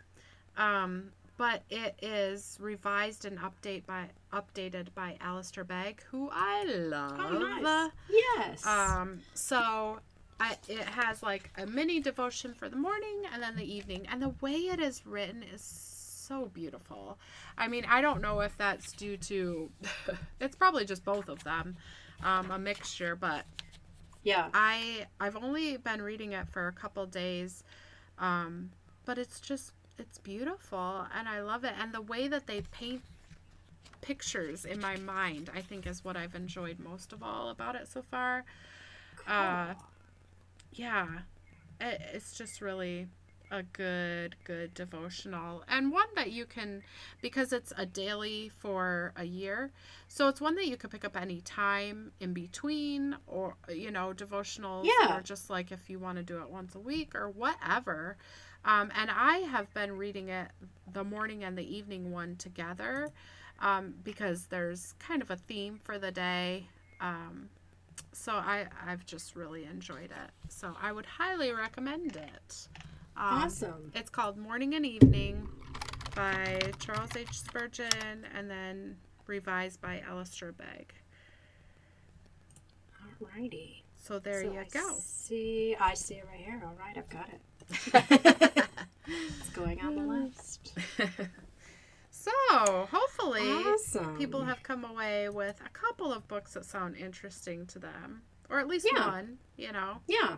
um, 0.56 1.12
but 1.38 1.62
it 1.70 1.96
is 2.02 2.58
revised 2.60 3.24
and 3.24 3.38
update 3.38 3.86
by 3.86 4.08
updated 4.32 4.88
by 4.94 5.16
Alistair 5.20 5.64
Begg, 5.64 6.02
who 6.10 6.28
I 6.32 6.64
love. 6.64 7.18
Oh, 7.18 7.38
nice. 7.38 7.90
Yes. 8.10 8.66
Um, 8.66 9.20
so 9.34 10.00
I, 10.40 10.56
it 10.68 10.80
has 10.80 11.22
like 11.22 11.50
a 11.56 11.64
mini 11.64 12.00
devotion 12.00 12.52
for 12.54 12.68
the 12.68 12.76
morning 12.76 13.22
and 13.32 13.40
then 13.40 13.54
the 13.56 13.64
evening, 13.64 14.06
and 14.10 14.20
the 14.20 14.34
way 14.40 14.52
it 14.52 14.80
is 14.80 15.06
written 15.06 15.44
is 15.54 15.62
so 15.62 16.46
beautiful. 16.52 17.18
I 17.56 17.68
mean, 17.68 17.86
I 17.88 18.00
don't 18.00 18.20
know 18.20 18.40
if 18.40 18.58
that's 18.58 18.92
due 18.92 19.16
to, 19.16 19.70
it's 20.40 20.56
probably 20.56 20.84
just 20.84 21.04
both 21.04 21.28
of 21.28 21.42
them, 21.44 21.76
um, 22.22 22.50
a 22.50 22.58
mixture, 22.58 23.14
but 23.14 23.44
yeah. 24.24 24.48
I 24.52 25.06
I've 25.20 25.36
only 25.36 25.76
been 25.76 26.02
reading 26.02 26.32
it 26.32 26.48
for 26.48 26.66
a 26.66 26.72
couple 26.72 27.06
days, 27.06 27.62
um, 28.18 28.70
but 29.06 29.18
it's 29.18 29.38
just 29.40 29.72
it's 29.98 30.18
beautiful 30.18 31.06
and 31.16 31.28
I 31.28 31.40
love 31.42 31.64
it. 31.64 31.72
And 31.80 31.92
the 31.92 32.00
way 32.02 32.28
that 32.28 32.46
they 32.46 32.60
paint 32.70 33.02
pictures 34.00 34.64
in 34.64 34.80
my 34.80 34.96
mind, 34.96 35.50
I 35.54 35.60
think, 35.60 35.86
is 35.86 36.04
what 36.04 36.16
I've 36.16 36.34
enjoyed 36.34 36.78
most 36.78 37.12
of 37.12 37.22
all 37.22 37.50
about 37.50 37.74
it 37.74 37.88
so 37.88 38.02
far. 38.02 38.44
Uh, 39.26 39.74
yeah, 40.72 41.06
it, 41.80 42.00
it's 42.14 42.36
just 42.36 42.60
really 42.60 43.08
a 43.50 43.62
good 43.62 44.36
good 44.44 44.74
devotional 44.74 45.64
and 45.68 45.90
one 45.90 46.06
that 46.14 46.30
you 46.30 46.44
can 46.44 46.82
because 47.22 47.50
it's 47.50 47.72
a 47.78 47.86
daily 47.86 48.50
for 48.58 49.10
a 49.16 49.24
year 49.24 49.70
so 50.06 50.28
it's 50.28 50.38
one 50.38 50.54
that 50.54 50.66
you 50.66 50.76
could 50.76 50.90
pick 50.90 51.02
up 51.02 51.16
any 51.16 51.40
time 51.40 52.12
in 52.20 52.34
between 52.34 53.16
or 53.26 53.54
you 53.74 53.90
know 53.90 54.12
devotionals 54.14 54.84
Yeah. 55.00 55.16
or 55.16 55.22
just 55.22 55.48
like 55.48 55.72
if 55.72 55.88
you 55.88 55.98
want 55.98 56.18
to 56.18 56.22
do 56.22 56.42
it 56.42 56.50
once 56.50 56.74
a 56.74 56.78
week 56.78 57.14
or 57.14 57.30
whatever 57.30 58.18
um, 58.64 58.90
and 58.96 59.10
i 59.10 59.38
have 59.38 59.72
been 59.74 59.96
reading 59.96 60.28
it 60.28 60.48
the 60.92 61.04
morning 61.04 61.44
and 61.44 61.56
the 61.56 61.76
evening 61.76 62.10
one 62.10 62.36
together 62.36 63.10
um, 63.60 63.94
because 64.04 64.46
there's 64.46 64.94
kind 64.98 65.20
of 65.20 65.30
a 65.30 65.36
theme 65.36 65.80
for 65.82 65.98
the 65.98 66.10
day 66.12 66.68
um, 67.00 67.48
so 68.12 68.32
I, 68.32 68.66
I've 68.86 69.06
just 69.06 69.36
really 69.36 69.64
enjoyed 69.64 70.10
it. 70.10 70.30
So 70.48 70.76
I 70.80 70.92
would 70.92 71.06
highly 71.06 71.52
recommend 71.52 72.16
it. 72.16 72.68
Um, 73.16 73.42
awesome. 73.44 73.92
It's 73.94 74.10
called 74.10 74.36
Morning 74.36 74.74
and 74.74 74.86
Evening 74.86 75.48
by 76.14 76.60
Charles 76.78 77.16
H. 77.16 77.40
Spurgeon 77.40 78.26
and 78.36 78.50
then 78.50 78.96
revised 79.26 79.80
by 79.80 80.02
Alistair 80.08 80.52
Begg. 80.52 80.92
Alrighty. 83.22 83.82
So 83.96 84.18
there 84.18 84.42
So 84.42 84.52
you 84.52 84.60
I 84.60 84.64
go. 84.70 84.94
See, 85.00 85.76
I 85.80 85.94
see 85.94 86.14
it 86.14 86.26
right 86.30 86.40
here. 86.40 86.62
All 86.64 86.76
right, 86.78 86.96
I've 86.96 87.08
got 87.08 87.28
it. 87.28 87.40
it's 87.94 89.50
going 89.54 89.80
on 89.80 89.94
the 89.96 90.02
list. 90.02 90.72
so 92.10 92.30
hopefully 92.90 93.40
Awesome. 93.48 94.16
people 94.16 94.44
have 94.44 94.62
come 94.62 94.84
away 94.84 95.28
with 95.28 95.60
a 95.64 95.68
couple 95.70 96.12
of 96.12 96.26
books 96.28 96.54
that 96.54 96.64
sound 96.64 96.96
interesting 96.96 97.66
to 97.66 97.78
them. 97.78 98.22
Or 98.50 98.58
at 98.58 98.66
least 98.68 98.86
Yeah. 98.92 99.06
one, 99.06 99.38
you 99.56 99.72
know, 99.72 99.98
Yeah. 100.06 100.36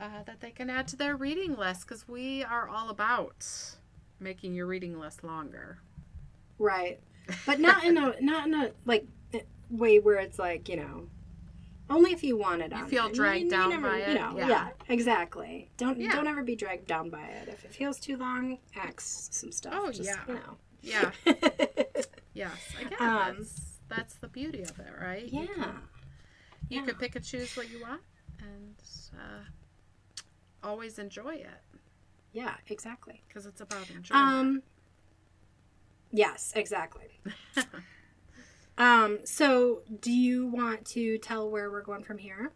uh, 0.00 0.22
that 0.24 0.40
they 0.40 0.50
can 0.50 0.68
add 0.70 0.88
to 0.88 0.96
their 0.96 1.16
reading 1.16 1.56
list 1.56 1.82
because 1.86 2.08
we 2.08 2.42
are 2.42 2.68
all 2.68 2.90
about 2.90 3.46
making 4.18 4.54
your 4.54 4.66
reading 4.66 4.98
list 4.98 5.22
longer. 5.24 5.78
Right. 6.58 7.00
But 7.46 7.60
not 7.60 7.84
in 7.84 7.96
a 7.96 8.20
not 8.20 8.48
in 8.48 8.54
a 8.54 8.72
like 8.84 9.06
way 9.70 10.00
where 10.00 10.16
it's 10.18 10.38
like 10.38 10.68
you 10.68 10.76
know. 10.76 11.08
Only 11.90 12.12
if 12.12 12.22
you 12.22 12.36
want 12.36 12.62
it. 12.62 12.72
You 12.72 12.86
feel 12.86 13.08
dragged 13.08 13.50
down 13.50 13.70
never, 13.70 13.88
by 13.90 13.96
You 13.98 14.02
it, 14.04 14.14
know, 14.14 14.34
yeah. 14.38 14.48
yeah. 14.48 14.68
exactly. 14.88 15.70
Don't 15.76 15.98
Yeah. 15.98 16.12
don't 16.14 16.28
ever 16.28 16.42
be 16.44 16.54
dragged 16.56 16.86
down 16.86 17.10
by 17.10 17.24
it. 17.24 17.48
If 17.48 17.64
it 17.64 17.74
feels 17.74 17.98
too 17.98 18.16
long, 18.16 18.58
ax 18.76 19.28
some 19.32 19.50
stuff. 19.50 19.74
Oh, 19.76 19.90
just, 19.90 20.08
yeah. 20.08 20.20
You 20.28 20.34
know. 20.34 20.56
Yeah. 20.82 21.10
Yes. 22.32 22.52
Again, 22.80 22.96
Um, 23.00 23.34
that's 23.38 23.78
that's 23.88 24.14
the 24.14 24.28
beauty 24.28 24.62
of 24.62 24.78
it, 24.78 24.86
right? 25.00 25.24
yeah. 25.26 25.40
You, 25.42 25.48
can, 25.48 25.64
you 26.68 26.78
Yeah. 26.80 26.84
could 26.86 26.98
pick 27.00 27.16
and 27.16 27.24
choose 27.24 27.56
what 27.56 27.68
you 27.70 27.80
want 27.82 28.02
and 28.38 28.76
uh, 29.18 29.42
always 30.62 30.98
enjoy 31.00 31.34
it 31.34 31.48
Yeah. 32.32 32.54
Exactly. 32.68 33.22
because 33.26 33.46
it's 33.46 33.60
about 33.60 33.90
enjoyment. 33.90 34.12
Um. 34.12 34.62
Yes. 36.12 36.52
Exactly. 36.54 37.20
Um. 38.80 39.18
So, 39.24 39.82
do 40.00 40.10
you 40.10 40.46
want 40.46 40.86
to 40.86 41.18
tell 41.18 41.50
where 41.50 41.70
we're 41.70 41.82
going 41.82 42.02
from 42.02 42.18
here? 42.18 42.52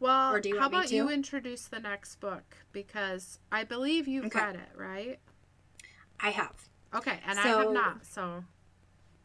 well, 0.00 0.32
or 0.34 0.40
do 0.40 0.50
you 0.50 0.58
how 0.60 0.66
about 0.66 0.90
you 0.90 1.08
introduce 1.10 1.66
the 1.66 1.80
next 1.80 2.20
book 2.20 2.56
because 2.72 3.38
I 3.50 3.64
believe 3.64 4.06
you've 4.06 4.26
Okay. 4.26 4.38
read 4.38 4.54
it, 4.56 4.76
right? 4.76 5.18
I 6.20 6.30
have. 6.30 6.68
Okay, 6.94 7.18
and 7.26 7.38
I 7.38 7.42
have 7.42 7.72
not. 7.72 8.04
So 8.06 8.44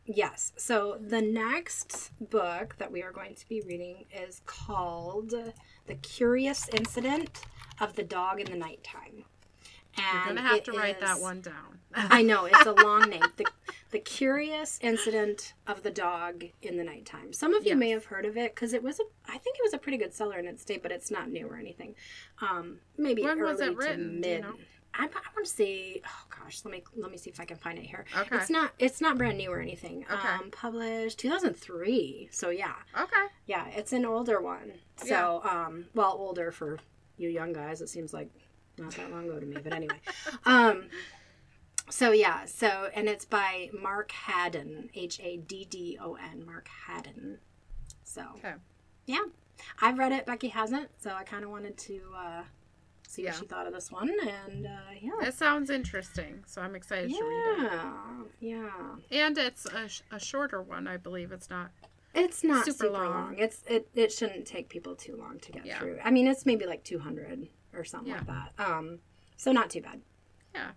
Yes. 0.06 0.52
So 0.58 0.98
the 1.00 1.22
next 1.22 2.12
book 2.30 2.76
that 2.78 2.92
we 2.92 3.02
are 3.04 3.12
going 3.12 3.36
to 3.36 3.48
be 3.48 3.62
reading 3.62 4.06
is 4.14 4.42
called 4.46 5.34
The 5.86 5.96
Curious 5.96 6.68
Incident 6.70 7.42
of 7.80 7.96
the 7.96 8.04
Dog 8.04 8.40
in 8.42 8.50
the 8.52 8.58
Nighttime. 8.58 9.24
You're 9.98 10.26
gonna 10.26 10.42
have 10.42 10.64
to 10.64 10.72
write 10.74 11.00
that 11.02 11.20
one 11.20 11.42
down. 11.42 11.80
I 11.96 12.22
know, 12.24 12.46
it's 12.46 12.66
a 12.66 12.72
long 12.84 13.10
name. 13.10 13.22
The, 13.38 13.46
the 13.92 14.00
Curious 14.00 14.80
Incident 14.82 15.54
of 15.68 15.84
the 15.84 15.92
Dog 15.92 16.44
in 16.64 16.78
the 16.78 16.84
Nighttime. 16.84 17.32
Some 17.34 17.54
of 17.54 17.64
you 17.64 17.70
Yes. 17.72 17.78
may 17.78 17.90
have 17.92 18.06
heard 18.06 18.26
of 18.26 18.36
it 18.36 18.56
because 18.56 18.74
it 18.74 18.82
was 18.82 19.00
a 19.00 19.04
I 19.28 19.38
think 19.38 19.58
it 19.58 19.64
was 19.64 19.74
a 19.74 19.78
pretty 19.78 19.98
good 19.98 20.14
seller 20.14 20.40
in 20.40 20.48
its 20.48 20.66
day, 20.66 20.78
but 20.82 20.92
it's 20.92 21.12
not 21.12 21.30
new 21.30 21.48
or 21.48 21.58
anything. 21.58 21.94
Um 22.42 22.80
maybe 22.98 23.22
When 23.24 23.40
was 23.42 23.62
early 23.62 23.72
it 23.72 23.78
written? 23.78 23.98
to 24.00 24.06
Do 24.08 24.14
you 24.16 24.20
mid. 24.36 24.42
know? 24.42 24.56
I, 24.96 25.06
I 25.06 25.08
want 25.36 25.46
to 25.48 25.52
say, 25.52 26.02
oh 26.06 26.26
gosh, 26.40 26.62
let 26.66 26.72
me 26.72 26.84
let 26.96 27.10
me 27.12 27.18
see 27.18 27.30
if 27.32 27.40
I 27.40 27.46
can 27.46 27.58
find 27.58 27.78
it 27.80 27.86
here. 27.86 28.06
Okay. 28.18 28.36
It's 28.38 28.50
not 28.50 28.72
it's 28.80 29.02
not 29.02 29.18
brand 29.18 29.38
new 29.38 29.52
or 29.52 29.60
anything. 29.60 30.06
Okay. 30.12 30.28
Um, 30.28 30.50
published 30.52 31.18
2003. 31.20 32.30
So 32.32 32.50
yeah, 32.50 32.74
okay. 33.00 33.26
yeah, 33.48 33.68
it's 33.70 33.92
an 33.94 34.06
older 34.06 34.42
one. 34.42 34.74
So 34.98 35.42
um, 35.44 35.86
well, 35.94 36.16
older 36.18 36.52
for 36.52 36.80
you 37.18 37.30
young 37.30 37.54
guys. 37.54 37.82
It 37.82 37.90
seems 37.90 38.14
like 38.14 38.30
not 38.78 38.92
that 38.96 39.12
long 39.12 39.26
ago 39.26 39.40
to 39.40 39.46
me, 39.46 39.58
but 39.64 39.74
anyway. 39.74 40.00
um, 40.46 40.86
so 41.90 42.12
yeah, 42.12 42.46
so 42.46 42.90
and 42.96 43.08
it's 43.08 43.26
by 43.26 43.70
Mark 43.80 44.12
Haddon, 44.12 44.90
H 44.94 45.20
A 45.22 45.38
D 45.38 45.66
D 45.70 45.98
O 46.02 46.16
N, 46.16 46.46
Mark 46.46 46.68
Haddon. 46.88 47.40
So 48.04 48.24
Okay. 48.38 48.54
yeah, 49.06 49.20
I've 49.82 49.98
read 50.00 50.12
it. 50.12 50.26
Becki 50.26 50.50
hasn't, 50.52 50.90
so 51.00 51.12
I 51.12 51.24
kind 51.24 51.44
of 51.44 51.50
wanted 51.50 51.78
to 51.80 52.02
uh, 52.16 52.44
see 53.08 53.24
Yeah. 53.24 53.32
what 53.32 53.40
she 53.40 53.46
thought 53.46 53.68
of 53.68 53.74
this 53.74 53.92
one, 53.92 54.10
and 54.10 54.66
uh, 54.66 54.70
yeah. 55.00 55.28
It 55.28 55.34
sounds 55.34 55.70
interesting, 55.70 56.44
so 56.48 56.62
I'm 56.62 56.76
excited 56.76 57.10
to 57.12 57.24
read 57.24 57.66
it. 57.66 57.72
Yeah, 58.40 58.66
yeah. 59.10 59.28
And 59.28 59.38
it's 59.38 59.66
a, 59.66 59.88
sh- 59.88 60.02
a 60.12 60.20
shorter 60.20 60.62
one, 60.62 60.88
I 60.88 60.98
believe. 60.98 61.32
It's 61.32 61.50
not. 61.50 61.72
It's 62.16 62.44
not 62.44 62.66
Super 62.66 62.78
super, 62.78 62.94
long. 62.94 63.10
long. 63.10 63.36
It's 63.40 63.64
it, 63.68 63.88
it 63.96 64.12
shouldn't 64.12 64.46
take 64.46 64.70
people 64.70 64.96
too 64.96 65.16
long 65.16 65.40
to 65.40 65.52
get 65.52 65.66
Yeah. 65.66 65.80
through. 65.80 66.00
I 66.04 66.12
mean, 66.12 66.28
it's 66.28 66.46
maybe 66.46 66.66
like 66.68 66.84
200 66.84 67.48
or 67.74 67.84
something 67.84 68.10
Yeah. 68.12 68.18
like 68.28 68.28
that. 68.58 68.66
Um, 68.66 69.00
so 69.38 69.52
not 69.52 69.70
too 69.70 69.82
bad. 69.82 70.02
Yeah. 70.54 70.72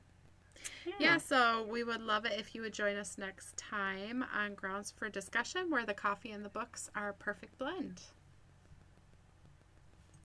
Yeah, 0.98 1.18
so 1.18 1.66
we 1.68 1.82
would 1.85 2.01
love 2.01 2.24
it 2.24 2.39
if 2.39 2.55
you 2.55 2.62
would 2.62 2.73
join 2.73 2.97
us 2.97 3.18
next 3.18 3.56
time 3.56 4.24
on 4.35 4.55
Grounds 4.55 4.93
for 4.97 5.09
Discussion, 5.09 5.70
where 5.70 5.85
the 5.85 5.94
coffee 5.94 6.31
and 6.31 6.44
the 6.44 6.48
books 6.48 6.90
are 6.94 7.09
a 7.09 7.14
perfect 7.14 7.59
blend. 7.59 8.02